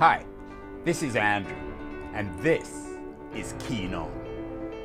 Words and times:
Hi, 0.00 0.24
this 0.84 1.02
is 1.02 1.16
Andrew, 1.16 1.56
and 2.14 2.32
this 2.38 2.94
is 3.34 3.56
Keen 3.58 3.94
On, 3.94 4.12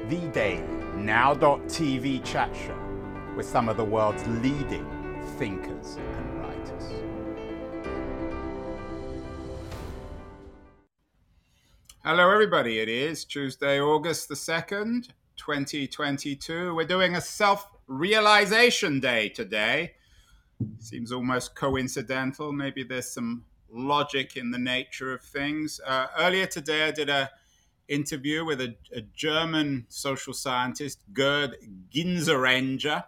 the 0.10 0.18
daily 0.30 0.64
now.tv 0.96 2.26
chat 2.26 2.50
show 2.56 2.76
with 3.38 3.46
some 3.46 3.70
of 3.70 3.78
the 3.78 3.84
world's 3.84 4.26
leading 4.26 4.84
thinkers 5.38 5.98
and 5.98 6.40
writers. 6.40 6.94
Hello, 12.04 12.32
everybody. 12.32 12.80
It 12.80 12.90
is 12.90 13.24
Tuesday, 13.24 13.80
August 13.80 14.30
the 14.30 14.36
2nd, 14.36 15.10
2022. 15.38 16.74
We're 16.74 16.86
doing 16.86 17.18
a 17.18 17.22
self 17.22 17.70
realization 17.86 19.00
day 19.00 19.30
today. 19.30 19.94
Seems 20.80 21.12
almost 21.12 21.54
coincidental. 21.54 22.52
Maybe 22.52 22.84
there's 22.84 23.14
some 23.14 23.46
logic 23.74 24.38
in 24.38 24.52
the 24.52 24.58
nature 24.58 25.14
of 25.14 25.22
things. 25.22 25.82
Uh, 25.86 26.08
earlier 26.18 26.46
today, 26.46 26.88
I 26.88 26.92
did 26.92 27.10
a 27.10 27.30
interview 27.88 28.46
with 28.46 28.62
a, 28.62 28.76
a 28.94 29.02
German 29.02 29.86
social 29.90 30.34
scientist, 30.34 31.00
Gerd 31.12 31.58
Gigerenzer, 31.94 33.04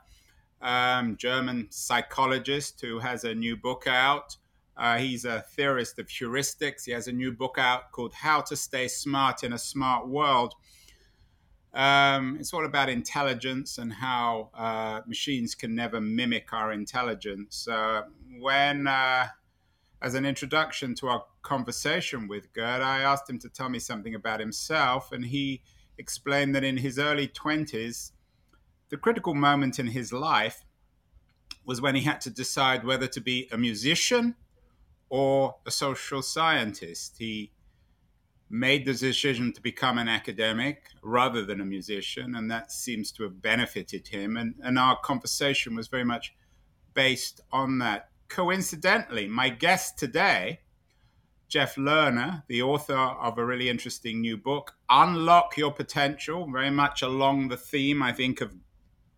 um, 0.61 1.15
German 1.17 1.67
psychologist 1.69 2.81
who 2.81 2.99
has 2.99 3.23
a 3.23 3.33
new 3.33 3.55
book 3.55 3.85
out. 3.87 4.37
Uh, 4.77 4.97
he's 4.97 5.23
a 5.23 5.41
theorist 5.55 5.99
of 5.99 6.07
heuristics. 6.07 6.83
He 6.85 6.91
has 6.91 7.07
a 7.07 7.11
new 7.11 7.31
book 7.31 7.55
out 7.57 7.91
called 7.91 8.13
How 8.13 8.41
to 8.41 8.55
Stay 8.55 8.87
Smart 8.87 9.43
in 9.43 9.53
a 9.53 9.57
Smart 9.57 10.07
World. 10.07 10.53
Um, 11.73 12.37
it's 12.39 12.53
all 12.53 12.65
about 12.65 12.89
intelligence 12.89 13.77
and 13.77 13.91
how 13.91 14.49
uh, 14.53 15.01
machines 15.07 15.55
can 15.55 15.75
never 15.75 15.99
mimic 16.01 16.51
our 16.53 16.71
intelligence. 16.71 17.67
Uh, 17.67 18.03
when, 18.39 18.87
uh, 18.87 19.27
as 20.01 20.13
an 20.13 20.25
introduction 20.25 20.95
to 20.95 21.07
our 21.07 21.23
conversation 21.41 22.27
with 22.27 22.53
Gerd, 22.53 22.81
I 22.81 22.99
asked 22.99 23.29
him 23.29 23.39
to 23.39 23.49
tell 23.49 23.69
me 23.69 23.79
something 23.79 24.15
about 24.15 24.39
himself, 24.39 25.11
and 25.11 25.25
he 25.25 25.61
explained 25.97 26.53
that 26.55 26.63
in 26.63 26.77
his 26.77 26.99
early 26.99 27.27
20s, 27.27 28.11
the 28.89 28.97
critical 28.97 29.33
moment 29.33 29.79
in 29.79 29.87
his 29.87 30.13
life 30.13 30.63
was 31.65 31.81
when 31.81 31.95
he 31.95 32.01
had 32.01 32.21
to 32.21 32.29
decide 32.29 32.85
whether 32.85 33.07
to 33.07 33.21
be 33.21 33.49
a 33.51 33.57
musician 33.57 34.35
or 35.09 35.55
a 35.65 35.71
social 35.71 36.21
scientist. 36.21 37.15
He 37.17 37.51
made 38.49 38.85
the 38.85 38.93
decision 38.93 39.51
to 39.53 39.61
become 39.61 39.97
an 39.97 40.07
academic 40.07 40.89
rather 41.01 41.43
than 41.43 41.61
a 41.61 41.65
musician, 41.65 42.35
and 42.35 42.49
that 42.51 42.71
seems 42.71 43.11
to 43.13 43.23
have 43.23 43.41
benefited 43.41 44.07
him. 44.07 44.37
And, 44.37 44.55
and 44.61 44.77
our 44.77 44.97
conversation 44.99 45.75
was 45.75 45.87
very 45.87 46.05
much 46.05 46.35
based 46.93 47.41
on 47.51 47.79
that. 47.79 48.09
Coincidentally, 48.27 49.27
my 49.27 49.49
guest 49.49 49.97
today, 49.97 50.61
Jeff 51.47 51.75
Lerner, 51.75 52.43
the 52.47 52.61
author 52.61 52.97
of 52.97 53.37
a 53.37 53.45
really 53.45 53.69
interesting 53.69 54.21
new 54.21 54.37
book, 54.37 54.75
Unlock 54.89 55.57
Your 55.57 55.71
Potential, 55.71 56.49
very 56.51 56.71
much 56.71 57.01
along 57.01 57.47
the 57.47 57.57
theme, 57.57 58.01
I 58.01 58.11
think, 58.11 58.41
of 58.41 58.53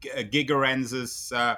Gigerenzer's 0.02 1.32
uh, 1.32 1.56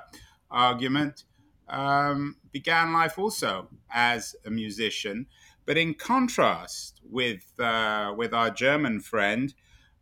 argument, 0.50 1.23
um, 1.67 2.38
began 2.52 2.94
life 2.94 3.19
also 3.19 3.67
as 3.91 4.36
a 4.45 4.50
musician 4.50 5.28
but 5.69 5.78
in 5.78 5.94
contrast 5.94 7.00
with 7.08 7.44
uh, 7.59 8.11
with 8.17 8.34
our 8.34 8.50
German 8.50 9.00
friend, 9.00 9.53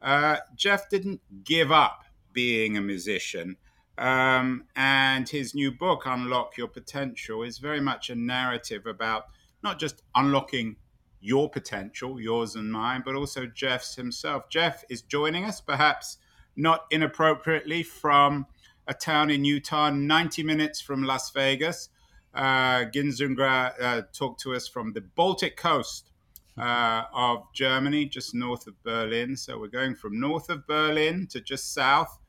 uh, 0.02 0.38
Jeff 0.56 0.90
didn't 0.90 1.20
give 1.44 1.74
up 1.74 2.06
being 2.32 2.78
a 2.78 2.82
musician. 2.82 3.58
Um, 3.98 4.66
and 4.76 5.28
his 5.28 5.56
new 5.56 5.72
book, 5.72 6.04
Unlock 6.06 6.58
Your 6.58 6.68
Potential, 6.68 7.44
is 7.44 7.58
very 7.58 7.82
much 7.82 8.10
a 8.10 8.16
narrative 8.16 8.86
about 8.86 9.26
not 9.64 9.80
just 9.80 10.04
unlocking 10.16 10.76
your 11.20 11.50
potential, 11.50 12.22
yours 12.22 12.56
and 12.56 12.72
mine, 12.72 13.02
but 13.04 13.16
also 13.16 13.48
Jeff's 13.48 13.96
himself. 13.96 14.50
Jeff 14.50 14.84
is 14.90 15.02
joining 15.02 15.46
us, 15.46 15.60
perhaps 15.60 16.18
not 16.56 16.86
inappropriately, 16.92 17.82
from 17.84 18.46
a 18.88 18.94
town 18.94 19.30
in 19.30 19.44
Utah, 19.44 19.90
90 19.90 20.44
minutes 20.44 20.80
from 20.80 21.04
Las 21.04 21.32
Vegas 21.32 21.90
uh, 22.38 22.86
Gigerenzer 22.86 23.74
uh, 23.82 24.02
talked 24.14 24.42
to 24.42 24.54
us 24.54 24.68
from 24.68 24.94
the 24.94 25.02
Baltic 25.02 25.58
coast 25.58 26.12
uh, 26.58 27.04
of 27.14 27.44
Germany, 27.54 28.06
just 28.06 28.36
north 28.36 28.68
of 28.68 28.82
Berlin. 28.84 29.36
So 29.36 29.60
we're 29.60 29.68
going 29.68 29.96
from 29.96 30.20
north 30.20 30.50
of 30.50 30.66
Berlin 30.68 31.28
to 31.32 31.42
just 31.42 31.74
south 31.74 32.20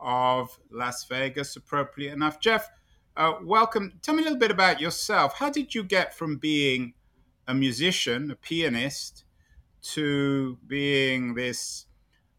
of 0.00 0.58
Las 0.70 1.04
Vegas, 1.04 1.56
appropriate 1.56 2.12
enough. 2.12 2.40
Jeff, 2.40 2.68
uh, 3.16 3.34
welcome. 3.42 3.98
Tell 4.02 4.14
me 4.14 4.20
a 4.20 4.24
little 4.24 4.38
bit 4.38 4.50
about 4.50 4.80
yourself. 4.80 5.34
How 5.38 5.50
did 5.50 5.74
you 5.74 5.82
get 5.82 6.14
from 6.14 6.36
being 6.36 6.94
a 7.48 7.54
musician, 7.54 8.30
a 8.30 8.36
pianist, 8.36 9.24
to 9.94 10.58
being 10.66 11.34
this 11.34 11.86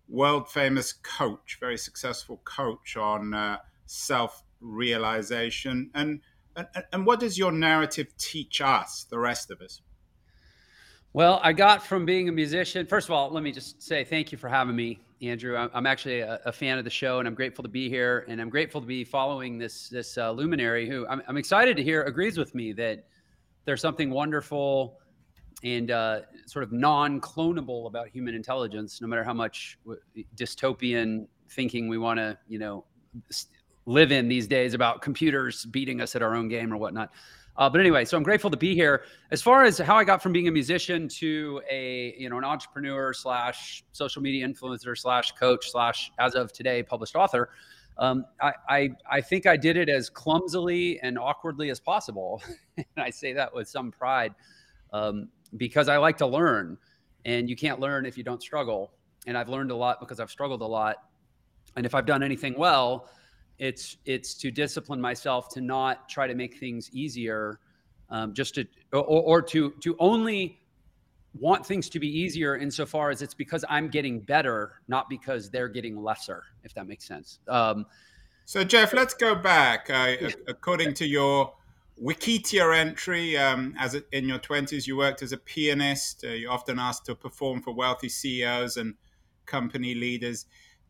world 0.08 0.50
famous 0.50 0.94
coach, 0.94 1.58
very 1.60 1.78
successful 1.78 2.42
coach 2.44 2.96
on 2.98 3.34
uh, 3.34 3.58
self 3.86 4.44
realization? 4.62 5.90
And 5.94 6.22
and, 6.58 6.68
and 6.92 7.06
what 7.06 7.20
does 7.20 7.38
your 7.38 7.52
narrative 7.52 8.18
teach 8.18 8.62
us, 8.62 9.06
the 9.10 9.20
rest 9.20 9.52
of 9.52 9.62
us? 9.62 9.82
Well, 11.14 11.40
I 11.44 11.54
got 11.54 11.86
from 11.86 12.06
being 12.06 12.30
a 12.30 12.32
musician. 12.32 12.86
First 12.86 13.08
of 13.08 13.14
all, 13.14 13.30
let 13.32 13.44
me 13.44 13.52
just 13.52 13.82
say 13.82 14.04
thank 14.04 14.32
you 14.32 14.38
for 14.38 14.50
having 14.50 14.76
me, 14.76 15.00
Andrew. 15.22 15.58
I'm 15.58 15.88
actually 15.88 16.20
a, 16.20 16.40
a 16.46 16.52
fan 16.52 16.78
of 16.78 16.84
the 16.84 16.90
show, 16.90 17.20
and 17.20 17.28
I'm 17.28 17.34
grateful 17.34 17.64
to 17.64 17.70
be 17.70 17.90
here. 17.90 18.26
And 18.28 18.40
I'm 18.40 18.50
grateful 18.50 18.82
to 18.82 18.88
be 18.88 19.04
following 19.04 19.58
this 19.58 19.90
this 19.90 20.18
uh, 20.18 20.32
luminary 20.32 20.88
who 20.88 21.08
I'm, 21.08 21.22
I'm, 21.28 21.38
excited 21.38 21.76
to 21.78 21.84
hear 21.84 22.04
agrees 22.04 22.38
with 22.38 22.54
me 22.54 22.72
that 22.74 23.06
there's 23.66 23.82
something 23.82 24.12
wonderful 24.12 25.00
and 25.64 25.90
uh, 25.90 26.22
sort 26.46 26.64
of 26.64 26.72
non-clonable 26.72 27.88
about 27.88 28.10
human 28.10 28.36
intelligence, 28.36 29.02
no 29.02 29.08
matter 29.08 29.24
how 29.24 29.34
much 29.34 29.80
dystopian 30.36 31.28
thinking 31.50 31.88
we 31.88 31.98
want 31.98 32.20
to, 32.20 32.38
you 32.48 32.60
know, 32.60 32.86
live 33.88 34.12
in 34.12 34.28
these 34.28 34.48
days 34.48 34.74
about 34.76 35.02
computers 35.02 35.66
beating 35.66 36.00
us 36.00 36.16
at 36.16 36.22
our 36.22 36.36
own 36.36 36.48
game 36.48 36.72
or 36.72 36.78
whatnot. 36.78 37.12
Uh, 37.58 37.68
but 37.70 37.82
anyway, 37.82 38.06
so 38.06 38.16
I'm 38.16 38.24
grateful 38.24 38.52
to 38.52 38.58
be 38.58 38.76
here. 38.76 39.04
As 39.32 39.42
far 39.42 39.64
as 39.64 39.80
how 39.80 39.96
I 39.96 40.04
got 40.04 40.22
from 40.22 40.32
being 40.32 40.48
a 40.48 40.52
musician 40.52 41.08
to 41.10 41.62
a 41.70 42.14
you 42.18 42.30
know 42.30 42.38
an 42.38 42.44
entrepreneur 42.44 43.14
slash 43.14 43.84
social 43.94 44.22
media 44.22 44.48
influencer 44.48 44.98
slash 44.98 45.32
coach 45.34 45.72
slash 45.72 46.12
as 46.20 46.36
of 46.36 46.54
today 46.54 46.84
published 46.84 47.16
author, 47.16 47.50
um, 47.98 48.26
I, 48.40 48.54
I, 48.70 48.90
I 49.10 49.22
think 49.22 49.48
I 49.48 49.58
did 49.58 49.76
it 49.76 49.90
as 49.90 50.10
clumsily 50.10 51.00
and 51.02 51.18
awkwardly 51.18 51.72
as 51.72 51.80
possible, 51.80 52.44
and 52.78 52.86
I 52.96 53.10
say 53.10 53.34
that 53.34 53.54
with 53.54 53.68
some 53.68 53.92
pride 53.92 54.36
um, 54.94 55.30
because 55.58 55.90
I 55.90 55.98
like 55.98 56.18
to 56.18 56.28
learn, 56.28 56.78
and 57.26 57.50
you 57.50 57.56
can't 57.56 57.80
learn 57.80 58.06
if 58.06 58.18
you 58.18 58.24
don't 58.24 58.42
struggle. 58.42 58.92
And 59.26 59.38
I've 59.38 59.50
learned 59.50 59.72
a 59.72 59.76
lot 59.76 60.00
because 60.00 60.20
I've 60.20 60.32
struggled 60.32 60.62
a 60.62 60.66
lot, 60.68 60.98
and 61.76 61.86
if 61.86 61.96
I've 61.96 62.06
done 62.06 62.22
anything 62.22 62.54
well, 62.56 63.10
it's 63.60 63.98
it's 64.06 64.34
to 64.36 64.52
discipline 64.52 65.02
myself 65.02 65.50
to 65.50 65.62
not 65.62 66.08
try 66.10 66.28
to 66.28 66.36
make 66.36 66.60
things 66.60 66.90
easier 66.92 67.60
um, 68.10 68.34
just 68.34 68.56
to 68.56 68.66
or, 68.94 69.04
or 69.04 69.42
to 69.42 69.72
to 69.82 69.96
only 70.00 70.60
want 71.40 71.66
things 71.66 71.90
to 71.90 72.00
be 72.00 72.08
easier 72.08 72.56
insofar 72.56 73.10
as 73.10 73.22
it's 73.22 73.34
because 73.34 73.64
i'm 73.70 73.90
getting 73.90 74.20
better 74.20 74.82
not 74.88 75.10
because 75.10 75.50
they're 75.50 75.68
getting 75.68 76.02
lesser 76.02 76.44
if 76.64 76.74
that 76.74 76.88
makes 76.88 77.06
sense. 77.06 77.40
Um, 77.48 77.86
so 78.46 78.64
jeff 78.64 78.94
let's 78.94 79.14
go 79.14 79.36
back. 79.36 79.90
Uh, 79.90 80.16
according 80.48 80.94
to 80.96 81.08
your 81.08 81.54
wikipedia 82.02 82.78
entry 82.78 83.36
um, 83.38 83.74
as 83.80 84.00
in 84.12 84.30
your 84.30 84.40
20s 84.40 84.86
you 84.86 84.98
worked 84.98 85.24
as 85.24 85.32
a 85.32 85.38
pianist. 85.38 86.24
Uh, 86.24 86.30
you 86.30 86.50
often 86.50 86.78
asked 86.78 87.06
to 87.06 87.16
perform 87.16 87.62
for 87.62 87.74
wealthy 87.74 88.10
ceos 88.10 88.78
and 88.78 88.94
company 89.48 89.96
leaders 89.96 90.46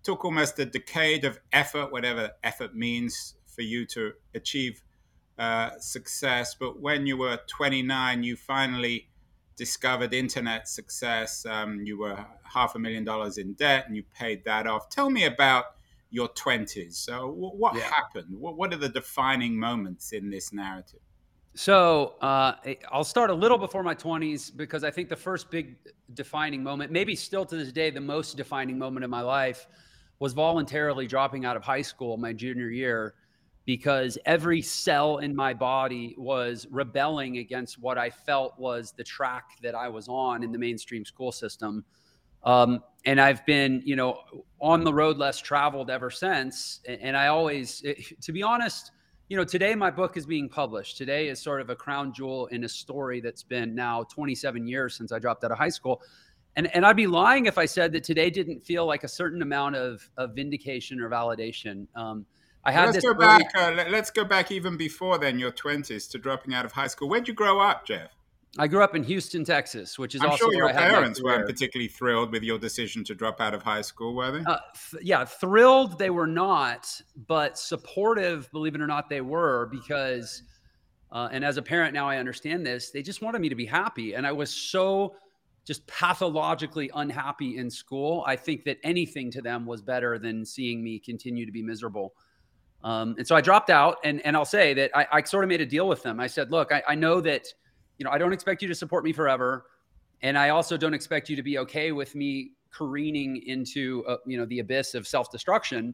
took 0.07 0.23
almost 0.23 0.57
a 0.57 0.66
decade 0.66 1.25
of 1.25 1.38
effort, 1.51 1.91
whatever 1.91 2.31
effort 2.41 2.73
means, 2.73 3.35
for 3.45 3.62
you 3.62 3.85
to 3.85 4.13
achieve 4.34 4.81
uh, 5.38 5.72
success. 5.79 6.56
But 6.57 6.79
when 6.79 7.06
you 7.06 7.18
were 7.18 7.38
29, 7.48 8.24
you 8.24 8.38
finally 8.38 9.09
discovered 9.57 10.13
internet 10.13 10.69
success. 10.69 11.45
Um, 11.45 11.81
you 11.83 12.00
were 12.00 12.25
half 12.44 12.75
a 12.75 12.80
million 12.80 13.04
dollars 13.04 13.38
in 13.38 13.51
debt 13.56 13.83
and 13.86 13.98
you 13.98 14.04
paid 14.18 14.45
that 14.45 14.65
off. 14.65 14.88
Tell 14.88 15.09
me 15.09 15.25
about 15.25 15.65
your 16.09 16.30
20s. 16.30 16.94
So, 16.94 17.27
what 17.27 17.75
yeah. 17.75 17.81
happened? 17.81 18.27
What 18.30 18.74
are 18.74 18.77
the 18.77 18.88
defining 18.88 19.59
moments 19.59 20.13
in 20.13 20.30
this 20.30 20.54
narrative? 20.54 21.01
So 21.54 22.13
uh, 22.21 22.54
I'll 22.92 23.04
start 23.04 23.30
a 23.30 23.33
little 23.33 23.57
before 23.57 23.81
my 23.83 23.95
20s 23.95 24.56
because 24.56 24.83
I 24.86 24.92
think 24.92 25.09
the 25.09 25.15
first 25.15 25.50
big 25.50 25.75
defining 26.13 26.63
moment, 26.63 26.92
maybe 26.92 27.15
still 27.15 27.45
to 27.45 27.57
this 27.57 27.71
day, 27.71 27.89
the 27.89 28.00
most 28.00 28.38
defining 28.38 28.77
moment 28.77 29.04
in 29.04 29.09
my 29.09 29.21
life, 29.21 29.68
was 30.19 30.34
voluntarily 30.34 31.08
dropping 31.08 31.46
out 31.46 31.56
of 31.56 31.64
high 31.64 31.81
school 31.81 32.18
my 32.18 32.34
junior 32.34 32.69
year 32.69 33.14
because 33.66 34.18
every 34.25 34.62
cell 34.62 35.18
in 35.18 35.36
my 35.36 35.54
body 35.54 36.16
was 36.18 36.66
rebelling 36.72 37.38
against 37.38 37.78
what 37.80 37.98
I 37.98 38.10
felt 38.10 38.58
was 38.58 38.94
the 38.94 39.04
track 39.04 39.58
that 39.62 39.75
I 39.75 39.90
was 39.90 40.08
on 40.08 40.42
in 40.42 40.54
the 40.54 40.58
mainstream 40.58 41.04
school 41.04 41.34
system. 41.34 41.84
Um, 42.44 42.81
and 43.06 43.19
I've 43.19 43.46
been, 43.46 43.81
you 43.84 43.98
know, 43.98 44.22
on 44.62 44.86
the 44.86 44.94
road 44.94 45.18
less 45.18 45.40
traveled 45.40 45.90
ever 45.90 46.10
since. 46.10 46.80
And 46.88 47.18
I 47.18 47.28
always, 47.28 47.84
to 48.22 48.31
be 48.31 48.42
honest, 48.42 48.92
you 49.28 49.36
know, 49.36 49.44
today 49.44 49.75
my 49.75 49.92
book 49.92 50.16
is 50.16 50.25
being 50.25 50.48
published. 50.48 50.96
Today 50.96 51.28
is 51.28 51.42
sort 51.42 51.60
of 51.60 51.69
a 51.69 51.75
crown 51.75 52.14
jewel 52.14 52.48
in 52.48 52.64
a 52.64 52.69
story 52.69 53.19
that's 53.19 53.44
been 53.44 53.75
now 53.75 54.04
27 54.04 54.66
years 54.66 54.96
since 54.96 55.12
I 55.12 55.19
dropped 55.19 55.44
out 55.44 55.52
of 55.52 55.58
high 55.58 55.68
school. 55.68 56.02
And, 56.57 56.74
and 56.75 56.86
I'd 56.86 56.95
be 56.95 57.06
lying 57.06 57.45
if 57.45 57.59
I 57.59 57.65
said 57.65 57.94
that 57.94 58.04
today 58.04 58.31
didn't 58.31 58.65
feel 58.65 58.88
like 58.88 59.04
a 59.04 59.07
certain 59.07 59.44
amount 59.44 59.75
of, 59.75 60.09
of 60.18 60.33
vindication 60.33 61.00
or 61.00 61.07
validation. 61.07 61.86
Um, 61.95 62.25
I 62.65 62.71
had 62.71 62.86
let's 62.86 62.95
this 62.98 63.04
go 63.04 63.12
early- 63.12 63.19
back. 63.19 63.51
Uh, 63.56 63.71
let, 63.75 63.94
us 63.94 64.09
go 64.09 64.25
back 64.25 64.51
even 64.51 64.75
before 64.75 65.19
then, 65.19 65.38
your 65.38 65.51
twenties, 65.51 66.07
to 66.07 66.18
dropping 66.18 66.56
out 66.56 66.65
of 66.65 66.71
high 66.71 66.88
school. 66.88 67.07
Where'd 67.09 67.27
you 67.27 67.36
grow 67.36 67.59
up, 67.59 67.86
Jeff? 67.86 68.09
I 68.57 68.68
grew 68.68 68.83
up 68.83 68.95
in 68.95 69.04
Houston, 69.04 69.45
Texas, 69.45 70.00
which 70.00 70.15
is 70.15 70.21
I'm 70.21 70.31
also 70.31 70.45
sure 70.45 70.54
your 70.56 70.74
parents 70.74 71.21
weren't 71.21 71.45
particularly 71.45 71.89
thrilled 71.89 72.31
with 72.31 72.42
your 72.42 72.57
decision 72.57 73.04
to 73.04 73.13
drop 73.13 73.39
out 73.39 73.54
of 73.54 73.62
high 73.62 73.81
school, 73.81 74.15
were 74.15 74.31
they? 74.31 74.44
Uh, 74.44 74.57
th- 74.89 75.04
yeah, 75.04 75.25
thrilled 75.25 76.00
they 76.00 76.09
were 76.09 76.25
not, 76.25 76.89
but 77.27 77.59
supportive, 77.59 78.50
believe 78.51 78.74
it 78.74 78.81
or 78.81 78.88
not, 78.88 79.09
they 79.09 79.21
were 79.21 79.68
because, 79.68 80.42
uh, 81.12 81.30
and 81.31 81.45
as 81.45 81.57
a 81.57 81.62
parent 81.62 81.94
now, 81.94 82.09
I 82.09 82.18
understand 82.18 82.65
this. 82.65 82.89
They 82.89 83.04
just 83.04 83.21
wanted 83.21 83.42
me 83.42 83.50
to 83.50 83.56
be 83.56 83.65
happy, 83.65 84.13
and 84.13 84.25
I 84.25 84.31
was 84.31 84.50
so 84.50 85.15
just 85.68 85.86
pathologically 85.86 86.90
unhappy 86.96 87.58
in 87.58 87.69
school. 87.69 88.24
I 88.25 88.38
think 88.38 88.64
that 88.64 88.78
anything 88.84 89.30
to 89.31 89.42
them 89.42 89.66
was 89.66 89.81
better 89.81 90.18
than 90.18 90.46
seeing 90.46 90.81
me 90.81 90.98
continue 90.98 91.46
to 91.46 91.52
be 91.52 91.62
miserable. 91.62 92.14
Um, 92.86 93.16
and 93.18 93.28
so 93.28 93.36
I 93.36 93.42
dropped 93.42 93.69
out, 93.69 93.98
and 94.06 94.25
and 94.25 94.38
I'll 94.38 94.46
say 94.46 94.74
that 94.75 94.92
I, 94.96 95.08
I 95.12 95.24
sort 95.24 95.44
of 95.44 95.50
made 95.50 95.60
a 95.60 95.66
deal 95.66 95.90
with 95.90 96.04
them. 96.04 96.22
I 96.22 96.28
said, 96.28 96.52
look, 96.52 96.72
I, 96.72 96.81
I 96.88 96.96
know 96.96 97.19
that, 97.22 97.48
you 97.98 98.06
know, 98.06 98.12
I 98.12 98.18
don't 98.18 98.31
expect 98.31 98.62
you 98.62 98.68
to 98.69 98.75
support 98.75 99.04
me 99.04 99.12
forever, 99.12 99.66
and 100.22 100.38
I 100.38 100.50
also 100.50 100.78
don't 100.78 100.94
expect 100.94 101.30
you 101.30 101.36
to 101.36 101.44
be 101.44 101.58
okay 101.58 101.92
with 101.92 102.16
me 102.16 102.52
careening 102.72 103.42
into 103.46 104.06
uh, 104.08 104.18
you 104.25 104.38
know 104.38 104.46
the 104.46 104.60
abyss 104.60 104.96
of 104.96 105.06
self-destruction 105.06 105.94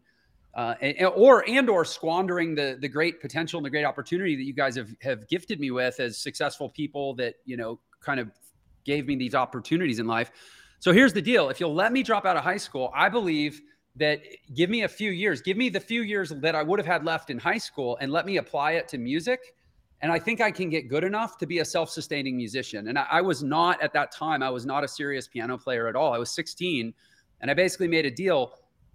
uh, 0.56 0.76
and, 0.82 1.08
or 1.16 1.48
and 1.50 1.70
or 1.70 1.84
squandering 1.84 2.54
the 2.54 2.78
the 2.80 2.88
great 2.88 3.22
potential 3.22 3.58
and 3.58 3.66
the 3.66 3.70
great 3.70 3.86
opportunity 3.86 4.36
that 4.36 4.44
you 4.44 4.54
guys 4.54 4.76
have 4.76 4.90
have 5.02 5.28
gifted 5.30 5.60
me 5.60 5.72
with 5.72 6.00
as 6.00 6.18
successful 6.18 6.70
people 6.70 7.16
that 7.16 7.36
you 7.46 7.58
know 7.58 7.80
kind 8.02 8.20
of 8.20 8.30
gave 8.86 9.08
me 9.08 9.16
these 9.16 9.36
opportunities 9.36 10.00
in 10.00 10.08
life 10.08 10.32
so 10.80 10.92
here's 10.92 11.14
the 11.14 11.22
deal 11.22 11.50
if 11.50 11.60
you'll 11.60 11.74
let 11.74 11.92
me 11.92 12.04
drop 12.04 12.26
out 12.26 12.38
of 12.38 12.44
high 12.44 12.58
school 12.58 12.92
i 12.96 13.10
believe 13.10 13.62
that 13.96 14.22
give 14.56 14.70
me 14.70 14.84
a 14.84 14.88
few 14.88 15.12
years 15.12 15.42
give 15.42 15.58
me 15.58 15.70
the 15.70 15.80
few 15.80 16.02
years 16.02 16.30
that 16.30 16.56
i 16.56 16.64
would 16.64 16.80
have 16.80 16.88
had 16.88 17.04
left 17.06 17.30
in 17.30 17.38
high 17.38 17.58
school 17.58 17.98
and 18.02 18.12
let 18.12 18.26
me 18.26 18.38
apply 18.38 18.74
it 18.74 18.88
to 18.88 18.98
music 18.98 19.56
and 20.02 20.12
I 20.12 20.20
think 20.20 20.42
I 20.42 20.52
can 20.52 20.70
get 20.70 20.90
good 20.90 21.06
enough 21.06 21.38
to 21.38 21.46
be 21.46 21.60
a 21.60 21.66
self 21.66 21.90
sustaining 21.90 22.36
musician. 22.36 22.90
And 22.90 23.00
I, 23.00 23.06
I, 23.10 23.22
was 23.22 23.42
not 23.42 23.82
at 23.82 23.94
that 23.94 24.12
time, 24.12 24.44
I 24.44 24.50
was 24.50 24.66
not 24.66 24.84
a 24.84 24.88
serious 24.88 25.30
piano 25.30 25.58
player 25.58 25.88
at 25.88 25.96
all. 25.96 26.12
I 26.12 26.18
was 26.18 26.30
16 26.32 26.94
and 27.40 27.50
I 27.50 27.54
basically 27.54 27.88
made 27.88 28.06
a 28.06 28.12
deal 28.12 28.54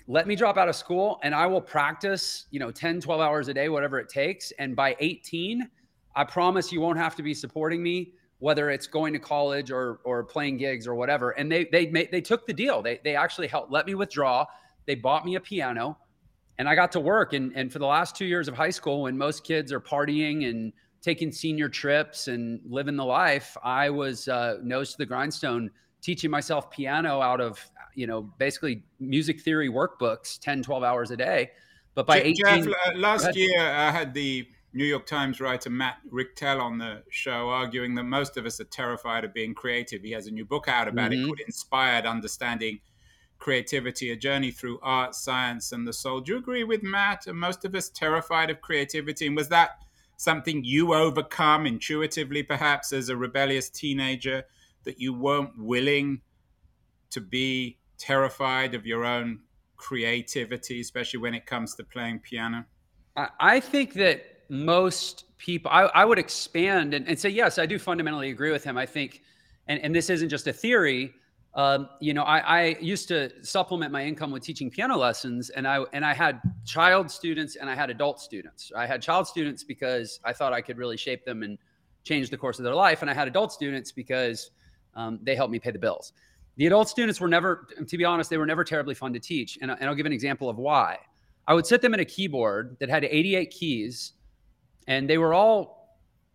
let 0.09 0.27
me 0.27 0.35
drop 0.35 0.57
out 0.57 0.69
of 0.71 0.75
school 0.75 1.21
and 1.23 1.35
I 1.35 1.47
will 1.47 1.61
practice, 1.61 2.47
you 2.51 2.59
know, 2.59 2.71
10, 2.71 3.03
12 3.03 3.21
hours 3.21 3.49
a 3.49 3.55
day, 3.55 3.69
whatever 3.69 3.99
it 3.99 4.09
takes. 4.09 4.51
And 4.59 4.75
by 4.75 4.97
18, 5.01 5.69
I 6.17 6.25
promise 6.25 6.73
you 6.73 6.81
won't 6.81 6.99
have 6.99 7.15
to 7.17 7.23
be 7.23 7.35
supporting 7.35 7.83
me, 7.83 8.15
whether 8.41 8.71
it's 8.71 8.87
going 8.87 9.13
to 9.13 9.19
college 9.19 9.71
or, 9.71 10.01
or 10.05 10.23
playing 10.25 10.57
gigs 10.57 10.87
or 10.87 10.95
whatever. 10.95 11.31
And 11.31 11.51
they, 11.51 11.65
they, 11.71 11.87
made, 11.87 12.11
they 12.13 12.21
took 12.21 12.47
the 12.47 12.53
deal. 12.53 12.83
They, 12.83 13.01
they 13.03 13.17
actually 13.17 13.49
helped 13.49 13.73
let 13.73 13.87
me 13.87 13.95
withdraw. 13.95 14.47
They 14.87 14.95
bought 14.95 15.25
me 15.25 15.35
a 15.35 15.41
piano 15.41 15.99
and 16.59 16.69
I 16.69 16.75
got 16.75 16.93
to 16.93 17.01
work. 17.01 17.33
And, 17.33 17.53
and 17.57 17.73
for 17.73 17.79
the 17.79 17.87
last 17.87 18.17
two 18.17 18.27
years 18.27 18.49
of 18.49 18.55
high 18.55 18.71
school, 18.71 19.03
when 19.03 19.19
most 19.19 19.45
kids 19.45 19.73
are 19.73 19.81
partying 19.81 20.49
and, 20.49 20.73
taking 21.01 21.31
senior 21.33 21.69
trips 21.69 22.29
and 22.29 22.61
living 22.67 22.97
the 22.97 23.05
life, 23.05 23.57
I 23.63 23.91
was 23.91 24.29
uh, 24.29 24.57
nose 24.63 24.93
to 24.93 24.99
the 24.99 25.07
grindstone 25.07 25.71
teaching 26.01 26.31
myself 26.31 26.71
piano 26.71 27.21
out 27.21 27.41
of, 27.41 27.59
you 27.95 28.07
know, 28.07 28.23
basically 28.39 28.83
music 29.01 29.41
theory 29.41 29.69
workbooks 29.69 30.39
10, 30.39 30.63
12 30.63 30.83
hours 30.83 31.11
a 31.11 31.17
day. 31.17 31.51
But 31.95 32.07
by 32.07 32.21
18. 32.21 32.35
Jeff, 32.37 32.67
uh, 32.67 32.99
last 32.99 33.37
year 33.37 33.61
I 33.61 33.91
had 33.91 34.15
the 34.15 34.49
New 34.75 34.85
York 34.85 35.07
Times 35.07 35.41
writer 35.41 35.71
Matt 35.71 35.97
Richtel 36.13 36.61
on 36.61 36.79
the 36.79 37.03
show 37.11 37.49
arguing 37.49 37.95
that 37.95 38.05
most 38.05 38.37
of 38.37 38.45
us 38.45 38.61
are 38.61 38.65
terrified 38.65 39.25
of 39.25 39.33
being 39.33 39.55
creative. 39.55 40.03
He 40.03 40.11
has 40.13 40.27
a 40.27 40.31
new 40.31 40.45
book 40.45 40.69
out 40.69 40.89
about 40.89 41.11
mm-hmm. 41.11 41.23
it 41.23 41.27
called 41.27 41.41
Inspired 41.41 42.07
Understanding 42.07 42.81
Creativity, 43.39 44.11
a 44.11 44.17
journey 44.17 44.51
through 44.51 44.79
art, 44.83 45.15
science, 45.15 45.73
and 45.73 45.87
the 45.87 45.93
soul. 45.93 46.21
Do 46.21 46.33
you 46.33 46.39
agree 46.39 46.65
with 46.65 46.83
Matt? 46.83 47.27
Are 47.29 47.35
most 47.35 47.65
of 47.65 47.75
us 47.75 47.89
terrified 47.89 48.51
of 48.51 48.61
creativity? 48.61 49.27
And 49.27 49.37
was 49.37 49.49
that 49.49 49.79
something 50.17 50.65
you 50.65 50.93
overcome 50.93 51.65
intuitively, 51.65 52.43
perhaps 52.43 52.93
as 52.93 53.09
a 53.09 53.17
rebellious 53.17 53.71
teenager, 53.71 54.45
that 54.85 55.01
you 55.01 55.15
weren't 55.15 55.57
willing 55.57 56.21
to 57.11 57.21
be 57.21 57.79
terrified 57.97 58.75
of 58.75 58.87
your 58.87 59.05
own 59.05 59.41
creativity, 59.77 60.81
especially 60.81 61.21
when 61.21 61.35
it 61.35 61.47
comes 61.47 61.75
to 61.77 61.85
playing 61.85 62.19
piano? 62.19 62.65
I 63.17 63.61
think 63.61 63.95
that 63.95 64.38
most 64.49 65.25
people, 65.39 65.71
I, 65.71 65.83
I 65.95 66.05
would 66.05 66.19
expand 66.19 66.95
and, 66.95 67.07
and, 67.09 67.19
say, 67.19 67.29
yes, 67.29 67.59
I 67.59 67.67
do 67.67 67.79
fundamentally 67.79 68.31
agree 68.31 68.51
with 68.51 68.65
him. 68.65 68.77
I 68.77 68.87
think, 68.87 69.23
and, 69.67 69.81
and 69.81 69.95
this 69.95 70.11
isn't 70.11 70.29
just 70.29 70.47
a 70.47 70.53
theory, 70.53 71.13
um, 71.55 71.89
you 72.01 72.15
know, 72.15 72.23
I, 72.23 72.39
I, 72.39 72.63
used 72.81 73.09
to 73.09 73.33
supplement 73.45 73.91
my 73.91 74.05
income 74.05 74.31
with 74.31 74.43
teaching 74.43 74.71
piano 74.71 74.97
lessons, 74.97 75.51
and 75.51 75.67
I 75.67 75.83
and 75.93 76.05
I 76.05 76.13
had 76.13 76.41
child 76.65 77.11
students 77.11 77.57
and 77.57 77.71
I 77.71 77.75
had 77.75 77.91
adult 77.91 78.21
students. 78.21 78.71
I 78.77 78.87
had 78.87 79.01
child 79.01 79.27
students 79.27 79.65
because 79.65 80.21
I 80.25 80.33
thought 80.33 80.53
I 80.53 80.61
could 80.61 80.77
really 80.77 80.97
shape 80.97 81.25
them 81.25 81.43
and 81.43 81.59
change 82.05 82.31
the 82.31 82.37
course 82.37 82.59
of 82.59 82.65
their 82.65 82.75
life, 82.75 83.01
and 83.01 83.11
I 83.11 83.15
had 83.15 83.29
adult 83.29 83.51
students 83.51 83.91
because 83.91 84.51
um, 84.95 85.19
they 85.23 85.35
helped 85.35 85.51
me 85.51 85.59
pay 85.59 85.71
the 85.71 85.79
bills. 85.79 86.13
The 86.59 86.67
adult 86.67 86.89
students 86.89 87.21
were 87.21 87.29
never, 87.29 87.67
to 87.87 87.97
be 87.97 88.05
honest, 88.05 88.31
they 88.31 88.37
were 88.37 88.47
never 88.47 88.63
terribly 88.63 88.95
fun 88.95 89.13
to 89.15 89.21
teach, 89.21 89.59
and, 89.63 89.71
and 89.71 89.85
I'll 89.85 89.95
give 89.95 90.07
an 90.07 90.13
example 90.13 90.49
of 90.49 90.59
why. 90.59 90.99
I 91.47 91.55
would 91.55 91.67
sit 91.67 91.81
them 91.81 91.95
at 91.95 92.01
a 92.01 92.05
keyboard 92.05 92.77
that 92.79 92.89
had 92.89 93.05
88 93.05 93.51
keys, 93.51 94.13
and 94.89 95.09
they 95.09 95.19
were 95.19 95.33
all 95.33 95.79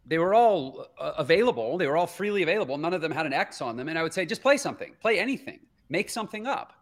they 0.05 0.17
were 0.17 0.33
all 0.33 0.88
uh, 1.00 1.13
available. 1.17 1.77
They 1.77 1.88
were 1.88 1.97
all 1.97 2.07
freely 2.07 2.44
available. 2.44 2.77
None 2.77 2.94
of 2.94 3.01
them 3.01 3.11
had 3.11 3.25
an 3.25 3.33
X 3.33 3.61
on 3.61 3.77
them. 3.77 3.88
And 3.88 3.97
I 3.97 4.03
would 4.03 4.13
say, 4.13 4.25
just 4.25 4.41
play 4.41 4.57
something, 4.57 4.94
play 5.01 5.17
anything, 5.17 5.59
make 5.89 6.09
something 6.09 6.45
up. 6.45 6.73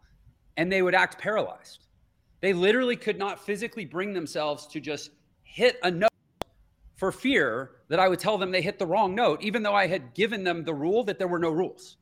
And 0.57 0.71
they 0.71 0.81
would 0.81 0.95
act 0.95 1.19
paralyzed. 1.19 1.85
They 2.41 2.53
literally 2.53 2.95
could 2.95 3.19
not 3.19 3.39
physically 3.39 3.85
bring 3.85 4.13
themselves 4.13 4.65
to 4.67 4.79
just 4.79 5.11
hit 5.43 5.77
a 5.83 5.91
note 5.91 6.09
for 6.95 7.11
fear 7.11 7.71
that 7.89 7.99
I 7.99 8.07
would 8.07 8.19
tell 8.19 8.39
them 8.39 8.51
they 8.51 8.61
hit 8.61 8.79
the 8.79 8.87
wrong 8.87 9.13
note, 9.13 9.41
even 9.43 9.61
though 9.61 9.75
I 9.75 9.85
had 9.85 10.15
given 10.15 10.43
them 10.43 10.63
the 10.63 10.73
rule 10.73 11.03
that 11.03 11.19
there 11.19 11.27
were 11.27 11.39
no 11.39 11.51
rules. 11.51 11.97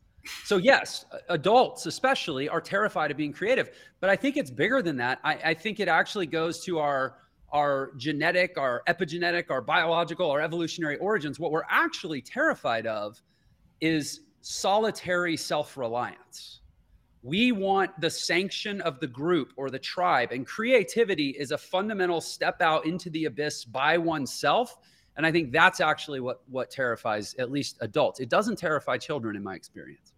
So, 0.46 0.56
yes, 0.56 1.06
adults 1.28 1.86
especially 1.86 2.48
are 2.48 2.62
terrified 2.62 3.12
of 3.12 3.18
being 3.18 3.34
creative. 3.34 3.72
But 4.00 4.10
I 4.10 4.16
think 4.16 4.38
it's 4.38 4.52
bigger 4.52 4.82
than 4.82 4.96
that. 4.98 5.20
I, 5.24 5.36
I 5.36 5.54
think 5.54 5.82
it 5.82 5.90
actually 5.90 6.28
goes 6.28 6.64
to 6.64 6.80
our 6.80 7.18
our 7.52 7.92
genetic, 7.98 8.58
our 8.58 8.84
epigenetic, 8.88 9.50
our 9.50 9.62
biological, 9.62 10.30
our 10.30 10.42
evolutionary 10.42 10.98
origins, 10.98 11.40
what 11.40 11.52
we're 11.52 11.64
actually 11.70 12.22
terrified 12.22 12.86
of 12.86 13.22
is 13.82 14.22
solitary 14.42 15.38
self 15.38 15.78
reliance. 15.78 16.62
We 17.22 17.52
want 17.52 18.00
the 18.00 18.10
sanction 18.10 18.80
of 18.82 19.00
the 19.00 19.08
group 19.08 19.52
or 19.58 19.70
the 19.70 19.80
tribe, 19.80 20.32
and 20.32 20.46
creativity 20.48 21.32
is 21.32 21.52
a 21.52 21.58
fundamental 21.58 22.22
step 22.22 22.62
out 22.62 22.86
into 22.86 23.10
the 23.10 23.26
abyss 23.26 23.66
by 23.66 23.98
oneself. 23.98 24.78
And 25.18 25.26
I 25.26 25.32
think 25.32 25.52
that's 25.52 25.82
actually 25.82 26.22
what, 26.22 26.42
what 26.50 26.72
terrifies 26.72 27.36
at 27.38 27.52
least 27.52 27.78
adults. 27.82 28.22
It 28.22 28.30
doesn't 28.30 28.56
terrify 28.56 28.98
children, 28.98 29.36
in 29.36 29.44
my 29.44 29.54
experience. 29.54 30.09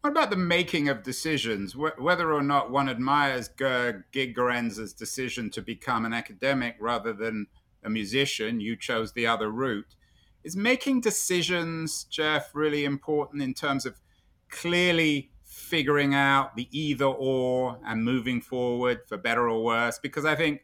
What 0.00 0.10
about 0.10 0.30
the 0.30 0.36
making 0.36 0.88
of 0.88 1.02
decisions? 1.02 1.76
Whether 1.76 2.32
or 2.32 2.42
not 2.42 2.70
one 2.70 2.88
admires 2.88 3.50
Gigerenzer's 3.50 4.94
decision 4.94 5.50
to 5.50 5.60
become 5.60 6.06
an 6.06 6.14
academic 6.14 6.76
rather 6.80 7.12
than 7.12 7.48
a 7.84 7.90
musician, 7.90 8.60
you 8.60 8.76
chose 8.76 9.12
the 9.12 9.26
other 9.26 9.50
route. 9.50 9.94
Is 10.42 10.56
making 10.56 11.02
decisions, 11.02 12.04
Jeff, 12.04 12.54
really 12.54 12.86
important 12.86 13.42
in 13.42 13.52
terms 13.52 13.84
of 13.84 14.00
clearly 14.48 15.32
figuring 15.44 16.14
out 16.14 16.56
the 16.56 16.66
either 16.70 17.04
or 17.04 17.78
and 17.84 18.02
moving 18.02 18.40
forward 18.40 19.00
for 19.06 19.18
better 19.18 19.50
or 19.50 19.62
worse? 19.62 19.98
Because 19.98 20.24
I 20.24 20.34
think 20.34 20.62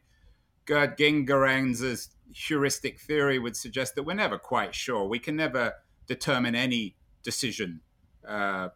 Gerd 0.65 0.97
Gigerenzer's 0.97 2.09
heuristic 2.33 2.99
theory 2.99 3.37
would 3.37 3.55
suggest 3.55 3.93
that 3.95 4.03
we're 4.03 4.15
never 4.15 4.39
quite 4.39 4.73
sure. 4.73 5.07
We 5.07 5.19
can 5.19 5.35
never 5.35 5.73
determine 6.07 6.55
any 6.55 6.95
decision 7.21 7.81
uh, 8.27 8.69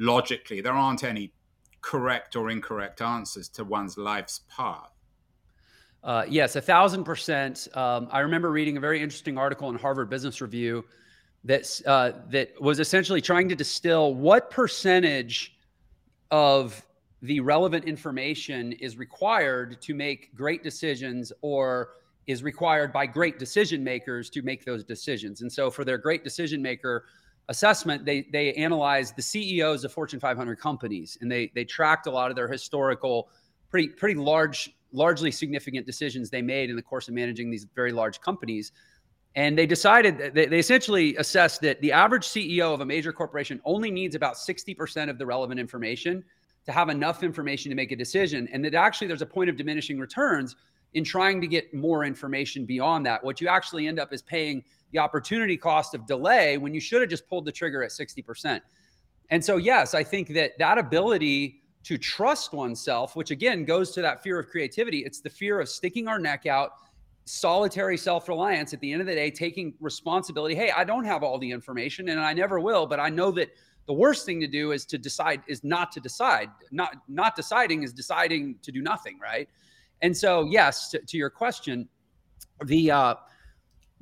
logically. 0.00 0.60
There 0.60 0.72
aren't 0.72 1.04
any 1.04 1.32
correct 1.82 2.34
or 2.34 2.50
incorrect 2.50 3.00
answers 3.00 3.48
to 3.50 3.64
one's 3.64 3.96
life's 3.96 4.40
path. 4.48 4.90
Uh, 6.02 6.24
yes, 6.28 6.56
a 6.56 6.60
thousand 6.60 7.04
percent. 7.04 7.68
Um, 7.74 8.08
I 8.10 8.20
remember 8.20 8.50
reading 8.50 8.76
a 8.76 8.80
very 8.80 9.00
interesting 9.00 9.38
article 9.38 9.68
in 9.68 9.76
Harvard 9.76 10.08
Business 10.08 10.40
Review 10.40 10.84
that 11.44 11.80
uh, 11.86 12.12
that 12.30 12.60
was 12.60 12.80
essentially 12.80 13.20
trying 13.20 13.48
to 13.50 13.54
distill 13.54 14.14
what 14.14 14.50
percentage 14.50 15.56
of 16.30 16.84
the 17.22 17.40
relevant 17.40 17.84
information 17.84 18.72
is 18.72 18.96
required 18.96 19.80
to 19.82 19.94
make 19.94 20.34
great 20.34 20.62
decisions 20.62 21.32
or 21.42 21.90
is 22.26 22.42
required 22.42 22.92
by 22.92 23.04
great 23.04 23.38
decision 23.38 23.84
makers 23.84 24.30
to 24.30 24.40
make 24.40 24.64
those 24.64 24.84
decisions. 24.84 25.42
And 25.42 25.52
so 25.52 25.70
for 25.70 25.84
their 25.84 25.98
great 25.98 26.24
decision 26.24 26.62
maker, 26.62 27.04
assessment, 27.50 28.06
they 28.06 28.22
they 28.32 28.54
analyzed 28.54 29.16
the 29.16 29.22
CEOs 29.22 29.84
of 29.84 29.92
Fortune 29.92 30.20
500 30.20 30.58
companies, 30.58 31.18
and 31.20 31.30
they 31.30 31.52
they 31.54 31.64
tracked 31.64 32.06
a 32.06 32.10
lot 32.10 32.30
of 32.30 32.36
their 32.36 32.48
historical, 32.48 33.28
pretty 33.68 33.88
pretty 33.88 34.18
large 34.18 34.70
largely 34.92 35.30
significant 35.30 35.86
decisions 35.86 36.30
they 36.30 36.42
made 36.42 36.70
in 36.70 36.76
the 36.76 36.82
course 36.82 37.08
of 37.08 37.14
managing 37.14 37.50
these 37.50 37.66
very 37.74 37.92
large 37.92 38.20
companies. 38.20 38.72
And 39.36 39.56
they 39.56 39.66
decided 39.66 40.34
they, 40.34 40.46
they 40.46 40.58
essentially 40.58 41.14
assessed 41.16 41.60
that 41.60 41.80
the 41.80 41.92
average 41.92 42.26
CEO 42.26 42.74
of 42.74 42.80
a 42.80 42.84
major 42.84 43.12
corporation 43.12 43.60
only 43.64 43.92
needs 43.92 44.16
about 44.16 44.34
60% 44.34 45.08
of 45.08 45.18
the 45.18 45.26
relevant 45.26 45.60
information 45.60 46.24
to 46.66 46.72
have 46.72 46.88
enough 46.88 47.22
information 47.22 47.70
to 47.70 47.76
make 47.76 47.92
a 47.92 47.96
decision. 47.96 48.48
And 48.52 48.64
that 48.64 48.74
actually 48.74 49.06
there's 49.06 49.22
a 49.22 49.26
point 49.26 49.48
of 49.48 49.56
diminishing 49.56 50.00
returns 50.00 50.56
in 50.94 51.04
trying 51.04 51.40
to 51.40 51.46
get 51.46 51.72
more 51.72 52.04
information 52.04 52.64
beyond 52.64 53.06
that. 53.06 53.22
What 53.22 53.40
you 53.40 53.48
actually 53.48 53.86
end 53.86 53.98
up 53.98 54.12
is 54.12 54.22
paying 54.22 54.64
the 54.92 54.98
opportunity 54.98 55.56
cost 55.56 55.94
of 55.94 56.06
delay 56.06 56.58
when 56.58 56.74
you 56.74 56.80
should 56.80 57.00
have 57.00 57.10
just 57.10 57.28
pulled 57.28 57.44
the 57.44 57.52
trigger 57.52 57.82
at 57.82 57.90
60%. 57.90 58.60
And 59.30 59.44
so, 59.44 59.56
yes, 59.56 59.94
I 59.94 60.02
think 60.02 60.28
that 60.30 60.58
that 60.58 60.78
ability 60.78 61.62
to 61.84 61.96
trust 61.96 62.52
oneself, 62.52 63.14
which 63.14 63.30
again 63.30 63.64
goes 63.64 63.92
to 63.92 64.02
that 64.02 64.22
fear 64.22 64.38
of 64.38 64.48
creativity, 64.48 64.98
it's 65.00 65.20
the 65.20 65.30
fear 65.30 65.60
of 65.60 65.68
sticking 65.68 66.08
our 66.08 66.18
neck 66.18 66.46
out, 66.46 66.72
solitary 67.24 67.96
self 67.96 68.28
reliance 68.28 68.74
at 68.74 68.80
the 68.80 68.92
end 68.92 69.00
of 69.00 69.06
the 69.06 69.14
day, 69.14 69.30
taking 69.30 69.74
responsibility. 69.80 70.54
Hey, 70.54 70.72
I 70.76 70.84
don't 70.84 71.04
have 71.04 71.22
all 71.22 71.38
the 71.38 71.50
information 71.50 72.08
and 72.08 72.20
I 72.20 72.32
never 72.32 72.58
will, 72.58 72.86
but 72.86 72.98
I 72.98 73.08
know 73.08 73.30
that 73.32 73.50
the 73.86 73.94
worst 73.94 74.26
thing 74.26 74.40
to 74.40 74.46
do 74.46 74.72
is 74.72 74.84
to 74.86 74.98
decide 74.98 75.42
is 75.46 75.64
not 75.64 75.90
to 75.92 76.00
decide 76.00 76.50
not 76.70 76.96
not 77.08 77.34
deciding 77.34 77.82
is 77.82 77.92
deciding 77.92 78.56
to 78.62 78.70
do 78.70 78.82
nothing 78.82 79.18
right 79.18 79.48
and 80.02 80.16
so 80.16 80.44
yes 80.50 80.88
to, 80.90 80.98
to 81.00 81.16
your 81.16 81.30
question 81.30 81.88
the 82.66 82.90
uh 82.90 83.14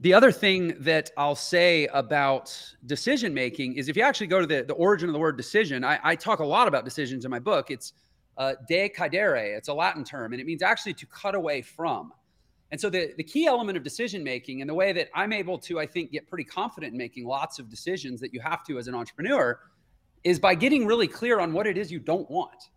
the 0.00 0.14
other 0.14 0.31
thing 0.31 0.76
that 0.81 1.11
I'll 1.17 1.35
say 1.35 1.88
about 1.88 2.57
decision 2.87 3.35
making 3.35 3.75
is 3.75 3.88
if 3.88 3.97
you 3.97 4.02
actually 4.02 4.28
go 4.28 4.40
to 4.40 4.47
the, 4.47 4.62
the 4.62 4.75
origin 4.75 5.09
of 5.09 5.12
the 5.12 5.19
word 5.19 5.37
decision, 5.37 5.85
I, 5.85 5.99
I 6.05 6.14
talk 6.14 6.38
a 6.38 6.47
lot 6.47 6.69
about 6.69 6.85
decisions 6.85 7.25
in 7.25 7.33
my 7.33 7.40
book. 7.40 7.71
It's 7.71 7.95
uh, 8.37 8.55
de 8.69 8.88
cadere, 8.90 9.57
it's 9.57 9.67
a 9.67 9.75
Latin 9.75 10.05
term, 10.05 10.33
and 10.33 10.40
it 10.40 10.47
means 10.47 10.62
actually 10.62 10.95
to 10.95 11.07
cut 11.07 11.35
away 11.35 11.62
from. 11.62 12.12
And 12.71 12.81
so 12.81 12.88
the, 12.88 13.12
the 13.17 13.25
key 13.25 13.47
element 13.47 13.76
of 13.76 13.83
decision 13.83 14.23
making 14.23 14.61
and 14.61 14.71
the 14.71 14.75
way 14.75 14.93
that 14.93 15.09
I'm 15.14 15.33
able 15.33 15.59
to, 15.61 15.81
I 15.81 15.87
think, 15.87 16.12
get 16.12 16.28
pretty 16.28 16.45
confident 16.45 16.93
in 16.93 16.99
making 16.99 17.26
lots 17.26 17.59
of 17.59 17.69
decisions 17.69 18.21
that 18.21 18.33
you 18.33 18.40
have 18.40 18.62
to 18.64 18.78
as 18.78 18.87
an 18.87 18.95
entrepreneur 18.95 19.59
is 20.23 20.38
by 20.38 20.55
getting 20.55 20.87
really 20.87 21.09
clear 21.09 21.40
on 21.40 21.52
what 21.52 21.67
it 21.67 21.76
is 21.76 21.90
you 21.90 21.99
don't 21.99 22.31
want. 22.31 22.71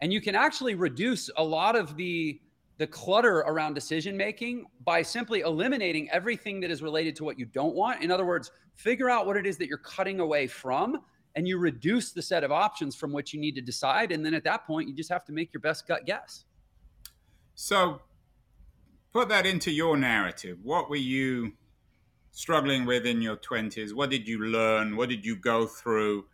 And 0.00 0.12
you 0.12 0.20
can 0.20 0.34
actually 0.34 0.74
reduce 0.74 1.30
a 1.36 1.44
lot 1.44 1.76
of 1.76 1.96
the 1.96 2.40
the 2.76 2.86
clutter 2.86 3.38
around 3.38 3.74
decision 3.74 4.16
making 4.16 4.66
by 4.84 5.02
simply 5.02 5.40
eliminating 5.40 6.10
everything 6.10 6.60
that 6.60 6.70
is 6.70 6.82
related 6.82 7.14
to 7.16 7.24
what 7.24 7.38
you 7.38 7.46
don't 7.46 7.74
want. 7.74 8.02
In 8.02 8.10
other 8.10 8.24
words, 8.24 8.50
figure 8.74 9.08
out 9.08 9.26
what 9.26 9.36
it 9.36 9.46
is 9.46 9.56
that 9.58 9.68
you're 9.68 9.78
cutting 9.78 10.20
away 10.20 10.46
from 10.46 11.00
and 11.36 11.46
you 11.46 11.58
reduce 11.58 12.12
the 12.12 12.22
set 12.22 12.44
of 12.44 12.52
options 12.52 12.94
from 12.96 13.12
which 13.12 13.32
you 13.32 13.40
need 13.40 13.54
to 13.54 13.60
decide. 13.60 14.12
And 14.12 14.24
then 14.24 14.34
at 14.34 14.44
that 14.44 14.66
point, 14.66 14.88
you 14.88 14.94
just 14.94 15.10
have 15.10 15.24
to 15.26 15.32
make 15.32 15.52
your 15.52 15.60
best 15.60 15.86
gut 15.86 16.04
guess. 16.06 16.44
So 17.54 18.02
put 19.12 19.28
that 19.28 19.46
into 19.46 19.70
your 19.70 19.96
narrative. 19.96 20.58
What 20.62 20.90
were 20.90 20.96
you 20.96 21.52
struggling 22.32 22.84
with 22.84 23.06
in 23.06 23.22
your 23.22 23.36
20s? 23.36 23.94
What 23.94 24.10
did 24.10 24.26
you 24.26 24.44
learn? 24.44 24.96
What 24.96 25.08
did 25.08 25.24
you 25.24 25.36
go 25.36 25.66
through? 25.66 26.26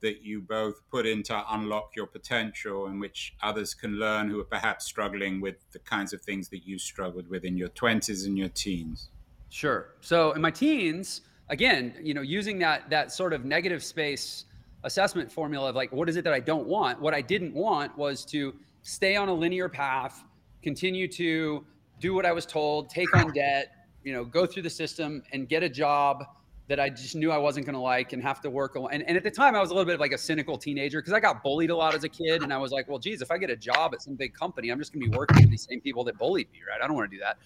That 0.00 0.22
you 0.22 0.40
both 0.40 0.80
put 0.90 1.06
in 1.06 1.22
to 1.24 1.44
unlock 1.50 1.94
your 1.94 2.06
potential 2.06 2.86
and 2.86 3.00
which 3.00 3.34
others 3.42 3.74
can 3.74 3.98
learn 3.98 4.28
who 4.28 4.40
are 4.40 4.44
perhaps 4.44 4.86
struggling 4.86 5.40
with 5.40 5.56
the 5.72 5.78
kinds 5.80 6.12
of 6.12 6.22
things 6.22 6.48
that 6.48 6.66
you 6.66 6.78
struggled 6.78 7.28
with 7.28 7.44
in 7.44 7.56
your 7.56 7.68
20s 7.70 8.26
and 8.26 8.38
your 8.38 8.48
teens? 8.48 9.10
Sure. 9.50 9.94
So 10.00 10.32
in 10.32 10.40
my 10.40 10.50
teens 10.50 11.22
again 11.48 11.92
you 12.00 12.14
know 12.14 12.20
using 12.20 12.58
that 12.60 12.88
that 12.88 13.12
sort 13.12 13.32
of 13.32 13.44
negative 13.44 13.82
space 13.82 14.44
assessment 14.84 15.30
formula 15.30 15.68
of 15.68 15.74
like 15.74 15.92
what 15.92 16.08
is 16.08 16.16
it 16.16 16.24
that 16.24 16.32
i 16.32 16.40
don't 16.40 16.66
want? 16.66 17.00
What 17.00 17.12
i 17.12 17.20
didn't 17.20 17.54
want 17.54 17.96
was 17.98 18.24
to 18.26 18.54
stay 18.82 19.16
on 19.16 19.28
a 19.28 19.34
linear 19.34 19.68
path 19.68 20.24
continue 20.62 21.06
to 21.08 21.64
do 21.98 22.14
what 22.14 22.24
i 22.24 22.32
was 22.32 22.46
told 22.46 22.88
take 22.88 23.14
on 23.14 23.32
debt 23.34 23.72
you 24.04 24.12
know 24.12 24.24
go 24.24 24.46
through 24.46 24.62
the 24.62 24.70
system 24.70 25.22
and 25.32 25.48
get 25.48 25.62
a 25.62 25.68
job 25.68 26.24
that 26.70 26.78
I 26.78 26.88
just 26.88 27.16
knew 27.16 27.32
I 27.32 27.36
wasn't 27.36 27.66
going 27.66 27.74
to 27.74 27.80
like 27.80 28.12
and 28.12 28.22
have 28.22 28.40
to 28.42 28.48
work. 28.48 28.76
And, 28.76 29.02
and 29.02 29.16
at 29.16 29.24
the 29.24 29.30
time, 29.30 29.56
I 29.56 29.60
was 29.60 29.70
a 29.70 29.74
little 29.74 29.84
bit 29.84 29.94
of 29.94 30.00
like 30.00 30.12
a 30.12 30.18
cynical 30.18 30.56
teenager 30.56 31.00
because 31.00 31.12
I 31.12 31.18
got 31.18 31.42
bullied 31.42 31.70
a 31.70 31.76
lot 31.76 31.96
as 31.96 32.04
a 32.04 32.08
kid. 32.08 32.44
And 32.44 32.52
I 32.54 32.58
was 32.58 32.70
like, 32.70 32.88
well, 32.88 33.00
geez, 33.00 33.22
if 33.22 33.32
I 33.32 33.38
get 33.38 33.50
a 33.50 33.56
job 33.56 33.92
at 33.92 34.00
some 34.00 34.14
big 34.14 34.34
company, 34.34 34.70
I'm 34.70 34.78
just 34.78 34.92
going 34.92 35.04
to 35.04 35.10
be 35.10 35.16
working 35.18 35.38
with 35.40 35.50
these 35.50 35.66
same 35.68 35.80
people 35.80 36.04
that 36.04 36.16
bullied 36.16 36.48
me, 36.52 36.60
right? 36.70 36.80
I 36.80 36.86
don't 36.86 36.94
want 36.94 37.10
to 37.10 37.16
do 37.16 37.20
that. 37.24 37.38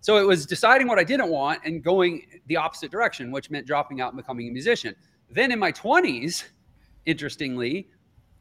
So 0.00 0.16
it 0.16 0.26
was 0.26 0.46
deciding 0.46 0.88
what 0.88 0.98
I 0.98 1.04
didn't 1.04 1.28
want 1.28 1.60
and 1.66 1.84
going 1.84 2.22
the 2.46 2.56
opposite 2.56 2.90
direction, 2.90 3.30
which 3.30 3.50
meant 3.50 3.66
dropping 3.66 4.00
out 4.00 4.14
and 4.14 4.16
becoming 4.16 4.48
a 4.48 4.52
musician. 4.52 4.96
Then 5.28 5.52
in 5.52 5.58
my 5.58 5.70
20s, 5.72 6.44
interestingly, 7.04 7.90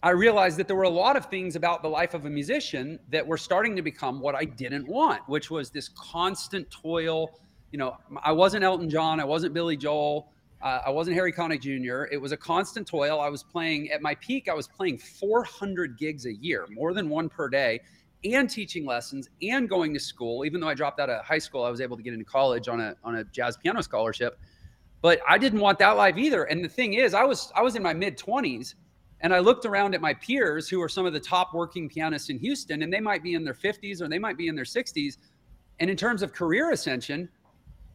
I 0.02 0.12
realized 0.12 0.56
that 0.60 0.68
there 0.68 0.78
were 0.78 0.84
a 0.84 0.90
lot 0.90 1.18
of 1.18 1.26
things 1.26 1.58
about 1.58 1.82
the 1.82 1.90
life 1.90 2.14
of 2.14 2.24
a 2.24 2.30
musician 2.30 3.00
that 3.10 3.28
were 3.28 3.38
starting 3.38 3.76
to 3.76 3.82
become 3.82 4.22
what 4.22 4.34
I 4.34 4.46
didn't 4.46 4.88
want, 4.88 5.28
which 5.28 5.52
was 5.52 5.72
this 5.72 5.90
constant 5.90 6.72
toil 6.72 7.38
you 7.72 7.78
know, 7.78 7.98
I 8.24 8.32
wasn't 8.32 8.64
Elton 8.64 8.90
John, 8.90 9.20
I 9.20 9.26
wasn't 9.26 9.54
Billy 9.54 9.78
Joel, 9.78 10.32
uh, 10.62 10.82
I 10.86 10.90
wasn't 10.90 11.16
Harry 11.16 11.34
Connick 11.34 11.62
Jr. 11.62 12.14
It 12.14 12.22
was 12.22 12.32
a 12.32 12.38
constant 12.38 12.86
toil. 12.88 13.20
I 13.20 13.30
was 13.30 13.42
playing 13.42 13.90
at 13.90 14.02
my 14.02 14.14
peak. 14.16 14.48
I 14.48 14.54
was 14.54 14.68
playing 14.68 15.00
400 15.00 15.98
gigs 15.98 16.26
a 16.28 16.34
year, 16.34 16.68
more 16.70 16.94
than 16.94 17.10
one 17.10 17.30
per 17.30 17.50
day, 17.50 17.82
and 18.24 18.48
teaching 18.48 18.86
lessons 18.86 19.30
and 19.42 19.68
going 19.68 19.94
to 19.94 20.00
school. 20.00 20.46
Even 20.46 20.62
though 20.62 20.68
I 20.68 20.76
dropped 20.76 21.00
out 21.00 21.10
of 21.10 21.26
high 21.26 21.40
school, 21.40 21.64
I 21.64 21.72
was 21.72 21.82
able 21.82 21.98
to 21.98 22.04
get 22.04 22.14
into 22.14 22.26
college 22.26 22.68
on 22.68 22.80
a 22.80 22.96
on 23.04 23.16
a 23.16 23.24
jazz 23.24 23.58
piano 23.58 23.82
scholarship. 23.82 24.40
But 25.02 25.20
I 25.28 25.40
didn't 25.40 25.62
want 25.62 25.80
that 25.80 25.98
life 25.98 26.18
either. 26.18 26.44
And 26.44 26.64
the 26.64 26.70
thing 26.70 26.94
is, 26.94 27.16
I 27.16 27.24
was 27.24 27.52
I 27.56 27.64
was 27.64 27.76
in 27.76 27.82
my 27.82 27.94
mid 27.94 28.18
20s, 28.20 28.76
and 29.22 29.34
I 29.34 29.40
looked 29.40 29.66
around 29.66 29.96
at 29.96 30.02
my 30.02 30.14
peers 30.14 30.70
who 30.70 30.80
are 30.82 30.90
some 30.90 31.08
of 31.08 31.14
the 31.14 31.20
top 31.20 31.56
working 31.56 31.90
pianists 31.90 32.30
in 32.30 32.38
Houston, 32.38 32.84
and 32.84 32.94
they 32.94 33.00
might 33.00 33.24
be 33.24 33.34
in 33.34 33.44
their 33.44 33.56
50s 33.56 34.00
or 34.00 34.08
they 34.08 34.20
might 34.20 34.38
be 34.38 34.48
in 34.48 34.56
their 34.56 34.66
60s. 34.66 35.18
And 35.80 35.90
in 35.90 35.98
terms 35.98 36.22
of 36.22 36.34
career 36.34 36.70
ascension, 36.70 37.28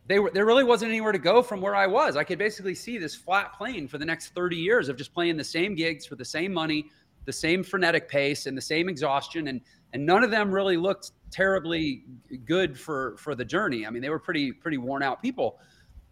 they 0.07 0.19
were 0.19 0.31
there 0.31 0.47
really 0.47 0.65
wasn't 0.65 0.91
anywhere 0.91 1.13
to 1.13 1.19
go 1.19 1.43
from 1.43 1.61
where 1.61 1.75
I 1.75 1.87
was. 1.87 2.17
I 2.17 2.25
could 2.25 2.39
basically 2.39 2.75
see 2.75 2.99
this 2.99 3.15
flat 3.15 3.57
plane 3.57 3.89
for 3.89 3.99
the 3.99 4.05
next 4.05 4.35
30 4.35 4.57
years 4.57 4.89
of 4.89 4.97
just 4.97 5.13
playing 5.13 5.37
the 5.37 5.45
same 5.45 5.75
gigs 5.75 6.07
for 6.07 6.15
the 6.15 6.25
same 6.25 6.53
money, 6.53 6.87
the 7.25 7.33
same 7.33 7.65
frenetic 7.65 8.09
pace, 8.09 8.47
and 8.47 8.57
the 8.57 8.63
same 8.63 8.89
exhaustion. 8.89 9.49
And 9.49 9.61
and 9.93 10.05
none 10.05 10.23
of 10.23 10.31
them 10.31 10.51
really 10.51 10.77
looked 10.77 11.13
terribly 11.31 12.05
good 12.45 12.79
for 12.79 13.17
for 13.19 13.35
the 13.35 13.45
journey. 13.45 13.87
I 13.87 13.91
mean, 13.91 14.03
they 14.03 14.11
were 14.11 14.19
pretty 14.19 14.53
pretty 14.53 14.79
worn 14.79 15.03
out 15.03 15.23
people. 15.23 15.59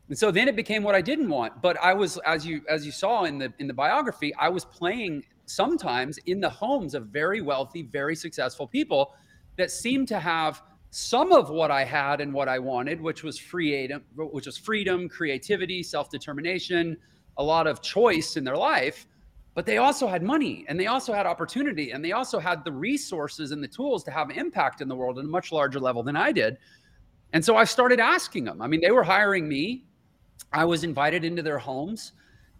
And 0.09 0.19
so 0.19 0.31
then 0.31 0.49
it 0.49 0.57
became 0.57 0.83
what 0.83 0.95
I 0.95 1.01
didn't 1.01 1.31
want. 1.31 1.63
But 1.63 1.79
I 1.79 1.95
was, 1.95 2.19
as 2.27 2.47
you 2.47 2.63
as 2.69 2.85
you 2.85 2.93
saw 2.93 3.25
in 3.25 3.39
the 3.39 3.53
in 3.59 3.67
the 3.67 3.75
biography, 3.75 4.35
I 4.35 4.49
was 4.49 4.65
playing 4.65 5.25
sometimes 5.47 6.19
in 6.27 6.41
the 6.41 6.51
homes 6.51 6.95
of 6.95 7.07
very 7.07 7.41
wealthy, 7.41 7.83
very 7.83 8.17
successful 8.17 8.67
people 8.67 9.15
that 9.57 9.71
seemed 9.71 10.09
to 10.09 10.19
have 10.19 10.63
some 10.95 11.33
of 11.33 11.51
what 11.51 11.73
I 11.73 11.83
had 11.83 12.21
and 12.21 12.33
what 12.33 12.49
I 12.49 12.61
wanted, 12.61 13.01
which 13.01 13.25
was 13.25 13.37
freedom, 13.37 14.05
which 14.15 14.47
was 14.47 14.57
freedom, 14.57 15.09
creativity, 15.09 15.83
self-determination, 15.83 16.97
a 17.37 17.43
lot 17.43 17.67
of 17.67 17.83
choice 17.83 18.37
in 18.37 18.45
their 18.45 18.57
life. 18.57 19.09
But 19.55 19.67
they 19.67 19.79
also 19.79 20.07
had 20.07 20.23
money 20.23 20.65
and 20.69 20.79
they 20.79 20.87
also 20.87 21.13
had 21.13 21.27
opportunity 21.27 21.91
and 21.91 22.05
they 22.05 22.13
also 22.13 22.39
had 22.39 22.65
the 22.65 22.71
resources 22.71 23.51
and 23.51 23.61
the 23.61 23.67
tools 23.67 24.05
to 24.05 24.13
have 24.13 24.31
impact 24.31 24.81
in 24.83 24.87
the 24.87 24.95
world 24.95 25.19
at 25.19 25.25
a 25.25 25.29
much 25.29 25.51
larger 25.51 25.81
level 25.81 26.05
than 26.05 26.15
I 26.15 26.31
did. 26.31 26.59
And 27.33 27.45
so 27.45 27.57
I 27.57 27.65
started 27.65 27.99
asking 27.99 28.45
them. 28.45 28.63
I 28.63 28.69
mean, 28.69 28.81
they 28.81 28.93
were 28.93 29.03
hiring 29.03 29.49
me. 29.49 29.87
I 30.53 30.65
was 30.65 30.85
invited 30.85 31.25
into 31.25 31.43
their 31.43 31.59
homes. 31.59 32.13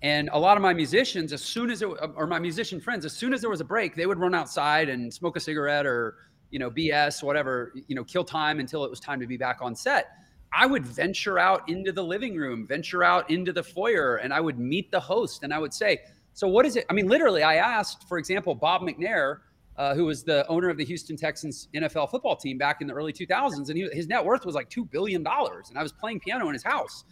And 0.03 0.29
a 0.33 0.39
lot 0.39 0.57
of 0.57 0.63
my 0.63 0.75
musicians, 0.75 1.33
as 1.33 1.41
soon 1.41 1.71
as 1.71 1.83
it, 1.83 1.87
or 1.87 2.27
my 2.27 2.41
musician 2.41 2.81
friends, 2.81 3.05
as 3.05 3.13
soon 3.13 3.33
as 3.33 3.43
there 3.43 3.51
was 3.51 3.61
a 3.61 3.65
break, 3.65 3.95
they 3.95 4.07
would 4.07 4.19
run 4.19 4.35
outside 4.35 4.89
and 4.89 5.15
smoke 5.15 5.37
a 5.37 5.41
cigarette 5.41 5.87
or 5.87 6.17
you 6.51 6.59
know, 6.59 6.71
BS, 6.71 7.23
whatever, 7.23 7.73
you 7.89 7.95
know, 7.95 8.05
kill 8.05 8.25
time 8.25 8.61
until 8.61 8.85
it 8.85 8.91
was 8.91 9.01
time 9.01 9.21
to 9.21 9.27
be 9.27 9.37
back 9.37 9.59
on 9.61 9.75
set. 9.75 10.13
I 10.53 10.67
would 10.67 10.87
venture 10.87 11.39
out 11.39 11.69
into 11.69 11.91
the 11.91 12.05
living 12.05 12.37
room, 12.37 12.67
venture 12.67 13.03
out 13.03 13.29
into 13.29 13.53
the 13.53 13.63
foyer, 13.63 14.17
and 14.17 14.33
I 14.33 14.41
would 14.41 14.59
meet 14.59 14.91
the 14.93 15.01
host 15.01 15.43
and 15.43 15.53
I 15.53 15.59
would 15.59 15.75
say, 15.75 15.99
So, 16.33 16.47
what 16.47 16.65
is 16.65 16.77
it? 16.77 16.87
I 16.89 16.93
mean, 16.93 17.09
literally, 17.09 17.43
I 17.43 17.57
asked, 17.57 18.09
for 18.09 18.19
example, 18.19 18.55
Bob 18.55 18.83
McNair, 18.83 19.39
uh, 19.77 19.95
who 19.95 20.05
was 20.05 20.23
the 20.23 20.47
owner 20.47 20.69
of 20.69 20.77
the 20.77 20.85
Houston 20.85 21.17
Texans 21.17 21.69
NFL 21.75 22.11
football 22.11 22.37
team 22.37 22.57
back 22.57 22.81
in 22.81 22.87
the 22.87 22.95
early 22.95 23.13
2000s, 23.13 23.69
and 23.69 23.77
he, 23.77 23.89
his 23.93 24.07
net 24.07 24.25
worth 24.25 24.47
was 24.47 24.55
like 24.55 24.71
$2 24.71 24.89
billion. 24.89 25.27
And 25.27 25.79
I 25.79 25.83
was 25.83 25.93
playing 25.93 26.21
piano 26.21 26.47
in 26.47 26.53
his 26.53 26.63
house. 26.63 27.05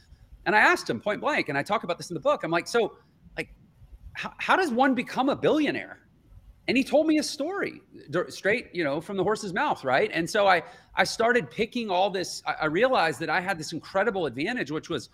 And 0.47 0.55
I 0.55 0.61
asked 0.61 0.89
him 0.89 1.01
point 1.01 1.21
blank, 1.21 1.49
and 1.49 1.59
I 1.59 1.63
talk 1.63 1.83
about 1.83 1.99
this 1.99 2.11
in 2.11 2.15
the 2.15 2.21
book. 2.21 2.45
I'm 2.45 2.51
like, 2.51 2.69
So, 2.69 2.97
like, 3.37 3.49
how, 4.15 4.33
how 4.39 4.57
does 4.57 4.71
one 4.71 4.95
become 4.95 5.29
a 5.29 5.37
billionaire? 5.37 6.02
And 6.69 6.77
he 6.77 6.85
told 6.85 7.07
me 7.07 7.19
a 7.19 7.23
story 7.23 7.83
straight 8.29 8.69
you 8.73 8.85
know 8.85 9.01
from 9.01 9.17
the 9.17 9.23
horse's 9.23 9.53
mouth 9.53 9.85
right? 9.85 10.11
And 10.13 10.29
so 10.29 10.47
i 10.47 10.63
i 10.97 11.05
started 11.05 11.51
picking 11.51 11.91
all 11.91 12.11
this 12.11 12.43
i 12.47 12.67
realized 12.67 13.21
that 13.21 13.31
i 13.31 13.41
had 13.41 13.59
this 13.59 13.73
incredible 13.73 14.27
advantage 14.27 14.71
which 14.71 14.89
was 14.89 15.09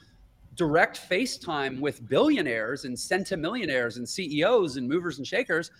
direct 0.55 1.01
facetime 1.09 1.79
with 1.79 2.07
billionaires 2.09 2.85
and 2.85 2.97
centimillionaires 2.97 3.97
and 3.97 4.09
ceos 4.09 4.77
and 4.77 4.89
movers 4.89 5.19
and 5.19 5.27
shakers. 5.27 5.71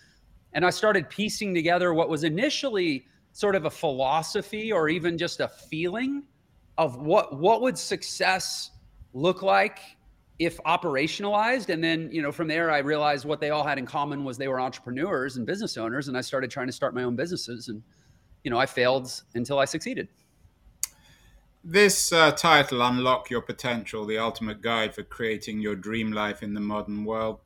And 0.53 0.65
i 0.65 0.69
started 0.69 1.09
piecing 1.09 1.53
together 1.53 1.93
what 1.93 2.09
was 2.09 2.23
initially 2.23 3.05
sort 3.33 3.55
of 3.55 3.65
a 3.65 3.69
philosophy 3.69 4.71
or 4.71 4.89
even 4.89 5.17
just 5.17 5.39
a 5.39 5.47
feeling 5.47 6.23
of 6.77 6.97
what 6.97 7.37
what 7.37 7.61
would 7.61 7.77
success 7.77 8.71
look 9.13 9.41
like 9.41 9.79
if 10.39 10.57
operationalized 10.63 11.69
and 11.69 11.83
then 11.83 12.09
you 12.11 12.21
know 12.21 12.31
from 12.31 12.47
there 12.47 12.71
i 12.71 12.77
realized 12.77 13.25
what 13.25 13.41
they 13.41 13.49
all 13.49 13.63
had 13.63 13.77
in 13.77 13.85
common 13.85 14.23
was 14.23 14.37
they 14.37 14.47
were 14.47 14.59
entrepreneurs 14.59 15.35
and 15.35 15.45
business 15.45 15.77
owners 15.77 16.07
and 16.07 16.17
i 16.17 16.21
started 16.21 16.49
trying 16.49 16.67
to 16.67 16.73
start 16.73 16.95
my 16.95 17.03
own 17.03 17.15
businesses 17.15 17.67
and 17.67 17.83
you 18.43 18.51
know, 18.51 18.57
I 18.57 18.65
failed 18.65 19.23
until 19.35 19.59
I 19.59 19.65
succeeded. 19.65 20.07
This 21.63 22.13
uh, 22.13 22.31
title, 22.31 22.81
Unlock 22.81 23.29
Your 23.29 23.41
Potential 23.41 24.05
The 24.05 24.17
Ultimate 24.17 24.61
Guide 24.61 24.95
for 24.95 25.03
Creating 25.03 25.59
Your 25.59 25.75
Dream 25.75 26.11
Life 26.11 26.41
in 26.41 26.53
the 26.53 26.61
Modern 26.61 27.03
World, 27.03 27.39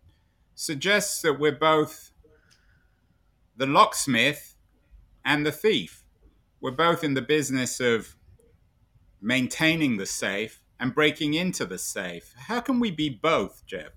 suggests 0.53 1.21
that 1.23 1.39
we're 1.39 1.51
both 1.51 2.11
the 3.57 3.65
locksmith 3.65 4.55
and 5.25 5.45
the 5.45 5.51
thief. 5.51 6.03
We're 6.61 6.71
both 6.71 7.03
in 7.03 7.15
the 7.15 7.21
business 7.21 7.79
of 7.79 8.15
maintaining 9.19 9.97
the 9.97 10.05
safe 10.05 10.62
and 10.83 10.93
breaking 10.93 11.35
into 11.35 11.65
the 11.65 11.77
safe. 11.77 12.33
How 12.37 12.59
can 12.59 12.77
we 12.77 12.91
be 12.91 13.07
both, 13.07 13.65
Jeff? 13.65 13.91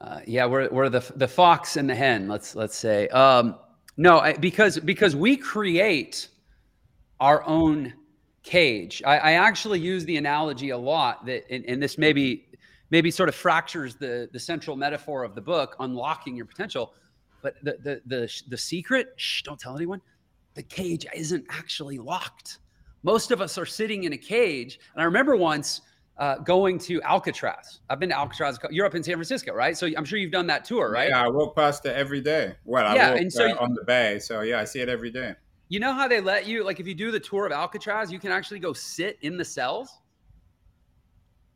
Uh, 0.00 0.18
yeah, 0.26 0.44
we're, 0.46 0.68
we're 0.68 0.88
the, 0.88 1.12
the 1.14 1.28
fox 1.28 1.76
and 1.76 1.88
the 1.88 1.94
hen, 1.94 2.26
let's, 2.26 2.56
let's 2.56 2.74
say. 2.74 3.06
Um, 3.10 3.54
no, 3.96 4.34
because, 4.40 4.80
because 4.80 5.14
we 5.14 5.36
create 5.36 6.26
our 7.20 7.46
own 7.46 7.94
cage. 8.42 9.00
I, 9.06 9.18
I, 9.18 9.32
actually 9.34 9.78
use 9.78 10.04
the 10.04 10.16
analogy 10.16 10.70
a 10.70 10.76
lot 10.76 11.24
that, 11.26 11.44
and, 11.50 11.64
and, 11.66 11.80
this 11.80 11.98
maybe, 11.98 12.48
maybe 12.90 13.12
sort 13.12 13.28
of 13.28 13.36
fractures 13.36 13.94
the, 13.94 14.28
the 14.32 14.40
central 14.40 14.76
metaphor 14.76 15.22
of 15.22 15.36
the 15.36 15.40
book, 15.40 15.76
unlocking 15.78 16.36
your 16.36 16.46
potential. 16.46 16.94
But 17.42 17.54
the, 17.62 17.78
the, 17.82 18.02
the, 18.06 18.42
the 18.48 18.58
secret, 18.58 19.14
shh, 19.16 19.42
don't 19.42 19.58
tell 19.58 19.76
anyone, 19.76 20.02
the 20.54 20.64
cage 20.64 21.06
isn't 21.14 21.46
actually 21.48 21.98
locked. 21.98 22.58
Most 23.06 23.30
of 23.30 23.40
us 23.40 23.56
are 23.56 23.64
sitting 23.64 24.02
in 24.02 24.12
a 24.14 24.16
cage. 24.16 24.80
And 24.92 25.00
I 25.00 25.04
remember 25.04 25.36
once 25.36 25.82
uh, 26.18 26.38
going 26.38 26.76
to 26.80 27.00
Alcatraz. 27.02 27.78
I've 27.88 28.00
been 28.00 28.08
to 28.08 28.18
Alcatraz. 28.18 28.58
You're 28.70 28.84
up 28.84 28.96
in 28.96 29.04
San 29.04 29.14
Francisco, 29.14 29.54
right? 29.54 29.78
So 29.78 29.86
I'm 29.96 30.04
sure 30.04 30.18
you've 30.18 30.32
done 30.32 30.48
that 30.48 30.64
tour, 30.64 30.90
right? 30.90 31.10
Yeah, 31.10 31.22
I 31.22 31.28
walk 31.28 31.54
past 31.54 31.86
it 31.86 31.94
every 31.94 32.20
day. 32.20 32.56
Well, 32.64 32.84
I 32.84 32.96
yeah, 32.96 33.10
walk 33.12 33.20
and 33.20 33.32
so, 33.32 33.48
uh, 33.48 33.54
on 33.60 33.74
the 33.74 33.84
bay, 33.84 34.18
so 34.18 34.40
yeah, 34.40 34.58
I 34.58 34.64
see 34.64 34.80
it 34.80 34.88
every 34.88 35.12
day. 35.12 35.34
You 35.68 35.78
know 35.78 35.92
how 35.92 36.08
they 36.08 36.20
let 36.20 36.48
you, 36.48 36.64
like, 36.64 36.80
if 36.80 36.86
you 36.88 36.96
do 36.96 37.12
the 37.12 37.20
tour 37.20 37.46
of 37.46 37.52
Alcatraz, 37.52 38.10
you 38.10 38.18
can 38.18 38.32
actually 38.32 38.58
go 38.58 38.72
sit 38.72 39.18
in 39.22 39.36
the 39.36 39.44
cells. 39.44 39.88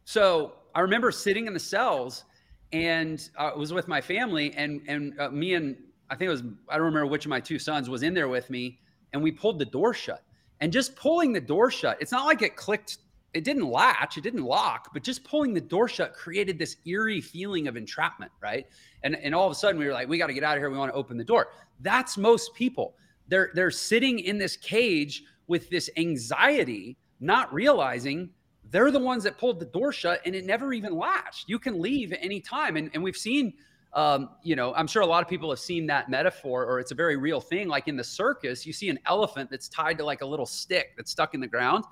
So 0.05 0.53
I 0.73 0.83
remember 0.83 1.11
sitting 1.11 1.49
in 1.49 1.53
the 1.53 1.59
cells, 1.59 2.27
and 2.73 3.29
uh, 3.37 3.51
I 3.55 3.57
was 3.57 3.73
with 3.73 3.89
my 3.89 4.01
family, 4.01 4.53
and 4.55 4.83
and 4.87 5.19
uh, 5.19 5.31
me 5.31 5.55
and 5.55 5.77
I 6.11 6.15
think 6.15 6.29
it 6.29 6.33
was 6.33 6.45
I 6.69 6.77
don't 6.77 6.87
remember 6.87 7.07
which 7.07 7.27
of 7.27 7.31
my 7.31 7.41
two 7.41 7.59
sons 7.59 7.91
was 7.91 8.05
in 8.05 8.15
there 8.15 8.29
with 8.29 8.51
me, 8.51 8.79
and 9.13 9.21
we 9.21 9.33
pulled 9.33 9.59
the 9.59 9.65
door 9.65 9.93
shut. 9.95 10.23
And 10.61 10.73
just 10.73 10.95
pulling 10.97 11.33
the 11.33 11.41
door 11.41 11.71
shut, 11.71 11.97
it's 12.01 12.13
not 12.13 12.27
like 12.27 12.43
it 12.43 12.57
clicked 12.57 12.99
it 13.33 13.45
didn't 13.45 13.71
latch, 13.71 14.17
it 14.17 14.23
didn't 14.23 14.43
lock, 14.43 14.93
but 14.93 15.05
just 15.05 15.23
pulling 15.23 15.55
the 15.55 15.61
door 15.61 15.89
shut 15.89 16.15
created 16.15 16.59
this 16.59 16.77
eerie 16.85 17.21
feeling 17.21 17.69
of 17.69 17.77
entrapment, 17.77 18.33
right? 18.43 18.67
And 19.03 19.17
and 19.17 19.35
all 19.35 19.47
of 19.47 19.53
a 19.53 19.55
sudden 19.55 19.79
we 19.79 19.87
were 19.87 19.93
like, 19.93 20.09
we 20.09 20.19
got 20.19 20.27
to 20.27 20.35
get 20.35 20.43
out 20.43 20.57
of 20.57 20.61
here. 20.61 20.71
We 20.71 20.79
want 20.79 20.93
to 20.93 20.97
open 20.97 21.17
the 21.17 21.25
door. 21.25 21.49
That's 21.81 22.19
most 22.19 22.55
people. 22.55 22.95
They're 23.29 23.51
they're 23.55 23.71
sitting 23.71 24.19
in 24.19 24.39
this 24.39 24.57
cage 24.57 25.25
with 25.47 25.71
this 25.71 25.91
anxiety, 25.97 26.97
not 27.21 27.53
realizing 27.53 28.31
they're 28.71 28.91
the 28.91 29.01
ones 29.01 29.25
that 29.25 29.39
pulled 29.39 29.61
the 29.61 29.67
door 29.67 29.93
shut 29.93 30.21
and 30.25 30.35
it 30.35 30.45
never 30.45 30.73
even 30.73 30.97
latched. 30.97 31.49
You 31.49 31.59
can 31.59 31.81
leave 31.81 32.13
any 32.21 32.41
time. 32.41 32.77
And, 32.77 32.91
and 32.95 33.03
we've 33.03 33.17
seen, 33.17 33.53
um, 33.93 34.31
you 34.43 34.55
know, 34.55 34.73
I'm 34.75 34.87
sure 34.87 35.03
a 35.03 35.07
lot 35.07 35.23
of 35.23 35.29
people 35.29 35.51
have 35.51 35.59
seen 35.59 35.87
that 35.87 36.09
metaphor 36.09 36.65
or 36.65 36.79
it's 36.79 36.93
a 36.93 36.95
very 36.95 37.17
real 37.17 37.41
thing. 37.41 37.69
Like 37.69 37.89
in 37.89 37.97
the 37.97 38.05
circus, 38.05 38.65
you 38.65 38.73
see 38.73 38.89
an 38.89 38.99
elephant 39.07 39.51
that's 39.51 39.69
tied 39.69 39.99
to 39.99 40.05
like 40.05 40.21
a 40.21 40.27
little 40.27 40.47
stick 40.47 40.93
that's 40.97 41.11
stuck 41.11 41.35
in 41.35 41.41
the 41.41 41.49
ground. 41.49 41.85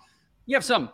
You 0.46 0.54
have 0.54 0.64
some 0.64 0.90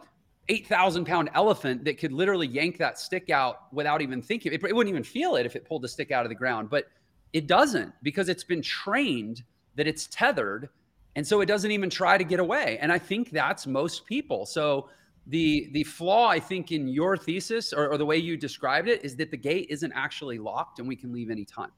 8,000 0.49 1.04
pound 1.04 1.30
elephant 1.34 1.84
that 1.84 1.99
could 1.99 2.12
literally 2.12 2.46
yank 2.46 2.78
that 2.78 2.99
stick 2.99 3.30
out 3.30 3.73
without 3.73 4.00
even 4.00 4.23
thinking. 4.23 4.52
It, 4.52 4.64
it, 4.64 4.75
wouldn't 4.75 4.90
even 4.90 5.04
feel 5.04 5.37
it 5.37 5.46
if 5.46 5.56
it 5.56 5.66
pulled 5.66 5.82
the 5.82 5.88
stick 5.88 6.11
out 6.11 6.25
of 6.25 6.30
the 6.30 6.34
ground, 6.34 6.70
but 6.70 6.87
it 7.32 7.46
doesn't 7.46 7.92
because 8.02 8.28
it's 8.28 8.44
been 8.44 8.62
trained 8.62 9.42
that 9.76 9.87
it's 9.87 10.06
tethered. 10.06 10.68
And 11.16 11.26
so 11.26 11.40
it 11.42 11.46
doesn't 11.46 11.70
even 11.70 11.90
try 11.90 12.18
to 12.18 12.25
get 12.25 12.40
away. 12.40 12.78
And 12.80 12.90
I 12.90 12.99
think 12.99 13.30
that's 13.30 13.66
most 13.66 14.06
people. 14.06 14.46
So 14.46 14.88
the 15.26 15.71
the 15.73 15.85
flaw 15.85 16.28
I 16.28 16.38
think 16.38 16.71
in 16.71 16.88
your 16.88 17.16
thesis 17.16 17.73
or, 17.73 17.88
or 17.88 17.99
the 17.99 18.07
way 18.07 18.16
you 18.16 18.37
described 18.37 18.88
it 18.88 19.04
is 19.04 19.16
that 19.16 19.31
the 19.31 19.37
gate 19.37 19.66
isn't 19.71 19.93
actually 19.95 20.38
locked 20.38 20.78
and 20.78 20.88
we 20.88 20.97
can 20.97 21.12
leave 21.12 21.31
anytime. 21.31 21.71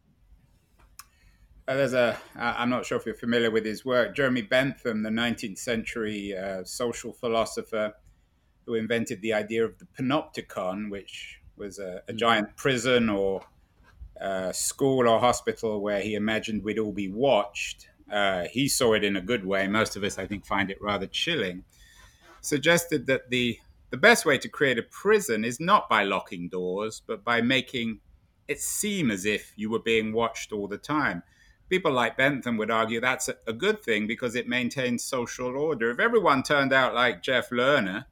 Uh, 1.68 1.74
there's 1.74 1.94
a, 1.94 2.16
I'm 2.36 2.70
not 2.70 2.86
sure 2.86 2.96
if 2.96 3.06
you're 3.06 3.16
familiar 3.16 3.50
with 3.50 3.64
his 3.64 3.84
work, 3.84 4.14
Jeremy 4.14 4.42
Bentham, 4.42 5.02
the 5.02 5.10
19th 5.10 5.58
century 5.58 6.36
uh, 6.36 6.62
social 6.62 7.12
philosopher 7.12 7.92
who 8.66 8.74
invented 8.74 9.20
the 9.20 9.32
idea 9.32 9.64
of 9.64 9.76
the 9.78 9.86
panopticon, 9.98 10.90
which 10.90 11.40
was 11.56 11.78
a, 11.78 12.02
a 12.08 12.12
mm. 12.12 12.16
giant 12.16 12.56
prison 12.56 13.08
or 13.08 13.42
uh, 14.20 14.52
school 14.52 15.08
or 15.08 15.18
hospital 15.18 15.80
where 15.80 16.00
he 16.00 16.14
imagined 16.14 16.62
we'd 16.62 16.78
all 16.78 16.92
be 16.92 17.08
watched. 17.08 17.88
Uh, 18.10 18.44
he 18.50 18.68
saw 18.68 18.92
it 18.92 19.02
in 19.02 19.16
a 19.16 19.20
good 19.20 19.44
way. 19.44 19.66
Most 19.66 19.96
of 19.96 20.04
us, 20.04 20.18
I 20.18 20.26
think, 20.26 20.46
find 20.46 20.70
it 20.70 20.78
rather 20.80 21.06
chilling. 21.06 21.64
Suggested 22.46 23.06
that 23.08 23.28
the 23.28 23.58
the 23.90 23.96
best 23.96 24.24
way 24.24 24.38
to 24.38 24.48
create 24.48 24.78
a 24.78 24.82
prison 24.82 25.44
is 25.44 25.58
not 25.58 25.88
by 25.88 26.04
locking 26.04 26.48
doors, 26.48 27.02
but 27.04 27.24
by 27.24 27.40
making 27.40 27.98
it 28.46 28.60
seem 28.60 29.10
as 29.10 29.24
if 29.24 29.52
you 29.56 29.68
were 29.68 29.80
being 29.80 30.12
watched 30.12 30.52
all 30.52 30.68
the 30.68 30.78
time. 30.78 31.24
People 31.68 31.90
like 31.90 32.16
Bentham 32.16 32.56
would 32.58 32.70
argue 32.70 33.00
that's 33.00 33.28
a, 33.48 33.52
good 33.52 33.82
thing 33.82 34.06
because 34.06 34.36
it 34.36 34.46
maintains 34.46 35.02
social 35.02 35.56
order. 35.56 35.90
If 35.90 35.98
everyone 35.98 36.44
turned 36.44 36.72
out 36.72 36.94
like 36.94 37.20
Jeff 37.20 37.50
Lerner, 37.50 38.04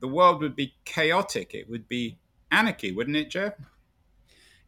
the 0.00 0.08
world 0.08 0.40
would 0.40 0.56
be 0.56 0.74
chaotic. 0.86 1.52
It 1.52 1.68
would 1.68 1.86
be 1.88 2.18
anarchy, 2.50 2.90
wouldn't 2.90 3.18
it, 3.18 3.28
Jeff? 3.28 3.52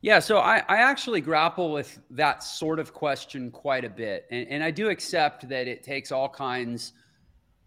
Yeah, 0.03 0.19
so 0.19 0.41
I, 0.41 0.59
I 0.69 0.77
actually 0.77 1.23
grapple 1.23 1.73
with 1.73 1.99
that 2.11 2.43
sort 2.43 2.79
of 2.79 2.93
question 2.93 3.51
quite 3.51 3.87
a 3.87 3.91
bit. 3.91 4.27
And, 4.31 4.47
and 4.49 4.63
I 4.63 4.71
do 4.71 4.91
accept 4.91 5.49
that 5.49 5.67
it 5.67 5.83
takes 5.83 6.13
all 6.13 6.29
kinds 6.29 6.93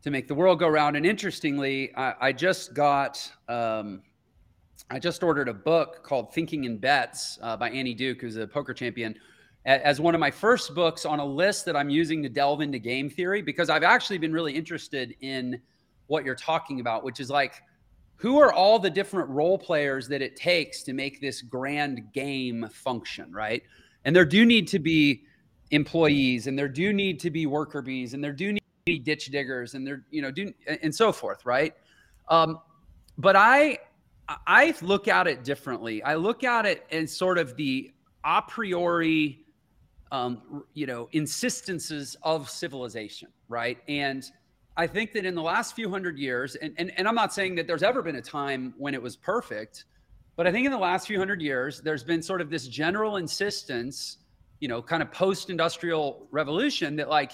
to 0.05 0.11
make 0.11 0.29
the 0.29 0.33
world 0.33 0.59
go 0.59 0.69
round. 0.69 0.95
And 0.95 1.05
interestingly, 1.05 1.93
I, 1.97 2.13
I 2.21 2.31
just 2.31 2.73
got, 2.73 3.29
um, 3.49 4.01
I 4.89 4.97
just 4.97 5.21
ordered 5.21 5.49
a 5.49 5.53
book 5.53 6.01
called 6.01 6.33
Thinking 6.33 6.63
in 6.63 6.77
Bets 6.77 7.37
uh, 7.41 7.57
by 7.57 7.69
Annie 7.69 7.93
Duke, 7.93 8.21
who's 8.21 8.37
a 8.37 8.47
poker 8.47 8.73
champion, 8.73 9.15
as 9.65 9.99
one 9.99 10.15
of 10.15 10.19
my 10.21 10.31
first 10.31 10.73
books 10.73 11.05
on 11.05 11.19
a 11.19 11.25
list 11.25 11.65
that 11.65 11.75
I'm 11.75 11.89
using 11.89 12.23
to 12.23 12.29
delve 12.29 12.61
into 12.61 12.79
game 12.79 13.09
theory 13.09 13.41
because 13.41 13.69
I've 13.69 13.83
actually 13.83 14.19
been 14.19 14.31
really 14.31 14.55
interested 14.55 15.13
in– 15.19 15.61
what 16.07 16.25
you're 16.25 16.35
talking 16.35 16.79
about, 16.79 17.03
which 17.03 17.19
is 17.19 17.29
like, 17.29 17.61
who 18.17 18.39
are 18.39 18.53
all 18.53 18.79
the 18.79 18.89
different 18.89 19.29
role 19.29 19.57
players 19.57 20.07
that 20.07 20.21
it 20.21 20.35
takes 20.35 20.83
to 20.83 20.93
make 20.93 21.19
this 21.19 21.41
grand 21.41 22.13
game 22.13 22.67
function, 22.71 23.31
right? 23.31 23.63
And 24.05 24.15
there 24.15 24.25
do 24.25 24.45
need 24.45 24.67
to 24.69 24.79
be 24.79 25.23
employees, 25.71 26.47
and 26.47 26.57
there 26.57 26.69
do 26.69 26.93
need 26.93 27.19
to 27.21 27.29
be 27.29 27.45
worker 27.45 27.81
bees, 27.81 28.13
and 28.13 28.23
there 28.23 28.31
do 28.31 28.53
need 28.53 28.61
ditch 28.85 29.31
diggers, 29.31 29.73
and 29.73 29.85
they're 29.85 30.03
you 30.11 30.21
know, 30.21 30.29
do 30.29 30.53
and 30.67 30.93
so 30.93 31.11
forth, 31.11 31.43
right? 31.43 31.73
Um, 32.29 32.59
but 33.17 33.35
I, 33.35 33.79
I 34.45 34.75
look 34.83 35.07
at 35.07 35.25
it 35.25 35.43
differently. 35.43 36.03
I 36.03 36.13
look 36.13 36.43
at 36.43 36.67
it 36.67 36.85
as 36.91 37.11
sort 37.11 37.39
of 37.39 37.55
the 37.55 37.91
a 38.23 38.43
priori, 38.43 39.43
um, 40.11 40.63
you 40.75 40.85
know, 40.85 41.09
insistences 41.13 42.15
of 42.21 42.47
civilization, 42.47 43.29
right? 43.49 43.79
And 43.87 44.23
I 44.77 44.85
think 44.85 45.13
that 45.13 45.25
in 45.25 45.33
the 45.33 45.41
last 45.41 45.73
few 45.75 45.89
hundred 45.89 46.19
years, 46.19 46.53
and, 46.53 46.75
and, 46.77 46.91
and 46.95 47.07
I'm 47.07 47.15
not 47.15 47.33
saying 47.33 47.55
that 47.55 47.65
there's 47.65 47.83
ever 47.83 48.03
been 48.03 48.17
a 48.17 48.21
time 48.21 48.75
when 48.77 48.93
it 48.93 49.01
was 49.01 49.15
perfect, 49.15 49.85
but 50.35 50.45
I 50.45 50.51
think 50.51 50.67
in 50.67 50.71
the 50.71 50.77
last 50.77 51.07
few 51.07 51.17
hundred 51.17 51.41
years, 51.41 51.81
there's 51.81 52.03
been 52.03 52.21
sort 52.21 52.39
of 52.39 52.51
this 52.51 52.67
general 52.67 53.17
insistence, 53.17 54.17
you 54.59 54.67
know, 54.67 54.79
kind 54.79 55.01
of 55.01 55.11
post 55.11 55.49
industrial 55.49 56.27
revolution 56.29 56.95
that 56.97 57.09
like 57.09 57.31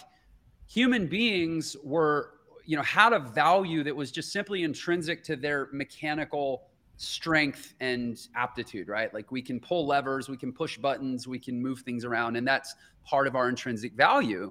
human 0.71 1.05
beings 1.05 1.75
were, 1.83 2.31
you 2.65 2.77
know, 2.77 2.83
had 2.83 3.11
a 3.11 3.19
value 3.19 3.83
that 3.83 3.93
was 3.93 4.09
just 4.09 4.31
simply 4.31 4.63
intrinsic 4.63 5.21
to 5.21 5.35
their 5.35 5.67
mechanical 5.73 6.63
strength 6.95 7.73
and 7.81 8.27
aptitude, 8.35 8.87
right? 8.87 9.13
Like 9.13 9.31
we 9.31 9.41
can 9.41 9.59
pull 9.59 9.85
levers, 9.85 10.29
we 10.29 10.37
can 10.37 10.53
push 10.53 10.77
buttons, 10.77 11.27
we 11.27 11.39
can 11.39 11.61
move 11.61 11.81
things 11.81 12.05
around, 12.05 12.37
and 12.37 12.47
that's 12.47 12.73
part 13.03 13.27
of 13.27 13.35
our 13.35 13.49
intrinsic 13.49 13.93
value. 13.93 14.49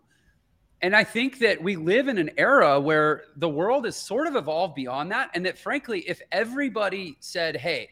And 0.83 0.95
I 0.95 1.05
think 1.05 1.39
that 1.39 1.63
we 1.63 1.77
live 1.77 2.09
in 2.09 2.19
an 2.19 2.31
era 2.37 2.79
where 2.79 3.23
the 3.37 3.49
world 3.49 3.87
has 3.87 3.97
sort 3.97 4.27
of 4.27 4.37
evolved 4.37 4.75
beyond 4.75 5.13
that. 5.13 5.31
And 5.35 5.47
that, 5.47 5.59
frankly, 5.59 6.01
if 6.01 6.21
everybody 6.33 7.17
said, 7.21 7.57
hey, 7.57 7.89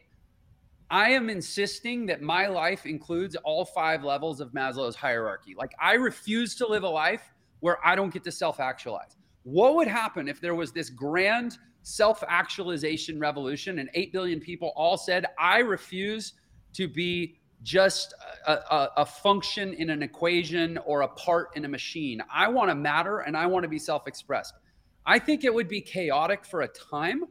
I 0.90 1.10
am 1.10 1.30
insisting 1.30 2.06
that 2.06 2.20
my 2.20 2.46
life 2.46 2.84
includes 2.84 3.36
all 3.36 3.64
five 3.64 4.04
levels 4.04 4.40
of 4.40 4.52
Maslow's 4.52 4.96
hierarchy, 4.96 5.54
like 5.56 5.72
I 5.80 5.94
refuse 5.94 6.54
to 6.56 6.66
live 6.66 6.82
a 6.82 6.88
life 6.88 7.22
where 7.60 7.84
I 7.86 7.94
don't 7.94 8.12
get 8.12 8.24
to 8.24 8.32
self 8.32 8.60
actualize. 8.60 9.16
What 9.42 9.74
would 9.76 9.88
happen 9.88 10.28
if 10.28 10.40
there 10.40 10.54
was 10.54 10.72
this 10.72 10.90
grand 10.90 11.58
self 11.82 12.22
actualization 12.28 13.18
revolution 13.18 13.78
and 13.78 13.88
8 13.94 14.12
billion 14.12 14.40
people 14.40 14.72
all 14.76 14.96
said, 14.96 15.26
I 15.38 15.58
refuse 15.58 16.34
to 16.74 16.86
be 16.86 17.38
just 17.62 18.14
a, 18.46 18.52
a, 18.52 18.90
a, 18.98 19.06
function 19.06 19.74
in 19.74 19.90
an 19.90 20.02
equation 20.02 20.78
or 20.78 21.02
a 21.02 21.08
part 21.08 21.48
in 21.56 21.64
a 21.64 21.68
machine. 21.68 22.22
I 22.32 22.46
want 22.48 22.70
to 22.70 22.74
matter 22.74 23.20
and 23.20 23.36
I 23.36 23.46
want 23.46 23.64
to 23.64 23.68
be 23.68 23.78
self 23.78 24.06
expressed. 24.06 24.54
I 25.04 25.18
think 25.18 25.44
it 25.44 25.52
would 25.52 25.68
be 25.68 25.80
chaotic 25.80 26.44
for 26.44 26.60
a 26.60 26.68
time, 26.68 27.24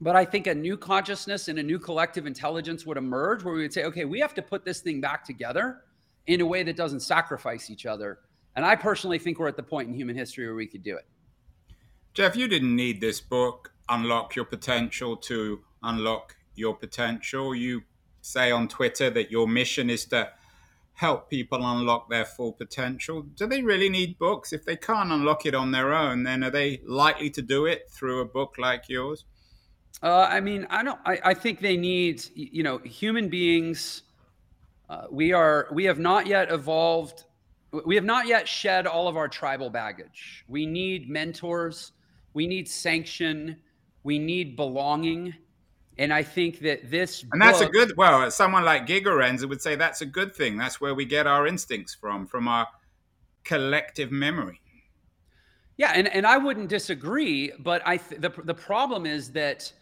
but 0.00 0.16
I 0.16 0.24
think 0.24 0.46
a 0.46 0.54
new 0.54 0.76
consciousness 0.76 1.48
and 1.48 1.58
a 1.58 1.62
new 1.62 1.78
collective 1.78 2.26
intelligence 2.26 2.86
would 2.86 2.96
emerge 2.96 3.42
where 3.42 3.54
we 3.54 3.62
would 3.62 3.72
say, 3.72 3.84
okay, 3.84 4.04
we 4.04 4.20
have 4.20 4.34
to 4.34 4.42
put 4.42 4.64
this 4.64 4.80
thing 4.80 5.00
back 5.00 5.24
together 5.24 5.82
in 6.26 6.40
a 6.40 6.46
way 6.46 6.62
that 6.62 6.76
doesn't 6.76 7.00
sacrifice 7.00 7.68
each 7.68 7.84
other. 7.84 8.20
And 8.58 8.66
I 8.66 8.74
personally 8.74 9.20
think 9.20 9.38
we're 9.38 9.46
at 9.46 9.56
the 9.56 9.62
point 9.62 9.86
in 9.86 9.94
human 9.94 10.16
history 10.16 10.44
where 10.44 10.56
we 10.56 10.66
could 10.66 10.82
do 10.82 10.96
it. 10.96 11.06
Jeff, 12.12 12.34
you 12.34 12.48
didn't 12.48 12.74
need 12.74 13.00
this 13.00 13.20
book, 13.20 13.72
Unlock 13.88 14.34
Your 14.34 14.46
Potential, 14.46 15.16
to 15.16 15.60
unlock 15.84 16.34
your 16.56 16.74
potential. 16.74 17.54
You 17.54 17.82
say 18.20 18.50
on 18.50 18.66
Twitter 18.66 19.10
that 19.10 19.30
your 19.30 19.46
mission 19.46 19.88
is 19.88 20.06
to 20.06 20.30
help 20.94 21.30
people 21.30 21.64
unlock 21.64 22.10
their 22.10 22.24
full 22.24 22.52
potential. 22.52 23.22
Do 23.22 23.46
they 23.46 23.62
really 23.62 23.88
need 23.88 24.18
books? 24.18 24.52
If 24.52 24.64
they 24.64 24.74
can't 24.74 25.12
unlock 25.12 25.46
it 25.46 25.54
on 25.54 25.70
their 25.70 25.94
own, 25.94 26.24
then 26.24 26.42
are 26.42 26.50
they 26.50 26.80
likely 26.84 27.30
to 27.30 27.42
do 27.42 27.64
it 27.64 27.88
through 27.88 28.22
a 28.22 28.24
book 28.24 28.56
like 28.58 28.88
yours? 28.88 29.24
Uh, 30.02 30.26
I 30.28 30.40
mean, 30.40 30.66
I 30.68 30.82
don't. 30.82 30.98
I, 31.06 31.20
I, 31.26 31.34
think 31.34 31.60
they 31.60 31.76
need. 31.76 32.24
You 32.34 32.64
know, 32.64 32.78
human 32.78 33.28
beings. 33.28 34.02
Uh, 34.90 35.04
we 35.12 35.32
are. 35.32 35.68
We 35.70 35.84
have 35.84 36.00
not 36.00 36.26
yet 36.26 36.50
evolved. 36.50 37.22
We 37.84 37.94
have 37.94 38.04
not 38.04 38.26
yet 38.26 38.48
shed 38.48 38.86
all 38.86 39.08
of 39.08 39.16
our 39.16 39.28
tribal 39.28 39.70
baggage. 39.70 40.44
We 40.48 40.64
need 40.64 41.10
mentors. 41.10 41.92
We 42.32 42.46
need 42.46 42.68
sanction. 42.68 43.56
We 44.04 44.18
need 44.18 44.56
belonging. 44.56 45.34
And 45.98 46.12
I 46.12 46.22
think 46.22 46.60
that 46.60 46.90
this 46.90 47.24
and 47.32 47.42
that's 47.42 47.58
book, 47.58 47.68
a 47.68 47.72
good. 47.72 47.96
Well, 47.96 48.30
someone 48.30 48.64
like 48.64 48.86
Gigerenzer 48.86 49.48
would 49.48 49.60
say 49.60 49.74
that's 49.74 50.00
a 50.00 50.06
good 50.06 50.34
thing. 50.34 50.56
That's 50.56 50.80
where 50.80 50.94
we 50.94 51.04
get 51.04 51.26
our 51.26 51.46
instincts 51.46 51.94
from, 51.94 52.26
from 52.26 52.46
our 52.46 52.68
collective 53.44 54.12
memory. 54.12 54.60
Yeah, 55.76 55.92
and, 55.94 56.08
and 56.08 56.26
I 56.26 56.38
wouldn't 56.38 56.68
disagree, 56.68 57.52
but 57.58 57.82
I 57.86 57.96
th- 57.96 58.20
the 58.20 58.30
the 58.44 58.54
problem 58.54 59.06
is 59.06 59.32
that 59.32 59.72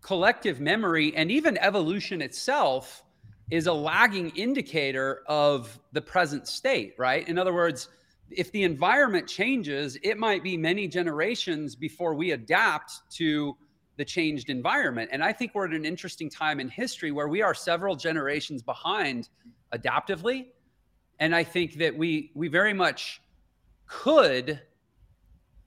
collective 0.00 0.60
memory 0.60 1.14
and 1.16 1.30
even 1.30 1.58
evolution 1.58 2.22
itself 2.22 3.02
is 3.50 3.66
a 3.66 3.72
lagging 3.72 4.30
indicator 4.30 5.22
of 5.26 5.78
the 5.92 6.00
present 6.00 6.46
state, 6.46 6.94
right? 6.98 7.28
In 7.28 7.38
other 7.38 7.52
words, 7.52 7.88
if 8.30 8.52
the 8.52 8.62
environment 8.62 9.26
changes, 9.26 9.98
it 10.02 10.18
might 10.18 10.42
be 10.42 10.56
many 10.56 10.86
generations 10.86 11.74
before 11.74 12.14
we 12.14 12.30
adapt 12.30 13.00
to 13.10 13.56
the 13.96 14.04
changed 14.04 14.48
environment. 14.50 15.10
And 15.12 15.22
I 15.22 15.32
think 15.32 15.54
we're 15.54 15.66
at 15.66 15.74
an 15.74 15.84
interesting 15.84 16.30
time 16.30 16.60
in 16.60 16.68
history 16.68 17.10
where 17.10 17.28
we 17.28 17.42
are 17.42 17.54
several 17.54 17.96
generations 17.96 18.62
behind 18.62 19.28
adaptively. 19.74 20.46
And 21.18 21.34
I 21.34 21.44
think 21.44 21.74
that 21.74 21.96
we 21.96 22.30
we 22.34 22.48
very 22.48 22.72
much 22.72 23.20
could 23.86 24.60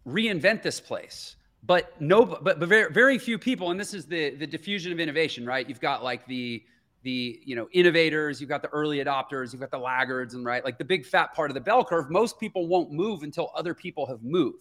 reinvent 0.08 0.64
this 0.64 0.80
place. 0.80 1.36
But 1.62 2.02
no 2.02 2.26
but, 2.26 2.60
but 2.60 2.68
very 2.68 2.92
very 2.92 3.20
few 3.20 3.38
people 3.38 3.72
and 3.72 3.80
this 3.80 3.94
is 3.94 4.06
the 4.06 4.32
the 4.32 4.48
diffusion 4.48 4.92
of 4.92 5.00
innovation, 5.00 5.46
right? 5.46 5.68
You've 5.68 5.82
got 5.82 6.04
like 6.04 6.26
the 6.26 6.64
the 7.04 7.42
you 7.46 7.56
know 7.56 7.68
innovators 7.74 8.40
you've 8.40 8.50
got 8.50 8.62
the 8.62 8.70
early 8.70 9.04
adopters 9.04 9.52
you've 9.52 9.60
got 9.60 9.72
the 9.72 9.78
laggards 9.78 10.34
and 10.34 10.46
right 10.46 10.64
like 10.64 10.78
the 10.78 10.86
big 10.86 11.06
fat 11.06 11.34
part 11.34 11.52
of 11.52 11.54
the 11.54 11.62
bell 11.62 11.84
curve 11.84 12.10
most 12.10 12.40
people 12.40 12.68
won't 12.68 12.92
move 12.92 13.24
until 13.24 13.52
other 13.56 13.74
people 13.74 14.06
have 14.06 14.24
moved. 14.24 14.60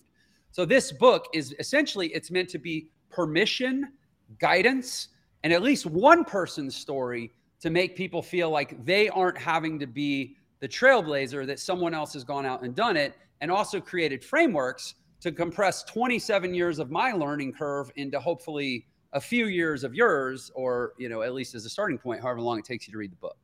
So 0.52 0.66
this 0.66 0.92
book 0.92 1.26
is 1.32 1.54
essentially 1.58 2.08
it's 2.08 2.30
meant 2.30 2.50
to 2.50 2.58
be 2.58 2.88
permission, 3.08 3.92
guidance, 4.38 5.08
and 5.44 5.52
at 5.52 5.62
least 5.62 5.86
one 5.86 6.24
person's 6.24 6.76
story 6.76 7.32
to 7.60 7.70
make 7.70 7.96
people 7.96 8.20
feel 8.20 8.50
like 8.50 8.84
they 8.84 9.08
aren't 9.08 9.38
having 9.38 9.78
to 9.78 9.86
be 9.86 10.36
the 10.60 10.68
trailblazer 10.68 11.46
that 11.46 11.58
someone 11.58 11.94
else 11.94 12.12
has 12.12 12.22
gone 12.22 12.44
out 12.44 12.62
and 12.62 12.74
done 12.74 12.96
it 12.96 13.14
and 13.40 13.50
also 13.50 13.80
created 13.80 14.22
frameworks 14.22 14.94
to 15.20 15.32
compress 15.32 15.84
27 15.84 16.52
years 16.52 16.78
of 16.78 16.90
my 16.90 17.12
learning 17.12 17.52
curve 17.52 17.90
into 17.96 18.20
hopefully 18.20 18.86
a 19.12 19.20
few 19.20 19.46
years 19.46 19.84
of 19.84 19.94
yours 19.94 20.50
or 20.54 20.92
you 20.98 21.08
know 21.08 21.22
at 21.22 21.34
least 21.34 21.54
as 21.54 21.64
a 21.64 21.70
starting 21.70 21.98
point 21.98 22.20
however 22.20 22.40
long 22.40 22.58
it 22.58 22.64
takes 22.64 22.86
you 22.86 22.92
to 22.92 22.98
read 22.98 23.12
the 23.12 23.16
book 23.16 23.36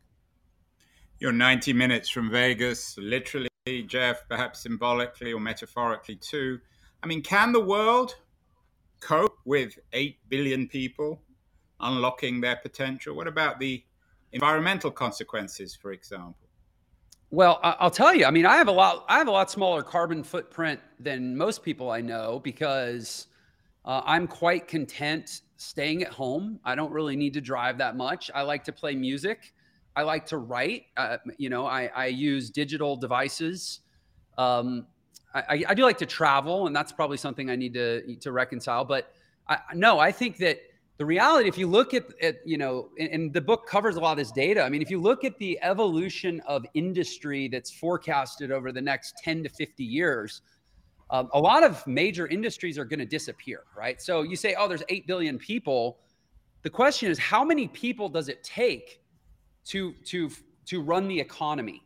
you're 1.19 1.33
90 1.33 1.73
minutes 1.73 2.09
from 2.09 2.31
vegas 2.31 2.97
literally 2.99 3.49
jeff 3.87 4.23
perhaps 4.29 4.63
symbolically 4.63 5.33
or 5.33 5.41
metaphorically 5.41 6.17
too 6.17 6.59
i 7.03 7.07
mean 7.07 7.23
can 7.23 7.53
the 7.53 7.61
world 7.61 8.17
cope 9.01 9.39
with 9.45 9.79
8 9.93 10.17
billion 10.29 10.69
people 10.69 11.21
unlocking 11.81 12.41
their 12.41 12.57
potential? 12.57 13.15
What 13.15 13.27
about 13.27 13.59
the 13.59 13.83
environmental 14.33 14.91
consequences, 14.91 15.75
for 15.75 15.93
example? 15.93 16.37
Well, 17.31 17.61
I'll 17.63 17.91
tell 17.91 18.15
you. 18.15 18.25
I 18.25 18.31
mean, 18.31 18.47
I 18.47 18.57
have 18.57 18.69
a 18.69 18.73
lot. 18.73 19.05
I 19.09 19.19
have 19.19 19.29
a 19.29 19.31
lot 19.31 19.51
smaller 19.51 19.83
carbon 19.83 20.23
footprint 20.25 20.81
than 20.99 21.37
most 21.37 21.63
people 21.63 21.91
I 21.91 22.01
know 22.01 22.41
because 22.43 23.27
uh, 23.85 24.01
I'm 24.05 24.27
quite 24.27 24.67
content 24.67 25.43
staying 25.59 26.03
at 26.03 26.13
home. 26.13 26.59
I 26.65 26.75
don't 26.75 26.93
really 26.93 27.17
need 27.17 27.35
to 27.35 27.41
drive 27.41 27.79
that 27.79 27.97
much. 27.97 28.31
I 28.35 28.43
like 28.43 28.65
to 28.65 28.73
play 28.73 28.95
music. 28.95 29.53
I 29.95 30.03
like 30.03 30.25
to 30.27 30.39
write. 30.39 30.85
Uh, 30.97 31.19
you 31.37 31.51
know, 31.51 31.67
I, 31.67 31.91
I, 31.95 32.07
use 32.07 32.51
digital 32.51 32.95
devices. 32.97 33.81
Um, 34.39 34.87
I, 35.35 35.65
I, 35.69 35.75
do 35.75 35.83
like 35.83 35.99
to 35.99 36.07
travel, 36.07 36.69
and 36.69 36.77
that's 36.77 36.93
probably 36.93 37.17
something 37.17 37.51
I 37.51 37.57
need 37.57 37.75
to 37.75 38.15
to 38.17 38.31
reconcile. 38.31 38.85
But 38.85 39.13
I, 39.49 39.59
no, 39.75 39.99
I 39.99 40.13
think 40.13 40.39
that 40.39 40.61
the 40.99 41.05
reality, 41.05 41.49
if 41.49 41.59
you 41.59 41.67
look 41.67 41.95
at, 41.95 42.07
at 42.23 42.37
you 42.47 42.59
know, 42.59 42.91
and, 42.99 43.09
and 43.11 43.33
the 43.33 43.41
book 43.41 43.67
covers 43.67 43.97
a 43.97 44.01
lot 44.01 44.13
of 44.13 44.19
this 44.19 44.31
data. 44.31 44.63
I 44.63 44.69
mean, 44.69 44.83
if 44.83 44.91
you 44.91 45.01
look 45.01 45.25
at 45.25 45.37
the 45.39 45.59
evolution 45.63 46.41
of 46.47 46.65
industry 46.75 47.49
that's 47.49 47.71
forecasted 47.71 48.53
over 48.53 48.71
the 48.71 48.81
next 48.81 49.19
ten 49.19 49.43
to 49.43 49.49
fifty 49.49 49.85
years, 49.85 50.43
um, 51.11 51.29
a 51.33 51.41
lot 51.41 51.65
of 51.65 51.87
major 51.87 52.27
industries 52.27 52.79
are 52.79 52.85
going 52.85 52.99
to 52.99 53.07
disappear, 53.07 53.63
right? 53.77 54.01
So 54.01 54.23
you 54.23 54.37
say, 54.37 54.55
oh, 54.59 54.69
there's 54.69 54.83
eight 54.89 55.07
billion 55.07 55.39
people. 55.39 55.99
The 56.63 56.71
question 56.71 57.11
is, 57.11 57.19
how 57.19 57.45
many 57.45 57.69
people 57.69 58.09
does 58.09 58.29
it 58.29 58.43
take 58.45 59.01
to 59.67 59.93
to 60.07 60.31
to 60.67 60.83
run 60.83 61.09
the 61.09 61.19
economy? 61.19 61.83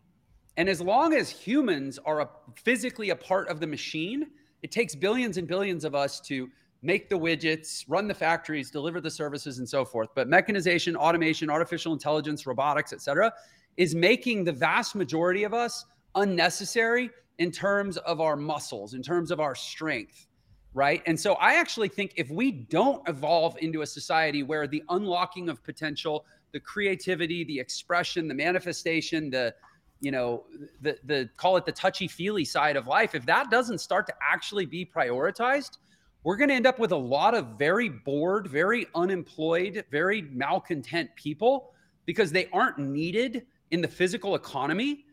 And 0.57 0.69
as 0.69 0.81
long 0.81 1.15
as 1.15 1.31
humans 1.31 1.99
are 2.05 2.21
a, 2.21 2.29
physically 2.57 3.11
a 3.11 3.17
part 3.17 3.49
of 3.49 3.61
the 3.61 3.67
machine, 3.67 4.27
it 4.63 4.71
takes 4.71 4.95
billions 4.95 5.39
and 5.39 5.49
billions 5.49 5.85
of 5.85 5.95
us 5.95 6.21
to 6.23 6.51
make 6.83 7.09
the 7.09 7.19
widgets, 7.19 7.85
run 7.89 8.09
the 8.09 8.15
factories, 8.15 8.71
deliver 8.71 9.01
the 9.01 9.11
services, 9.11 9.59
and 9.59 9.69
so 9.69 9.85
forth. 9.85 10.09
But 10.15 10.29
mechanization, 10.29 10.97
automation, 10.97 11.49
artificial 11.49 11.93
intelligence, 11.93 12.45
robotics, 12.45 12.93
et 12.93 13.01
cetera, 13.01 13.33
is 13.77 13.95
making 13.95 14.45
the 14.45 14.53
vast 14.53 14.95
majority 14.95 15.45
of 15.45 15.55
us 15.55 15.87
unnecessary 16.17 17.09
in 17.39 17.51
terms 17.51 17.97
of 17.99 18.21
our 18.21 18.37
muscles, 18.37 18.95
in 18.95 19.03
terms 19.03 19.31
of 19.31 19.41
our 19.41 19.55
strength, 19.55 20.27
right? 20.75 21.03
And 21.07 21.19
so 21.19 21.35
I 21.35 21.55
actually 21.55 21.89
think 21.89 22.15
if 22.17 22.31
we 22.31 22.51
don't 22.51 23.07
evolve 23.09 23.57
into 23.61 23.83
a 23.83 23.87
society 23.87 24.43
where 24.43 24.67
the 24.67 24.83
unlocking 24.89 25.49
of 25.49 25.63
potential, 25.65 26.25
the 26.53 26.61
creativity, 26.61 27.45
the 27.45 27.59
expression, 27.59 28.29
the 28.29 28.35
manifestation, 28.35 29.31
the 29.31 29.55
you 30.03 30.11
know 30.11 30.45
the 30.83 30.99
the 31.05 31.31
call 31.37 31.57
it 31.57 31.65
the 31.65 31.73
touchy 31.73 32.09
feely 32.09 32.45
side 32.45 32.77
of 32.77 32.87
life 32.89 33.15
if 33.15 33.25
that 33.25 33.51
doesn't 33.51 33.79
start 33.79 34.05
to 34.05 34.13
actually 34.21 34.67
be 34.67 34.85
prioritized 34.85 35.79
we're 36.25 36.37
going 36.37 36.49
to 36.49 36.55
end 36.55 36.67
up 36.67 36.79
with 36.79 36.91
a 36.91 36.97
lot 36.97 37.35
of 37.35 37.57
very 37.57 37.89
bored 37.89 38.49
very 38.49 38.87
unemployed 38.97 39.85
very 39.93 40.23
malcontent 40.23 41.09
people 41.15 41.73
because 42.05 42.33
they 42.33 42.49
aren't 42.53 42.79
needed 42.79 43.47
in 43.71 43.81
the 43.81 43.87
physical 43.87 44.35
economy 44.35 45.07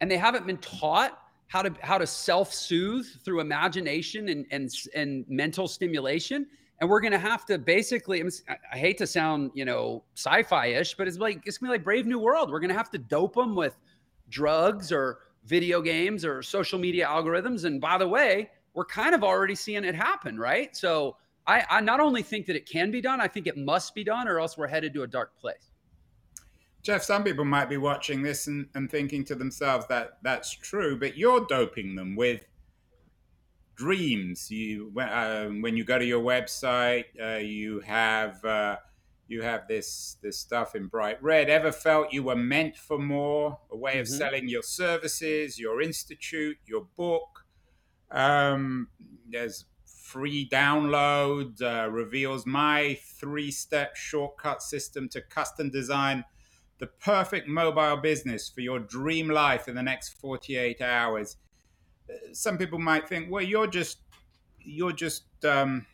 and 0.00 0.10
they 0.10 0.16
haven't 0.16 0.46
been 0.46 0.58
taught 0.58 1.21
how 1.52 1.62
to 1.62 1.74
how 1.80 1.98
to 1.98 2.06
self-soothe 2.06 3.06
through 3.24 3.40
imagination 3.40 4.28
and 4.28 4.46
and, 4.50 4.70
and 4.94 5.24
mental 5.28 5.68
stimulation 5.68 6.46
and 6.80 6.88
we're 6.88 7.00
going 7.00 7.12
to 7.12 7.18
have 7.18 7.44
to 7.44 7.58
basically 7.58 8.22
i 8.72 8.76
hate 8.76 8.98
to 8.98 9.06
sound 9.06 9.50
you 9.54 9.64
know 9.64 10.02
sci-fi-ish 10.14 10.94
but 10.94 11.06
it's 11.06 11.18
like 11.18 11.42
it's 11.44 11.58
going 11.58 11.68
to 11.68 11.72
be 11.72 11.78
like 11.78 11.84
brave 11.84 12.06
new 12.06 12.18
world 12.18 12.50
we're 12.50 12.60
going 12.60 12.70
to 12.70 12.76
have 12.76 12.90
to 12.90 12.98
dope 12.98 13.34
them 13.34 13.54
with 13.54 13.76
drugs 14.30 14.90
or 14.90 15.18
video 15.44 15.80
games 15.80 16.24
or 16.24 16.42
social 16.42 16.78
media 16.78 17.06
algorithms. 17.06 17.64
And 17.64 17.80
by 17.80 17.98
the 17.98 18.08
way, 18.08 18.50
we're 18.74 18.84
kind 18.84 19.14
of 19.14 19.22
already 19.22 19.54
seeing 19.54 19.84
it 19.84 19.94
happen, 19.94 20.38
right? 20.38 20.74
So 20.76 21.16
I, 21.46 21.64
I 21.68 21.80
not 21.80 22.00
only 22.00 22.22
think 22.22 22.46
that 22.46 22.56
it 22.56 22.68
can 22.68 22.90
be 22.90 23.00
done, 23.00 23.20
I 23.20 23.28
think 23.28 23.46
it 23.46 23.56
must 23.56 23.94
be 23.94 24.04
done, 24.04 24.28
or 24.28 24.38
else 24.38 24.56
we're 24.56 24.68
headed 24.68 24.94
to 24.94 25.02
a 25.02 25.06
dark 25.06 25.36
place. 25.38 25.71
Jeff, 26.82 27.02
some 27.02 27.22
people 27.22 27.44
might 27.44 27.68
be 27.68 27.76
watching 27.76 28.22
this 28.22 28.48
and, 28.48 28.68
and 28.74 28.90
thinking 28.90 29.24
to 29.24 29.34
themselves 29.34 29.86
that 29.86 30.18
that's 30.22 30.50
true, 30.50 30.98
but 30.98 31.16
you're 31.16 31.46
doping 31.46 31.94
them 31.94 32.16
with 32.16 32.44
dreams. 33.76 34.50
You 34.50 34.92
uh, 34.98 35.46
when 35.46 35.76
you 35.76 35.84
go 35.84 35.98
to 35.98 36.04
your 36.04 36.22
website, 36.22 37.04
uh, 37.22 37.38
you 37.38 37.80
have 37.80 38.44
uh, 38.44 38.76
you 39.32 39.42
have 39.42 39.66
this 39.66 40.16
this 40.22 40.38
stuff 40.38 40.74
in 40.74 40.86
bright 40.86 41.20
red 41.22 41.48
ever 41.48 41.72
felt 41.72 42.12
you 42.12 42.22
were 42.22 42.36
meant 42.36 42.76
for 42.76 42.98
more 42.98 43.58
a 43.70 43.76
way 43.76 43.98
of 43.98 44.06
mm-hmm. 44.06 44.16
selling 44.16 44.48
your 44.48 44.62
services 44.62 45.58
your 45.58 45.80
institute 45.80 46.58
your 46.66 46.86
book 46.96 47.46
um, 48.10 48.88
there's 49.30 49.64
free 49.86 50.46
download 50.50 51.60
uh, 51.62 51.88
reveals 51.90 52.44
my 52.44 52.98
three 53.18 53.50
step 53.50 53.96
shortcut 53.96 54.62
system 54.62 55.08
to 55.08 55.22
custom 55.22 55.70
design 55.70 56.22
the 56.82 56.86
perfect 56.86 57.46
mobile 57.46 57.96
business 57.96 58.48
for 58.48 58.60
your 58.60 58.80
dream 58.80 59.28
life 59.28 59.68
in 59.68 59.74
the 59.74 59.82
next 59.82 60.20
48 60.20 60.80
hours 60.80 61.36
some 62.32 62.58
people 62.58 62.78
might 62.78 63.08
think 63.08 63.30
well 63.30 63.42
you're 63.42 63.68
just 63.68 63.98
you're 64.64 64.92
just 64.92 65.24
um, 65.44 65.86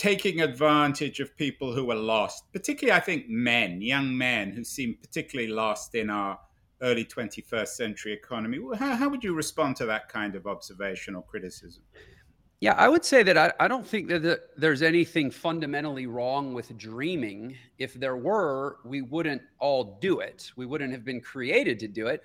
taking 0.00 0.40
advantage 0.40 1.20
of 1.20 1.36
people 1.36 1.74
who 1.74 1.90
are 1.90 1.94
lost, 1.96 2.50
particularly, 2.54 2.96
I 2.96 3.00
think, 3.04 3.28
men, 3.28 3.82
young 3.82 4.16
men 4.16 4.50
who 4.50 4.64
seem 4.64 4.94
particularly 4.94 5.52
lost 5.52 5.94
in 5.94 6.08
our 6.08 6.38
early 6.80 7.04
21st 7.04 7.68
century 7.68 8.14
economy. 8.14 8.58
How, 8.78 8.96
how 8.96 9.10
would 9.10 9.22
you 9.22 9.34
respond 9.34 9.76
to 9.76 9.84
that 9.86 10.08
kind 10.08 10.36
of 10.36 10.46
observation 10.46 11.14
or 11.14 11.22
criticism? 11.22 11.82
Yeah, 12.60 12.74
I 12.74 12.90
would 12.90 13.06
say 13.06 13.22
that 13.22 13.38
I, 13.38 13.52
I 13.58 13.68
don't 13.68 13.86
think 13.86 14.08
that 14.08 14.22
the, 14.22 14.40
there's 14.58 14.82
anything 14.82 15.30
fundamentally 15.30 16.06
wrong 16.06 16.52
with 16.52 16.76
dreaming. 16.76 17.56
If 17.78 17.94
there 17.94 18.18
were, 18.18 18.76
we 18.84 19.00
wouldn't 19.00 19.40
all 19.58 19.98
do 20.02 20.20
it. 20.20 20.50
We 20.56 20.66
wouldn't 20.66 20.92
have 20.92 21.02
been 21.02 21.22
created 21.22 21.78
to 21.78 21.88
do 21.88 22.08
it. 22.08 22.22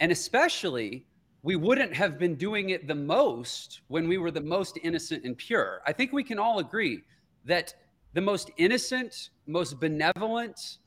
And 0.00 0.10
especially, 0.10 1.06
we 1.44 1.54
wouldn't 1.54 1.94
have 1.94 2.18
been 2.18 2.34
doing 2.34 2.70
it 2.70 2.88
the 2.88 2.94
most 2.96 3.82
when 3.86 4.08
we 4.08 4.18
were 4.18 4.32
the 4.32 4.40
most 4.40 4.80
innocent 4.82 5.24
and 5.24 5.38
pure. 5.38 5.80
I 5.86 5.92
think 5.92 6.12
we 6.12 6.24
can 6.24 6.40
all 6.40 6.58
agree 6.58 7.02
that 7.44 7.72
the 8.14 8.20
most 8.20 8.50
innocent, 8.56 9.30
most 9.46 9.78
benevolent 9.78 10.78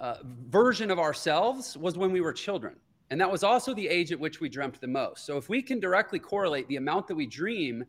uh, 0.00 0.16
version 0.48 0.90
of 0.90 0.98
ourselves 0.98 1.76
was 1.76 1.98
when 1.98 2.12
we 2.12 2.22
were 2.22 2.32
children. 2.32 2.76
And 3.10 3.20
that 3.20 3.30
was 3.30 3.44
also 3.44 3.74
the 3.74 3.88
age 3.88 4.10
at 4.10 4.18
which 4.18 4.40
we 4.40 4.48
dreamt 4.48 4.80
the 4.80 4.86
most. 4.86 5.26
So 5.26 5.36
if 5.36 5.50
we 5.50 5.60
can 5.60 5.80
directly 5.80 6.18
correlate 6.18 6.66
the 6.68 6.76
amount 6.76 7.08
that 7.08 7.14
we 7.14 7.26
dream 7.26 7.84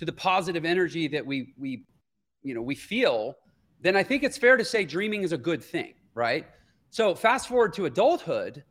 to 0.00 0.06
the 0.06 0.12
positive 0.12 0.64
energy 0.64 1.08
that 1.08 1.24
we 1.24 1.52
we 1.58 1.84
you 2.42 2.54
know 2.54 2.62
we 2.62 2.74
feel, 2.74 3.34
then 3.82 3.96
I 3.96 4.02
think 4.02 4.22
it's 4.22 4.38
fair 4.38 4.56
to 4.56 4.64
say 4.64 4.82
dreaming 4.82 5.24
is 5.24 5.32
a 5.32 5.38
good 5.38 5.62
thing, 5.62 5.92
right? 6.14 6.46
So 6.88 7.14
fast 7.14 7.48
forward 7.48 7.74
to 7.74 7.84
adulthood, 7.84 8.64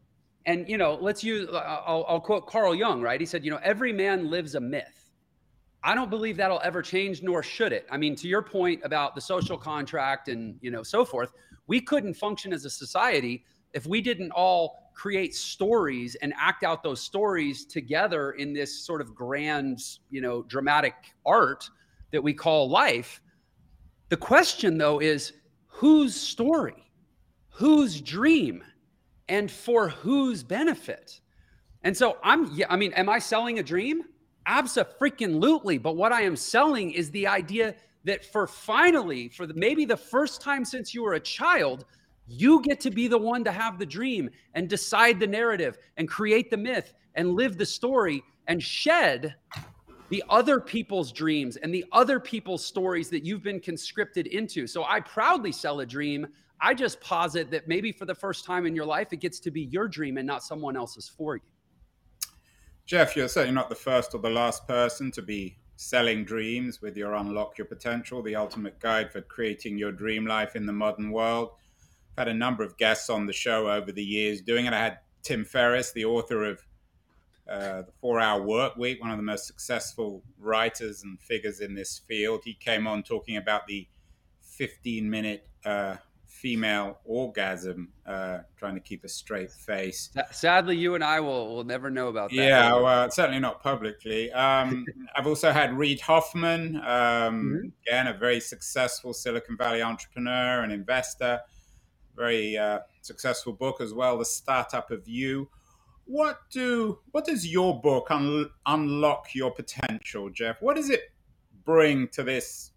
and 0.47 0.67
you 0.67 0.79
know, 0.79 0.97
let's 0.99 1.23
use 1.23 1.47
I'll, 1.53 2.03
I'll 2.09 2.19
quote 2.19 2.47
Carl 2.47 2.73
Jung, 2.73 2.99
right? 3.03 3.19
He 3.19 3.27
said, 3.27 3.45
you 3.45 3.51
know, 3.51 3.59
every 3.61 3.93
man 3.93 4.31
lives 4.31 4.55
a 4.55 4.59
myth. 4.59 5.11
I 5.83 5.93
don't 5.93 6.09
believe 6.09 6.35
that'll 6.35 6.61
ever 6.63 6.81
change, 6.81 7.21
nor 7.21 7.43
should 7.43 7.73
it. 7.73 7.85
I 7.91 7.97
mean, 7.97 8.15
to 8.15 8.27
your 8.27 8.41
point 8.41 8.81
about 8.83 9.13
the 9.13 9.21
social 9.21 9.55
contract 9.55 10.29
and 10.29 10.57
you 10.61 10.71
know 10.71 10.81
so 10.81 11.05
forth, 11.05 11.31
we 11.67 11.79
couldn't 11.79 12.15
function 12.15 12.51
as 12.53 12.65
a 12.65 12.71
society 12.71 13.45
if 13.75 13.85
we 13.85 14.01
didn't 14.01 14.31
all 14.31 14.88
create 14.99 15.33
stories 15.33 16.15
and 16.15 16.33
act 16.37 16.61
out 16.61 16.83
those 16.83 16.99
stories 16.99 17.65
together 17.65 18.31
in 18.31 18.51
this 18.51 18.85
sort 18.85 18.99
of 18.99 19.15
grand, 19.15 19.79
you 20.09 20.19
know, 20.19 20.43
dramatic 20.43 20.93
art 21.25 21.69
that 22.11 22.21
we 22.21 22.33
call 22.33 22.69
life. 22.69 23.21
The 24.09 24.17
question 24.17 24.77
though 24.77 24.99
is 24.99 25.31
whose 25.67 26.13
story, 26.13 26.91
whose 27.47 28.01
dream, 28.01 28.61
and 29.29 29.49
for 29.49 29.87
whose 29.87 30.43
benefit? 30.43 31.21
And 31.83 31.95
so 31.95 32.17
I'm, 32.21 32.51
yeah, 32.53 32.65
I 32.69 32.75
mean, 32.75 32.91
am 32.91 33.07
I 33.07 33.19
selling 33.19 33.59
a 33.59 33.63
dream? 33.63 34.03
Absolutely. 34.47 35.77
But 35.77 35.95
what 35.95 36.11
I 36.11 36.23
am 36.23 36.35
selling 36.35 36.91
is 36.91 37.09
the 37.11 37.25
idea 37.25 37.73
that 38.03 38.25
for 38.25 38.47
finally, 38.47 39.29
for 39.29 39.47
the, 39.47 39.53
maybe 39.53 39.85
the 39.85 39.95
first 39.95 40.41
time 40.41 40.65
since 40.65 40.93
you 40.93 41.03
were 41.03 41.13
a 41.13 41.21
child, 41.21 41.85
you 42.29 42.61
get 42.61 42.79
to 42.81 42.91
be 42.91 43.07
the 43.07 43.17
one 43.17 43.43
to 43.43 43.51
have 43.51 43.79
the 43.79 43.85
dream 43.85 44.29
and 44.53 44.69
decide 44.69 45.19
the 45.19 45.27
narrative 45.27 45.77
and 45.97 46.07
create 46.07 46.51
the 46.51 46.57
myth 46.57 46.93
and 47.15 47.33
live 47.33 47.57
the 47.57 47.65
story 47.65 48.23
and 48.47 48.61
shed 48.61 49.35
the 50.09 50.23
other 50.29 50.59
people's 50.59 51.11
dreams 51.11 51.57
and 51.57 51.73
the 51.73 51.85
other 51.91 52.19
people's 52.19 52.65
stories 52.65 53.09
that 53.09 53.25
you've 53.25 53.43
been 53.43 53.59
conscripted 53.59 54.27
into. 54.27 54.67
So 54.67 54.83
I 54.83 54.99
proudly 54.99 55.51
sell 55.51 55.79
a 55.79 55.85
dream. 55.85 56.27
I 56.61 56.73
just 56.73 57.01
posit 57.01 57.49
that 57.51 57.67
maybe 57.67 57.91
for 57.91 58.05
the 58.05 58.15
first 58.15 58.45
time 58.45 58.65
in 58.65 58.75
your 58.75 58.85
life, 58.85 59.11
it 59.11 59.17
gets 59.17 59.39
to 59.41 59.51
be 59.51 59.61
your 59.61 59.87
dream 59.87 60.17
and 60.17 60.27
not 60.27 60.43
someone 60.43 60.75
else's 60.75 61.09
for 61.09 61.35
you. 61.35 61.41
Jeff, 62.85 63.15
you're 63.15 63.27
certainly 63.27 63.53
not 63.53 63.69
the 63.69 63.75
first 63.75 64.15
or 64.15 64.19
the 64.19 64.29
last 64.29 64.67
person 64.67 65.11
to 65.11 65.21
be 65.21 65.57
selling 65.75 66.25
dreams 66.25 66.81
with 66.81 66.97
your 66.97 67.13
Unlock 67.13 67.57
Your 67.57 67.65
Potential, 67.65 68.21
the 68.21 68.35
ultimate 68.35 68.79
guide 68.79 69.11
for 69.11 69.21
creating 69.21 69.77
your 69.77 69.91
dream 69.91 70.25
life 70.25 70.55
in 70.55 70.65
the 70.65 70.73
modern 70.73 71.11
world 71.11 71.51
had 72.19 72.27
a 72.27 72.33
number 72.33 72.63
of 72.63 72.77
guests 72.77 73.09
on 73.09 73.25
the 73.25 73.33
show 73.33 73.71
over 73.71 73.93
the 73.93 74.03
years 74.03 74.41
doing 74.41 74.65
it. 74.65 74.73
I 74.73 74.79
had 74.79 74.99
Tim 75.23 75.45
Ferriss, 75.45 75.93
the 75.93 76.03
author 76.03 76.43
of 76.43 76.61
uh, 77.49 77.83
the 77.83 77.91
Four 78.01 78.19
Hour 78.19 78.43
Work 78.43 78.75
Week, 78.75 79.01
one 79.01 79.09
of 79.09 79.17
the 79.17 79.23
most 79.23 79.47
successful 79.47 80.21
writers 80.37 81.01
and 81.03 81.19
figures 81.19 81.61
in 81.61 81.73
this 81.73 81.97
field. 81.97 82.41
He 82.43 82.53
came 82.53 82.87
on 82.87 83.03
talking 83.03 83.37
about 83.37 83.67
the 83.67 83.87
15 84.41 85.09
minute 85.09 85.47
uh, 85.65 85.95
female 86.25 86.99
orgasm, 87.05 87.87
uh, 88.05 88.39
trying 88.57 88.75
to 88.75 88.81
keep 88.81 89.05
a 89.05 89.09
straight 89.09 89.51
face. 89.51 90.09
Sadly, 90.31 90.75
you 90.75 90.95
and 90.95 91.03
I 91.03 91.21
will, 91.21 91.55
will 91.55 91.63
never 91.63 91.89
know 91.89 92.09
about 92.09 92.31
that. 92.31 92.35
Yeah, 92.35 92.75
well, 92.75 93.09
certainly 93.11 93.39
not 93.39 93.63
publicly. 93.63 94.29
Um, 94.33 94.85
I've 95.15 95.25
also 95.25 95.51
had 95.51 95.73
Reid 95.73 96.01
Hoffman, 96.01 96.75
um, 96.75 96.83
mm-hmm. 96.83 97.67
again, 97.87 98.07
a 98.07 98.13
very 98.13 98.41
successful 98.41 99.13
Silicon 99.13 99.55
Valley 99.55 99.81
entrepreneur 99.81 100.61
and 100.63 100.73
investor 100.73 101.39
very 102.19 102.57
uh, 102.57 102.79
successful 103.01 103.53
book 103.53 103.79
as 103.79 103.93
well, 103.93 104.17
The 104.17 104.25
Startup 104.25 104.91
of 104.91 105.07
You. 105.07 105.49
What 106.05 106.39
do 106.51 106.99
what 107.11 107.25
does 107.25 107.47
your 107.47 107.79
book 107.79 108.11
un- 108.11 108.49
unlock 108.65 109.33
your 109.33 109.51
potential, 109.51 110.29
Jeff? 110.29 110.61
What 110.61 110.75
does 110.75 110.89
it 110.89 111.13
bring 111.63 112.09
to 112.09 112.23
this 112.23 112.71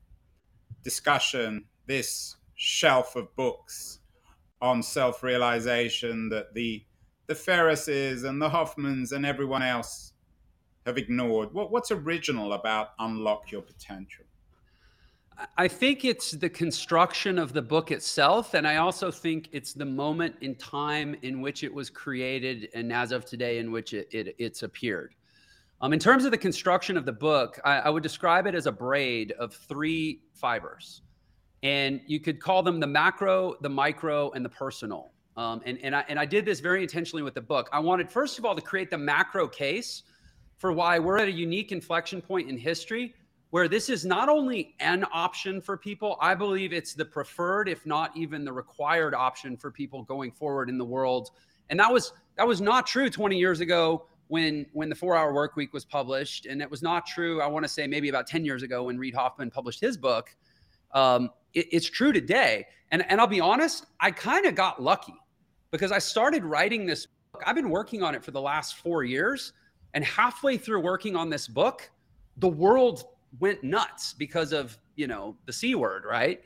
discussion, 0.84 1.64
this 1.86 2.36
shelf 2.54 3.16
of 3.16 3.34
books 3.34 3.98
on 4.60 4.82
self-realization 4.82 6.28
that 6.28 6.54
the 6.54 6.84
the 7.26 7.34
Ferrisses 7.34 8.24
and 8.24 8.40
the 8.40 8.50
Hoffmans 8.50 9.12
and 9.12 9.26
everyone 9.26 9.62
else 9.62 10.12
have 10.86 10.98
ignored? 10.98 11.52
What, 11.52 11.72
what's 11.72 11.90
original 11.90 12.52
about 12.52 12.90
unlock 12.98 13.50
your 13.50 13.62
potential? 13.62 14.24
I 15.56 15.68
think 15.68 16.04
it's 16.04 16.32
the 16.32 16.48
construction 16.48 17.38
of 17.38 17.52
the 17.52 17.62
book 17.62 17.90
itself. 17.90 18.54
And 18.54 18.66
I 18.66 18.76
also 18.76 19.10
think 19.10 19.48
it's 19.52 19.72
the 19.72 19.84
moment 19.84 20.36
in 20.40 20.54
time 20.54 21.16
in 21.22 21.40
which 21.40 21.64
it 21.64 21.72
was 21.72 21.90
created 21.90 22.68
and 22.74 22.92
as 22.92 23.12
of 23.12 23.24
today 23.24 23.58
in 23.58 23.72
which 23.72 23.94
it, 23.94 24.08
it 24.12 24.34
it's 24.38 24.62
appeared. 24.62 25.14
Um, 25.80 25.92
in 25.92 25.98
terms 25.98 26.24
of 26.24 26.30
the 26.30 26.38
construction 26.38 26.96
of 26.96 27.04
the 27.04 27.12
book, 27.12 27.58
I, 27.64 27.80
I 27.80 27.90
would 27.90 28.02
describe 28.02 28.46
it 28.46 28.54
as 28.54 28.66
a 28.66 28.72
braid 28.72 29.32
of 29.32 29.52
three 29.52 30.20
fibers. 30.32 31.02
And 31.62 32.00
you 32.06 32.20
could 32.20 32.40
call 32.40 32.62
them 32.62 32.78
the 32.78 32.86
macro, 32.86 33.54
the 33.60 33.68
micro, 33.68 34.30
and 34.32 34.44
the 34.44 34.48
personal. 34.48 35.12
Um, 35.36 35.62
and, 35.64 35.78
and, 35.82 35.96
I, 35.96 36.04
and 36.08 36.18
I 36.18 36.26
did 36.26 36.44
this 36.44 36.60
very 36.60 36.82
intentionally 36.82 37.22
with 37.22 37.34
the 37.34 37.40
book. 37.40 37.68
I 37.72 37.78
wanted, 37.80 38.10
first 38.10 38.38
of 38.38 38.44
all, 38.44 38.54
to 38.54 38.60
create 38.60 38.90
the 38.90 38.98
macro 38.98 39.48
case 39.48 40.02
for 40.58 40.72
why 40.72 40.98
we're 40.98 41.18
at 41.18 41.28
a 41.28 41.32
unique 41.32 41.72
inflection 41.72 42.20
point 42.20 42.48
in 42.48 42.56
history 42.56 43.14
where 43.52 43.68
this 43.68 43.90
is 43.90 44.06
not 44.06 44.30
only 44.30 44.74
an 44.80 45.04
option 45.12 45.60
for 45.60 45.76
people, 45.76 46.16
I 46.22 46.34
believe 46.34 46.72
it's 46.72 46.94
the 46.94 47.04
preferred, 47.04 47.68
if 47.68 47.84
not 47.84 48.16
even 48.16 48.46
the 48.46 48.52
required 48.52 49.14
option 49.14 49.58
for 49.58 49.70
people 49.70 50.02
going 50.04 50.32
forward 50.32 50.70
in 50.70 50.78
the 50.78 50.84
world. 50.86 51.32
And 51.68 51.78
that 51.78 51.92
was 51.92 52.14
that 52.38 52.48
was 52.48 52.62
not 52.62 52.86
true 52.86 53.10
20 53.10 53.38
years 53.38 53.60
ago 53.60 54.06
when 54.28 54.64
when 54.72 54.88
the 54.88 54.94
four 54.94 55.14
hour 55.14 55.34
work 55.34 55.54
week 55.54 55.74
was 55.74 55.84
published. 55.84 56.46
And 56.46 56.62
it 56.62 56.70
was 56.70 56.80
not 56.80 57.04
true, 57.04 57.42
I 57.42 57.46
want 57.46 57.62
to 57.66 57.68
say 57.68 57.86
maybe 57.86 58.08
about 58.08 58.26
10 58.26 58.42
years 58.42 58.62
ago 58.62 58.84
when 58.84 58.96
Reid 58.96 59.14
Hoffman 59.14 59.50
published 59.50 59.82
his 59.82 59.98
book. 59.98 60.34
Um, 60.94 61.28
it, 61.52 61.66
it's 61.72 61.90
true 61.90 62.14
today. 62.14 62.66
And, 62.90 63.04
and 63.10 63.20
I'll 63.20 63.26
be 63.26 63.42
honest, 63.42 63.84
I 64.00 64.12
kind 64.12 64.46
of 64.46 64.54
got 64.54 64.82
lucky 64.82 65.14
because 65.70 65.92
I 65.92 65.98
started 65.98 66.42
writing 66.42 66.86
this 66.86 67.04
book. 67.04 67.42
I've 67.46 67.56
been 67.56 67.68
working 67.68 68.02
on 68.02 68.14
it 68.14 68.24
for 68.24 68.30
the 68.30 68.40
last 68.40 68.76
four 68.76 69.04
years. 69.04 69.52
And 69.92 70.02
halfway 70.02 70.56
through 70.56 70.80
working 70.80 71.16
on 71.16 71.28
this 71.28 71.46
book, 71.46 71.90
the 72.38 72.48
world 72.48 73.04
went 73.38 73.62
nuts 73.62 74.12
because 74.12 74.52
of 74.52 74.78
you 74.96 75.06
know 75.06 75.36
the 75.46 75.52
c 75.52 75.74
word 75.74 76.04
right? 76.04 76.42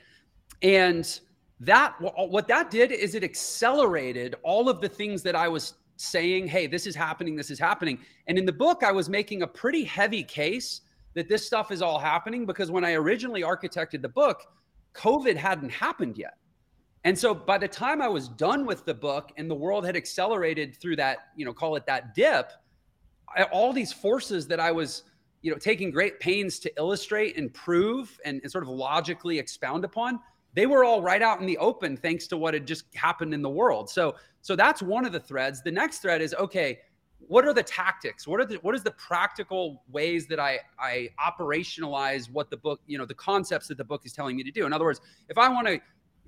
And 0.63 1.21
that 1.61 1.95
what 2.01 2.47
that 2.49 2.71
did 2.71 2.93
is 2.93 3.15
it 3.15 3.25
accelerated 3.25 4.35
all 4.43 4.69
of 4.69 4.81
the 4.81 4.89
things 4.89 5.23
that 5.23 5.35
i 5.35 5.49
was 5.49 5.75
saying 5.97 6.47
hey 6.47 6.67
this 6.67 6.87
is 6.87 6.95
happening 6.95 7.35
this 7.35 7.51
is 7.51 7.59
happening. 7.59 7.99
And 8.27 8.39
in 8.39 8.45
the 8.45 8.53
book 8.53 8.83
i 8.83 8.93
was 8.93 9.09
making 9.09 9.43
a 9.43 9.47
pretty 9.47 9.83
heavy 9.83 10.23
case 10.23 10.83
that 11.15 11.29
this 11.29 11.47
stuff 11.47 11.71
is 11.71 11.81
all 11.81 11.99
happening 11.99 12.45
because 12.45 12.71
when 12.71 12.85
i 12.85 12.93
originally 12.93 13.41
architected 13.41 14.03
the 14.03 14.09
book 14.09 14.43
covid 14.95 15.37
hadn't 15.37 15.71
happened 15.71 16.19
yet. 16.19 16.35
And 17.05 17.19
so 17.19 17.33
by 17.33 17.57
the 17.57 17.69
time 17.69 18.03
i 18.03 18.09
was 18.09 18.29
done 18.29 18.67
with 18.67 18.85
the 18.85 18.95
book 18.95 19.33
and 19.39 19.51
the 19.51 19.55
world 19.55 19.87
had 19.87 19.97
accelerated 19.97 20.77
through 20.77 20.97
that 20.97 21.29
you 21.37 21.47
know 21.47 21.55
call 21.55 21.77
it 21.77 21.87
that 21.87 22.15
dip 22.15 22.53
I, 23.35 23.45
all 23.45 23.73
these 23.73 23.95
forces 23.95 24.47
that 24.49 24.61
i 24.61 24.71
was 24.71 25.05
you 25.43 25.51
know 25.51 25.59
taking 25.59 25.91
great 25.91 26.19
pains 26.21 26.59
to 26.59 26.73
illustrate 26.77 27.37
and 27.37 27.53
prove 27.55 28.19
and, 28.25 28.41
and 28.43 28.51
sort 28.51 28.65
of 28.65 28.69
logically 28.69 29.39
expound 29.39 29.85
upon 29.85 30.21
they 30.57 30.65
were 30.65 30.85
all 30.85 31.03
right 31.03 31.21
out 31.21 31.39
in 31.39 31.47
the 31.47 31.59
open 31.59 31.99
thanks 31.99 32.27
to 32.27 32.37
what 32.37 32.55
had 32.55 32.67
just 32.67 32.87
happened 32.95 33.35
in 33.35 33.43
the 33.43 33.51
world. 33.51 33.89
So 33.89 34.17
so 34.41 34.57
that's 34.57 34.83
one 34.83 35.05
of 35.05 35.13
the 35.13 35.21
threads. 35.21 35.63
The 35.63 35.71
next 35.71 35.99
thread 35.99 36.21
is 36.21 36.35
okay 36.35 36.79
what 37.29 37.47
are 37.47 37.55
the 37.55 37.63
tactics? 37.63 38.27
What 38.27 38.41
are 38.41 38.45
the 38.45 38.57
what 38.57 38.75
is 38.75 38.83
the 38.83 38.93
practical 38.93 39.83
ways 39.91 40.27
that 40.29 40.41
i 40.41 40.59
i 40.79 41.09
operationalize 41.25 42.31
what 42.31 42.51
the 42.51 42.57
book 42.57 42.81
you 42.87 42.99
know 42.99 43.05
the 43.05 43.15
concepts 43.15 43.69
that 43.69 43.79
the 43.79 43.85
book 43.85 44.03
is 44.05 44.13
telling 44.13 44.35
me 44.35 44.43
to 44.43 44.51
do? 44.51 44.67
In 44.67 44.73
other 44.73 44.85
words 44.85 45.01
if 45.29 45.37
i 45.39 45.49
want 45.49 45.67
to 45.67 45.81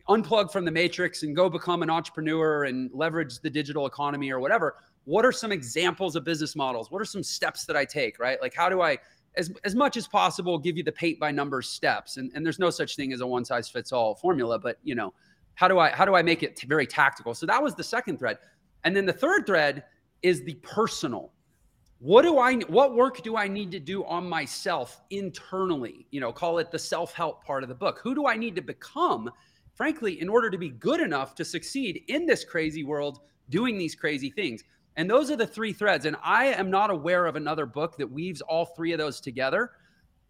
unplug 0.09 0.51
from 0.51 0.65
the 0.65 0.71
matrix 0.71 1.23
and 1.23 1.37
go 1.37 1.49
become 1.51 1.83
an 1.83 1.91
entrepreneur 1.91 2.65
and 2.65 2.91
leverage 2.95 3.41
the 3.41 3.51
digital 3.51 3.87
economy 3.87 4.31
or 4.31 4.41
whatever 4.41 4.77
what 5.09 5.25
are 5.25 5.33
some 5.33 5.53
examples 5.53 6.17
of 6.17 6.25
business 6.25 6.55
models? 6.55 6.91
What 6.91 7.01
are 7.01 7.07
some 7.07 7.23
steps 7.23 7.65
that 7.65 7.77
I 7.79 7.87
take, 7.87 8.19
right? 8.19 8.39
Like, 8.43 8.53
how 8.53 8.69
do 8.69 8.83
I, 8.83 8.99
as, 9.39 9.51
as 9.65 9.75
much 9.75 9.97
as 9.97 10.07
possible, 10.07 10.59
give 10.59 10.77
you 10.77 10.83
the 10.83 10.93
paint 10.93 11.19
by 11.19 11.31
numbers 11.31 11.67
steps? 11.67 12.19
And, 12.19 12.31
and 12.35 12.45
there's 12.45 12.59
no 12.59 12.69
such 12.69 12.95
thing 12.95 13.15
as 13.15 13.23
a 13.23 13.27
one 13.27 13.43
size 13.43 13.71
fits 13.71 13.91
all 13.91 14.17
formula, 14.17 14.59
but 14.59 14.77
you 14.85 14.95
know, 14.95 15.15
how 15.55 15.67
do 15.67 15.79
I, 15.79 15.89
how 15.89 16.05
do 16.05 16.15
I 16.15 16.21
make 16.21 16.43
it 16.43 16.61
very 16.69 16.87
tactical? 16.87 17.33
So 17.33 17.47
that 17.47 17.63
was 17.63 17.75
the 17.75 17.83
second 17.83 18.19
thread. 18.19 18.37
And 18.85 18.95
then 18.95 19.07
the 19.07 19.13
third 19.15 19.47
thread 19.47 19.85
is 20.21 20.45
the 20.45 20.57
personal. 20.57 21.33
What 22.01 22.21
do 22.23 22.39
I 22.39 22.57
what 22.65 22.95
work 22.95 23.23
do 23.23 23.35
I 23.35 23.49
need 23.49 23.71
to 23.73 23.81
do 23.81 24.05
on 24.05 24.29
myself 24.29 25.01
internally? 25.09 26.07
You 26.11 26.21
know, 26.21 26.33
call 26.33 26.59
it 26.59 26.71
the 26.71 26.79
self-help 26.79 27.43
part 27.47 27.63
of 27.63 27.71
the 27.71 27.75
book. 27.75 27.99
Who 28.03 28.15
do 28.15 28.27
I 28.27 28.37
need 28.37 28.55
to 28.57 28.63
become 28.63 29.31
frankly 29.75 30.21
in 30.21 30.29
order 30.29 30.51
to 30.51 30.59
be 30.59 30.69
good 30.69 31.01
enough 31.01 31.35
to 31.37 31.47
succeed 31.47 32.05
in 32.09 32.27
this 32.27 32.45
crazy 32.45 32.85
world 32.85 33.21
doing 33.49 33.79
these 33.79 33.95
crazy 33.95 34.29
things? 34.29 34.63
And 34.99 35.09
those 35.09 35.31
are 35.31 35.37
the 35.37 35.47
three 35.47 35.73
threads 35.73 36.07
and 36.07 36.17
I 36.25 36.47
am 36.47 36.71
not 36.71 36.91
aware 36.91 37.27
of 37.27 37.37
another 37.37 37.67
book 37.67 37.97
that 37.99 38.11
weaves 38.11 38.41
all 38.41 38.67
three 38.67 38.91
of 38.91 38.99
those 38.99 39.21
together. 39.21 39.71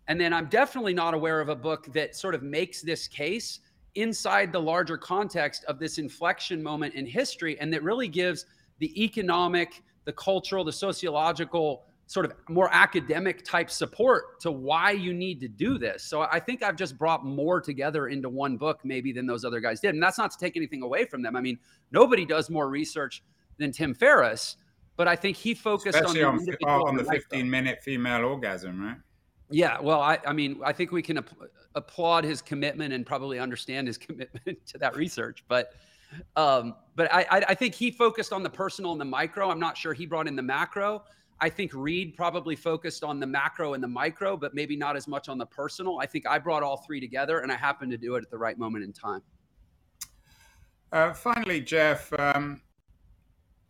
And 0.09 0.20
then 0.20 0.35
I'm 0.35 0.46
definitely 0.46 0.92
not 0.92 1.14
aware 1.14 1.40
of 1.40 1.48
a 1.48 1.57
book 1.57 1.90
that 1.94 2.14
sort 2.14 2.35
of 2.35 2.42
makes 2.42 2.83
this 2.83 3.09
case 3.09 3.61
inside 3.94 4.52
the 4.52 4.61
larger 4.61 4.98
context 4.98 5.64
of 5.64 5.78
this 5.78 5.96
inflection 5.96 6.62
moment 6.62 6.94
in 6.94 7.07
history 7.07 7.59
and 7.61 7.72
that 7.72 7.83
really 7.83 8.09
gives 8.09 8.44
the 8.78 9.02
economic, 9.02 9.83
the 10.04 10.12
cultural, 10.12 10.64
the 10.64 10.72
sociological, 10.72 11.85
sort 12.07 12.26
of 12.26 12.35
more 12.50 12.68
academic 12.70 13.46
type 13.46 13.70
support 13.70 14.38
to 14.40 14.50
why 14.50 14.90
you 14.90 15.14
need 15.14 15.40
to 15.40 15.48
do 15.48 15.78
this. 15.78 16.04
So 16.04 16.22
I 16.31 16.40
think 16.40 16.62
I've 16.62 16.76
just 16.76 16.98
brought 16.98 17.24
more 17.24 17.59
together 17.62 18.09
into 18.09 18.28
one 18.28 18.59
book 18.59 18.81
maybe 18.85 19.12
than 19.12 19.26
those 19.26 19.46
other 19.46 19.61
guys 19.61 19.81
did. 19.81 19.94
And 19.94 20.02
that's 20.02 20.18
not 20.18 20.31
to 20.31 20.38
take 20.38 20.59
anything 20.59 20.83
away 20.83 21.07
from 21.07 21.22
them. 21.22 21.37
I 21.37 21.40
mean, 21.40 21.59
nobody 21.90 22.26
does 22.26 22.50
more 22.50 22.68
research 22.68 23.22
than 23.59 23.73
Tim 23.73 23.94
Ferriss, 23.94 24.57
but 24.97 25.09
I 25.09 25.16
think 25.16 25.37
he 25.37 25.55
focused 25.55 25.97
Especially 25.97 26.23
on 26.23 26.44
the, 26.44 26.57
on, 26.64 26.88
on 26.88 26.97
the 26.97 27.05
15 27.05 27.49
minute 27.49 27.83
female 27.83 28.25
orgasm, 28.25 28.83
right? 28.83 28.97
Yeah, 29.51 29.81
well, 29.81 30.01
I, 30.01 30.18
I 30.27 30.33
mean, 30.33 30.61
I 30.64 30.73
think 30.73 30.92
we 30.92 31.03
can 31.03 31.18
ap- 31.18 31.31
applaud 31.75 32.25
his 32.25 32.42
commitment 32.42 32.92
and 32.92 33.07
probably 33.07 33.38
understand 33.38 33.87
his 33.87 33.97
commitment 34.07 34.59
to 34.66 34.79
that 34.79 34.97
research. 34.97 35.44
But, 35.49 35.73
um, 36.37 36.75
but 36.97 37.12
I, 37.12 37.27
I 37.31 37.55
think 37.55 37.75
he 37.75 37.90
focused 37.90 38.33
on 38.33 38.42
the 38.42 38.51
personal 38.51 38.92
and 38.92 39.01
the 39.01 39.07
micro. 39.07 39.51
I'm 39.51 39.61
not 39.61 39.77
sure 39.77 39.92
he 39.92 40.07
brought 40.07 40.29
in 40.29 40.37
the 40.37 40.42
macro. 40.42 41.05
I 41.40 41.49
think 41.49 41.73
Reed 41.73 42.16
probably 42.16 42.57
focused 42.57 43.05
on 43.05 43.21
the 43.21 43.27
macro 43.27 43.75
and 43.75 43.83
the 43.83 43.88
micro, 43.88 44.37
but 44.37 44.55
maybe 44.55 44.77
not 44.77 44.97
as 44.97 45.07
much 45.07 45.29
on 45.29 45.38
the 45.38 45.47
personal. 45.47 46.01
I 46.01 46.07
think 46.07 46.27
I 46.27 46.38
brought 46.38 46.62
all 46.62 46.79
three 46.79 47.01
together, 47.01 47.40
and 47.40 47.53
I 47.53 47.57
happened 47.57 47.92
to 47.92 47.99
do 47.99 48.16
it 48.16 48.25
at 48.25 48.31
the 48.31 48.38
right 48.38 48.59
moment 48.59 48.85
in 48.85 48.92
time. 48.92 49.23
Uh, 50.90 51.12
finally, 51.12 51.61
Jeff, 51.61 52.12
um, 52.18 52.61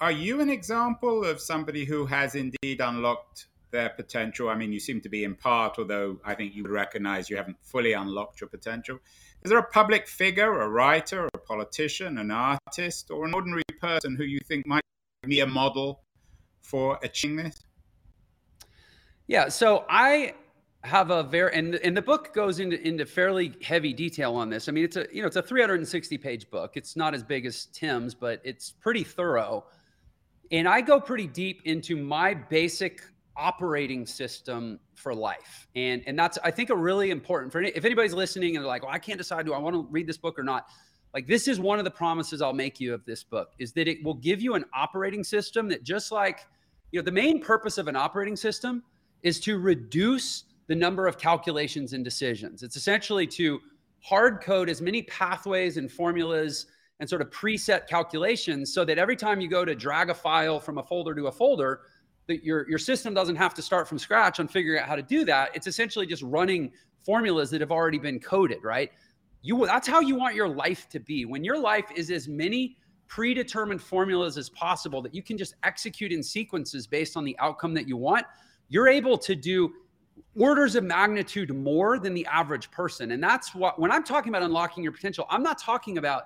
are 0.00 0.12
you 0.12 0.40
an 0.40 0.48
example 0.48 1.24
of 1.24 1.40
somebody 1.40 1.84
who 1.84 2.06
has 2.06 2.34
indeed 2.34 2.80
unlocked 2.80 3.46
their 3.70 3.90
potential? 3.90 4.48
I 4.48 4.54
mean, 4.54 4.72
you 4.72 4.80
seem 4.80 5.00
to 5.00 5.08
be 5.08 5.24
in 5.24 5.34
part, 5.34 5.78
although 5.78 6.20
I 6.24 6.34
think 6.34 6.54
you 6.54 6.62
would 6.62 6.72
recognize 6.72 7.28
you 7.28 7.36
haven't 7.36 7.56
fully 7.62 7.92
unlocked 7.92 8.40
your 8.40 8.48
potential. 8.48 8.98
Is 9.42 9.50
there 9.50 9.58
a 9.58 9.70
public 9.70 10.08
figure, 10.08 10.60
a 10.60 10.68
writer, 10.68 11.28
a 11.34 11.38
politician, 11.38 12.18
an 12.18 12.30
artist, 12.30 13.10
or 13.10 13.24
an 13.24 13.34
ordinary 13.34 13.62
person 13.80 14.16
who 14.16 14.24
you 14.24 14.40
think 14.46 14.66
might 14.66 14.82
be 15.26 15.40
a 15.40 15.46
model 15.46 16.02
for 16.62 16.98
achieving 17.02 17.44
this? 17.44 17.64
Yeah, 19.26 19.48
so 19.48 19.84
I 19.88 20.34
have 20.84 21.10
a 21.10 21.22
very 21.22 21.54
and, 21.54 21.74
and 21.74 21.96
the 21.96 22.02
book 22.02 22.32
goes 22.32 22.60
into 22.60 22.80
into 22.86 23.04
fairly 23.04 23.52
heavy 23.62 23.92
detail 23.92 24.34
on 24.36 24.48
this. 24.48 24.68
I 24.68 24.72
mean, 24.72 24.84
it's 24.84 24.96
a 24.96 25.06
you 25.12 25.20
know 25.20 25.26
it's 25.26 25.36
a 25.36 25.42
360 25.42 26.18
page 26.18 26.50
book. 26.50 26.72
It's 26.76 26.96
not 26.96 27.14
as 27.14 27.22
big 27.22 27.46
as 27.46 27.66
Tim's, 27.66 28.14
but 28.14 28.40
it's 28.44 28.70
pretty 28.70 29.04
thorough. 29.04 29.66
And 30.50 30.68
I 30.68 30.80
go 30.80 31.00
pretty 31.00 31.26
deep 31.26 31.62
into 31.64 31.96
my 31.96 32.34
basic 32.34 33.02
operating 33.36 34.04
system 34.04 34.80
for 34.94 35.14
life. 35.14 35.68
And 35.76 36.02
and 36.06 36.18
that's 36.18 36.38
I 36.42 36.50
think 36.50 36.70
a 36.70 36.76
really 36.76 37.10
important 37.10 37.52
for 37.52 37.60
any, 37.60 37.68
if 37.70 37.84
anybody's 37.84 38.14
listening 38.14 38.56
and 38.56 38.64
they're 38.64 38.68
like, 38.68 38.82
"Well, 38.82 38.92
I 38.92 38.98
can't 38.98 39.18
decide 39.18 39.46
do 39.46 39.52
I 39.52 39.58
want 39.58 39.74
to 39.74 39.86
read 39.90 40.06
this 40.06 40.18
book 40.18 40.38
or 40.38 40.42
not." 40.42 40.66
Like 41.14 41.26
this 41.26 41.48
is 41.48 41.58
one 41.58 41.78
of 41.78 41.84
the 41.84 41.90
promises 41.90 42.42
I'll 42.42 42.52
make 42.52 42.80
you 42.80 42.92
of 42.92 43.04
this 43.04 43.22
book 43.22 43.52
is 43.58 43.72
that 43.72 43.88
it 43.88 44.02
will 44.04 44.14
give 44.14 44.42
you 44.42 44.54
an 44.54 44.64
operating 44.74 45.24
system 45.24 45.68
that 45.68 45.82
just 45.82 46.12
like, 46.12 46.40
you 46.90 47.00
know, 47.00 47.04
the 47.04 47.12
main 47.12 47.40
purpose 47.40 47.78
of 47.78 47.88
an 47.88 47.96
operating 47.96 48.36
system 48.36 48.82
is 49.22 49.40
to 49.40 49.58
reduce 49.58 50.44
the 50.66 50.74
number 50.74 51.06
of 51.06 51.16
calculations 51.16 51.94
and 51.94 52.04
decisions. 52.04 52.62
It's 52.62 52.76
essentially 52.76 53.26
to 53.28 53.58
hard 54.00 54.42
code 54.42 54.68
as 54.68 54.82
many 54.82 55.02
pathways 55.02 55.76
and 55.76 55.90
formulas 55.90 56.66
and 57.00 57.08
sort 57.08 57.22
of 57.22 57.30
preset 57.30 57.86
calculations 57.86 58.72
so 58.72 58.84
that 58.84 58.98
every 58.98 59.16
time 59.16 59.40
you 59.40 59.48
go 59.48 59.64
to 59.64 59.74
drag 59.74 60.10
a 60.10 60.14
file 60.14 60.58
from 60.58 60.78
a 60.78 60.82
folder 60.82 61.14
to 61.14 61.26
a 61.26 61.32
folder, 61.32 61.82
that 62.26 62.44
your 62.44 62.68
your 62.68 62.78
system 62.78 63.14
doesn't 63.14 63.36
have 63.36 63.54
to 63.54 63.62
start 63.62 63.88
from 63.88 63.98
scratch 63.98 64.38
on 64.40 64.48
figuring 64.48 64.80
out 64.80 64.88
how 64.88 64.96
to 64.96 65.02
do 65.02 65.24
that. 65.24 65.50
It's 65.54 65.66
essentially 65.66 66.06
just 66.06 66.22
running 66.22 66.72
formulas 67.04 67.50
that 67.50 67.60
have 67.60 67.72
already 67.72 67.98
been 67.98 68.20
coded, 68.20 68.62
right? 68.62 68.90
You 69.42 69.66
that's 69.66 69.88
how 69.88 70.00
you 70.00 70.16
want 70.16 70.34
your 70.34 70.48
life 70.48 70.88
to 70.90 71.00
be. 71.00 71.24
When 71.24 71.44
your 71.44 71.58
life 71.58 71.86
is 71.94 72.10
as 72.10 72.28
many 72.28 72.76
predetermined 73.06 73.80
formulas 73.80 74.36
as 74.36 74.50
possible 74.50 75.00
that 75.00 75.14
you 75.14 75.22
can 75.22 75.38
just 75.38 75.54
execute 75.62 76.12
in 76.12 76.22
sequences 76.22 76.86
based 76.86 77.16
on 77.16 77.24
the 77.24 77.36
outcome 77.38 77.72
that 77.74 77.88
you 77.88 77.96
want, 77.96 78.26
you're 78.68 78.88
able 78.88 79.16
to 79.16 79.34
do 79.34 79.72
orders 80.38 80.74
of 80.74 80.84
magnitude 80.84 81.54
more 81.54 81.98
than 81.98 82.12
the 82.12 82.26
average 82.26 82.70
person. 82.70 83.12
And 83.12 83.22
that's 83.22 83.54
what 83.54 83.78
when 83.78 83.90
I'm 83.90 84.04
talking 84.04 84.30
about 84.30 84.42
unlocking 84.42 84.82
your 84.82 84.92
potential, 84.92 85.26
I'm 85.30 85.42
not 85.42 85.58
talking 85.58 85.96
about 85.96 86.24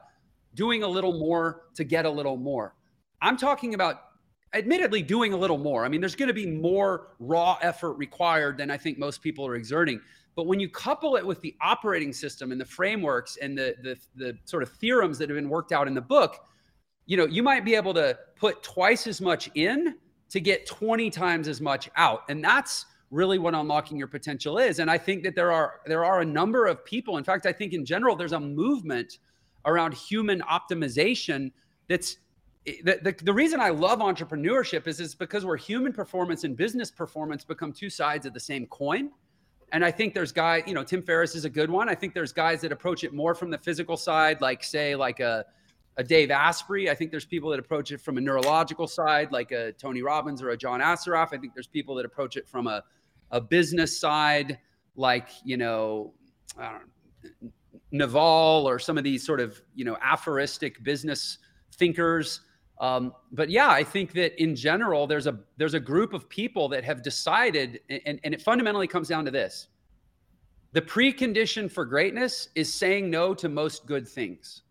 doing 0.54 0.82
a 0.82 0.88
little 0.88 1.18
more 1.18 1.62
to 1.74 1.84
get 1.84 2.04
a 2.04 2.10
little 2.10 2.36
more. 2.36 2.74
I'm 3.20 3.36
talking 3.36 3.74
about 3.74 4.02
admittedly 4.54 5.02
doing 5.02 5.32
a 5.32 5.36
little 5.36 5.58
more. 5.58 5.84
I 5.84 5.88
mean, 5.88 6.00
there's 6.00 6.14
going 6.14 6.28
to 6.28 6.34
be 6.34 6.46
more 6.46 7.14
raw 7.18 7.58
effort 7.62 7.94
required 7.94 8.58
than 8.58 8.70
I 8.70 8.76
think 8.76 8.98
most 8.98 9.22
people 9.22 9.46
are 9.46 9.54
exerting. 9.54 10.00
But 10.34 10.46
when 10.46 10.60
you 10.60 10.68
couple 10.68 11.16
it 11.16 11.24
with 11.24 11.40
the 11.40 11.54
operating 11.60 12.12
system 12.12 12.52
and 12.52 12.60
the 12.60 12.64
frameworks 12.64 13.36
and 13.40 13.56
the, 13.56 13.74
the, 13.82 13.96
the 14.16 14.38
sort 14.44 14.62
of 14.62 14.70
theorems 14.70 15.18
that 15.18 15.28
have 15.28 15.36
been 15.36 15.48
worked 15.48 15.72
out 15.72 15.86
in 15.86 15.94
the 15.94 16.00
book, 16.00 16.38
you 17.06 17.16
know, 17.16 17.26
you 17.26 17.42
might 17.42 17.64
be 17.64 17.74
able 17.74 17.94
to 17.94 18.18
put 18.36 18.62
twice 18.62 19.06
as 19.06 19.20
much 19.20 19.50
in 19.54 19.96
to 20.30 20.40
get 20.40 20.66
20 20.66 21.10
times 21.10 21.48
as 21.48 21.60
much 21.60 21.90
out. 21.96 22.22
And 22.28 22.42
that's 22.42 22.86
really 23.10 23.38
what 23.38 23.54
unlocking 23.54 23.98
your 23.98 24.06
potential 24.06 24.58
is. 24.58 24.78
And 24.78 24.90
I 24.90 24.96
think 24.96 25.22
that 25.24 25.34
there 25.34 25.52
are 25.52 25.80
there 25.84 26.04
are 26.04 26.22
a 26.22 26.24
number 26.24 26.66
of 26.66 26.84
people. 26.84 27.18
In 27.18 27.24
fact, 27.24 27.44
I 27.44 27.52
think 27.52 27.74
in 27.74 27.84
general 27.84 28.16
there's 28.16 28.32
a 28.32 28.40
movement 28.40 29.18
around 29.64 29.94
human 29.94 30.40
optimization 30.42 31.50
that's 31.88 32.16
the, 32.64 33.00
the, 33.02 33.14
the, 33.22 33.32
reason 33.32 33.60
I 33.60 33.70
love 33.70 33.98
entrepreneurship 33.98 34.86
is 34.86 35.00
is 35.00 35.14
because 35.14 35.44
where 35.44 35.56
human 35.56 35.92
performance 35.92 36.44
and 36.44 36.56
business 36.56 36.90
performance 36.90 37.44
become 37.44 37.72
two 37.72 37.90
sides 37.90 38.24
of 38.24 38.34
the 38.34 38.40
same 38.40 38.66
coin. 38.66 39.10
And 39.72 39.84
I 39.84 39.90
think 39.90 40.14
there's 40.14 40.32
guys, 40.32 40.62
you 40.66 40.74
know, 40.74 40.84
Tim 40.84 41.02
Ferriss 41.02 41.34
is 41.34 41.44
a 41.44 41.50
good 41.50 41.70
one. 41.70 41.88
I 41.88 41.94
think 41.94 42.14
there's 42.14 42.32
guys 42.32 42.60
that 42.60 42.72
approach 42.72 43.04
it 43.04 43.12
more 43.12 43.34
from 43.34 43.50
the 43.50 43.58
physical 43.58 43.96
side, 43.96 44.40
like 44.40 44.62
say 44.62 44.94
like 44.94 45.18
a, 45.18 45.44
a 45.96 46.04
Dave 46.04 46.30
Asprey. 46.30 46.88
I 46.88 46.94
think 46.94 47.10
there's 47.10 47.24
people 47.24 47.50
that 47.50 47.58
approach 47.58 47.90
it 47.90 48.00
from 48.00 48.16
a 48.16 48.20
neurological 48.20 48.86
side, 48.86 49.32
like 49.32 49.50
a 49.50 49.72
Tony 49.72 50.02
Robbins 50.02 50.40
or 50.40 50.50
a 50.50 50.56
John 50.56 50.80
Assaraf. 50.80 51.28
I 51.32 51.38
think 51.38 51.54
there's 51.54 51.66
people 51.66 51.94
that 51.96 52.04
approach 52.04 52.36
it 52.36 52.46
from 52.46 52.66
a, 52.66 52.84
a 53.30 53.40
business 53.40 53.98
side, 53.98 54.58
like, 54.94 55.28
you 55.42 55.56
know, 55.56 56.12
Naval 57.92 58.68
or 58.68 58.78
some 58.78 58.98
of 58.98 59.04
these 59.04 59.24
sort 59.24 59.38
of, 59.38 59.62
you 59.74 59.84
know, 59.84 59.96
aphoristic 60.02 60.82
business 60.82 61.38
thinkers 61.76 62.40
um, 62.82 63.12
but 63.30 63.48
yeah, 63.48 63.68
I 63.68 63.84
think 63.84 64.12
that 64.14 64.42
in 64.42 64.56
general, 64.56 65.06
there's 65.06 65.28
a 65.28 65.38
there's 65.56 65.74
a 65.74 65.80
group 65.80 66.12
of 66.12 66.28
people 66.28 66.68
that 66.70 66.82
have 66.82 67.00
decided, 67.00 67.80
and, 67.88 68.18
and 68.24 68.34
it 68.34 68.42
fundamentally 68.42 68.88
comes 68.88 69.06
down 69.06 69.24
to 69.24 69.30
this: 69.30 69.68
the 70.72 70.82
precondition 70.82 71.70
for 71.70 71.84
greatness 71.84 72.48
is 72.56 72.74
saying 72.74 73.08
no 73.08 73.34
to 73.34 73.48
most 73.48 73.86
good 73.86 74.06
things. 74.08 74.62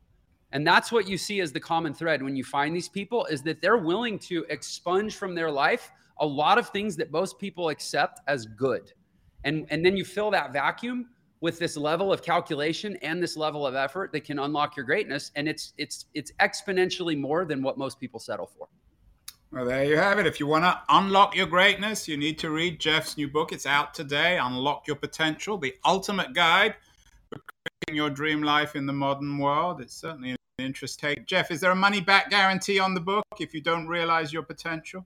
And 0.51 0.67
that's 0.67 0.91
what 0.91 1.07
you 1.07 1.17
see 1.17 1.39
as 1.39 1.53
the 1.53 1.61
common 1.61 1.93
thread 1.93 2.21
when 2.21 2.35
you 2.35 2.43
find 2.43 2.75
these 2.75 2.89
people 2.89 3.25
is 3.27 3.41
that 3.43 3.61
they're 3.61 3.77
willing 3.77 4.19
to 4.19 4.45
expunge 4.49 5.15
from 5.15 5.33
their 5.33 5.49
life 5.49 5.89
a 6.19 6.25
lot 6.25 6.57
of 6.57 6.67
things 6.67 6.97
that 6.97 7.09
most 7.09 7.39
people 7.39 7.69
accept 7.69 8.19
as 8.27 8.45
good. 8.45 8.91
And, 9.45 9.65
and 9.69 9.85
then 9.85 9.95
you 9.95 10.03
fill 10.03 10.29
that 10.31 10.51
vacuum 10.51 11.07
with 11.41 11.57
this 11.57 11.75
level 11.75 12.13
of 12.13 12.21
calculation 12.21 12.95
and 13.01 13.21
this 13.21 13.35
level 13.35 13.65
of 13.65 13.75
effort 13.75 14.11
that 14.13 14.23
can 14.23 14.39
unlock 14.39 14.77
your 14.77 14.85
greatness. 14.85 15.31
And 15.35 15.49
it's 15.49 15.73
it's 15.77 16.05
it's 16.13 16.31
exponentially 16.39 17.19
more 17.19 17.43
than 17.43 17.61
what 17.61 17.77
most 17.77 17.99
people 17.99 18.19
settle 18.19 18.45
for. 18.45 18.67
Well 19.51 19.65
there 19.65 19.83
you 19.83 19.97
have 19.97 20.19
it. 20.19 20.27
If 20.27 20.39
you 20.39 20.47
want 20.47 20.63
to 20.63 20.79
unlock 20.87 21.35
your 21.35 21.47
greatness 21.47 22.07
you 22.07 22.15
need 22.15 22.39
to 22.39 22.51
read 22.51 22.79
jeff's 22.79 23.17
new 23.17 23.27
book. 23.27 23.51
It's 23.51 23.65
out 23.65 23.93
today 23.93 24.37
unlock 24.37 24.87
your 24.87 24.95
potential 24.95 25.57
the 25.57 25.75
ultimate 25.83 26.33
guide 26.33 26.75
for 27.29 27.39
creating 27.39 27.97
your 27.97 28.09
dream 28.09 28.43
life 28.43 28.75
in 28.75 28.85
the 28.85 28.93
modern 28.93 29.37
world. 29.37 29.81
It's 29.81 29.95
certainly 29.95 30.31
an 30.31 30.37
interest 30.59 30.99
take. 30.99 31.25
Jeff 31.25 31.49
is 31.51 31.59
there 31.59 31.71
a 31.71 31.75
money 31.75 32.01
back 32.01 32.29
guarantee 32.29 32.79
on 32.79 32.93
the 32.93 33.01
book 33.01 33.25
if 33.39 33.53
you 33.53 33.61
don't 33.61 33.87
realize 33.87 34.31
your 34.31 34.43
potential 34.43 35.05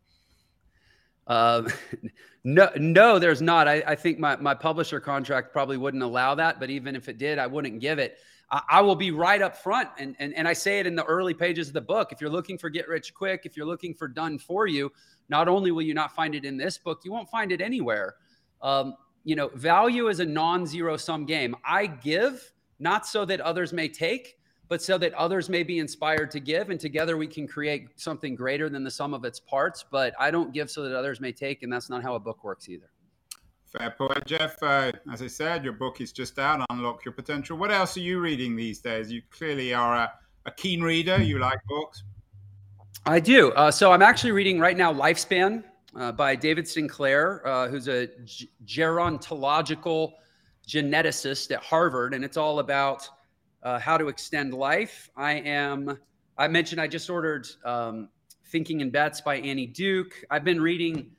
uh, 1.28 1.68
no, 2.44 2.70
no, 2.78 3.20
there's 3.20 3.42
not. 3.42 3.68
I, 3.68 3.84
I, 3.88 3.96
think 3.96 4.20
my, 4.20 4.36
my 4.38 4.54
publisher 4.54 5.00
contract 5.00 5.52
probably 5.52 5.78
wouldn't 5.78 6.04
allow 6.04 6.36
that. 6.36 6.60
But 6.60 6.70
even 6.70 6.96
if 6.96 7.10
it 7.10 7.18
did, 7.18 7.40
I 7.40 7.48
wouldn't 7.48 7.80
give 7.80 8.00
it. 8.00 8.18
I, 8.52 8.62
I, 8.70 8.82
will 8.82 8.96
be 8.96 9.12
right 9.12 9.42
up 9.42 9.58
front. 9.58 9.90
And, 9.98 10.16
and, 10.20 10.34
and 10.36 10.48
I 10.48 10.54
say 10.54 10.80
it 10.80 10.88
in 10.88 10.96
the 10.96 11.06
early 11.06 11.34
pages 11.34 11.68
of 11.68 11.74
the 11.74 11.82
book. 11.82 12.12
If 12.12 12.22
you're 12.22 12.30
looking 12.30 12.58
for 12.58 12.70
get 12.70 12.88
rich 12.88 13.14
quick, 13.14 13.42
if 13.46 13.58
you're 13.58 13.66
looking 13.66 13.94
for 13.94 14.08
done 14.08 14.38
for 14.38 14.68
you, 14.68 14.92
not 15.30 15.48
only 15.48 15.72
will 15.72 15.82
you 15.82 15.94
not 15.94 16.14
find 16.16 16.36
it 16.36 16.46
in 16.46 16.58
this 16.58 16.78
book, 16.78 17.02
you 17.04 17.12
won't 17.12 17.30
find 17.30 17.52
it 17.52 17.62
anywhere. 17.62 18.16
Um, 18.62 18.96
you 19.24 19.36
know, 19.36 19.50
value 19.56 20.08
is 20.08 20.20
a 20.20 20.26
non 20.26 20.66
zero 20.68 20.98
sum 20.98 21.26
game. 21.26 21.56
I 21.66 21.88
give 21.88 22.52
not 22.80 23.08
so 23.08 23.26
that 23.26 23.42
others 23.42 23.74
may 23.74 23.88
take, 23.88 24.38
but 24.68 24.82
so 24.82 24.98
that 24.98 25.14
others 25.14 25.50
may 25.50 25.64
be 25.64 25.80
inspired 25.80 26.32
to 26.32 26.40
give, 26.40 26.70
and 26.70 26.80
together 26.80 27.18
we 27.18 27.28
can 27.28 27.48
create 27.48 27.90
something 27.96 28.36
greater 28.36 28.70
than 28.70 28.84
the 28.84 28.92
sum 28.92 29.14
of 29.14 29.24
its 29.26 29.40
parts. 29.40 29.86
But 29.90 30.14
I 30.20 30.32
don't 30.32 30.54
give 30.54 30.70
so 30.70 30.84
that 30.84 30.98
others 30.98 31.20
may 31.20 31.32
take, 31.32 31.64
and 31.64 31.72
that's 31.72 31.90
not 31.90 32.02
how 32.02 32.16
a 32.16 32.20
book 32.20 32.44
works 32.44 32.70
either. 32.70 32.90
Fair 33.66 33.92
point, 33.92 34.26
Jeff. 34.26 34.62
Uh, 34.64 34.92
as 35.12 35.22
I 35.22 35.28
said, 35.28 35.64
your 35.64 35.74
book 35.74 36.00
is 36.00 36.12
just 36.12 36.40
out, 36.40 36.66
Unlock 36.70 37.04
Your 37.04 37.12
Potential. 37.12 37.58
What 37.58 37.72
else 37.72 37.98
are 37.98 38.02
you 38.02 38.20
reading 38.20 38.56
these 38.56 38.80
days? 38.80 39.12
You 39.12 39.22
clearly 39.32 39.74
are 39.74 39.96
a, 39.96 40.12
a 40.46 40.52
keen 40.52 40.82
reader. 40.82 41.22
You 41.22 41.40
like 41.40 41.60
books. 41.68 42.04
I 43.06 43.20
do. 43.20 43.52
Uh, 43.52 43.70
so 43.70 43.92
I'm 43.92 44.02
actually 44.02 44.32
reading 44.32 44.60
right 44.60 44.78
now 44.78 44.94
Lifespan 44.94 45.64
uh, 45.96 46.12
by 46.12 46.36
David 46.36 46.68
Sinclair, 46.68 47.46
uh, 47.46 47.68
who's 47.68 47.88
a 47.88 48.08
gerontological 48.66 50.14
geneticist 50.68 51.52
at 51.52 51.62
Harvard, 51.62 52.14
and 52.14 52.26
it's 52.26 52.38
all 52.38 52.60
about 52.60 53.08
uh, 53.66 53.80
how 53.80 53.98
to 53.98 54.08
extend 54.08 54.54
life. 54.54 55.10
I 55.18 55.34
am. 55.34 56.00
I 56.38 56.48
mentioned 56.48 56.80
I 56.80 56.88
just 56.88 57.10
ordered 57.10 57.48
um, 57.66 58.08
Thinking 58.46 58.80
in 58.80 58.92
Bets 58.92 59.20
by 59.20 59.38
Annie 59.40 59.68
Duke. 59.68 60.24
I've 60.32 60.46
been 60.46 60.62
reading 60.62 61.12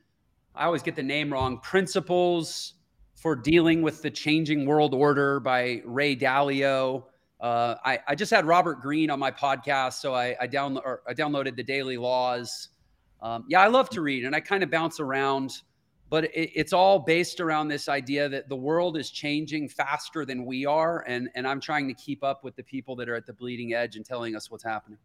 I 0.57 0.65
always 0.65 0.83
get 0.83 0.97
the 0.97 1.03
name 1.03 1.33
wrong. 1.33 1.59
Principles 1.59 2.75
for 3.15 3.37
Dealing 3.37 3.83
with 3.83 4.01
the 4.01 4.11
Changing 4.11 4.65
World 4.65 4.95
Order 4.95 5.39
by 5.39 5.83
Ray 5.85 6.17
Dalio. 6.17 7.05
Uh, 7.39 7.75
I, 7.85 7.99
I, 8.09 8.15
just 8.15 8.31
had 8.31 8.47
Robert 8.47 8.81
Greene 8.81 9.11
on 9.11 9.19
my 9.19 9.31
podcast, 9.31 9.95
so 9.95 10.15
I, 10.15 10.29
I, 10.29 10.45
I 10.45 10.47
downloaded 10.47 11.57
the 11.57 11.63
Daily 11.63 11.99
Laws. 11.99 12.71
Um, 13.21 13.45
yeah, 13.49 13.61
I 13.61 13.67
love 13.67 13.91
to 13.91 14.01
read, 14.01 14.25
and 14.25 14.35
I 14.35 14.41
kind 14.41 14.63
of 14.63 14.71
bounce 14.71 14.99
around, 14.99 15.53
but 16.09 16.25
it, 16.25 16.51
it's 16.55 16.73
all 16.73 16.99
based 16.99 17.41
around 17.41 17.69
this 17.69 17.89
idea 17.89 18.29
that 18.29 18.49
the 18.49 18.57
world 18.57 18.97
is 18.97 19.11
changing 19.11 19.69
faster 19.69 20.25
than 20.25 20.45
we 20.45 20.67
are, 20.67 21.05
and 21.07 21.29
and 21.35 21.47
I'm 21.47 21.61
trying 21.61 21.89
to 21.89 21.95
keep 21.95 22.23
up 22.23 22.45
with 22.45 22.57
the 22.57 22.63
people 22.63 22.97
that 22.97 23.09
are 23.09 23.15
at 23.15 23.27
the 23.27 23.33
bleeding 23.33 23.75
edge 23.75 23.97
and 23.97 24.05
telling 24.05 24.37
us 24.37 24.51
what's 24.51 24.65
happening. 24.65 24.99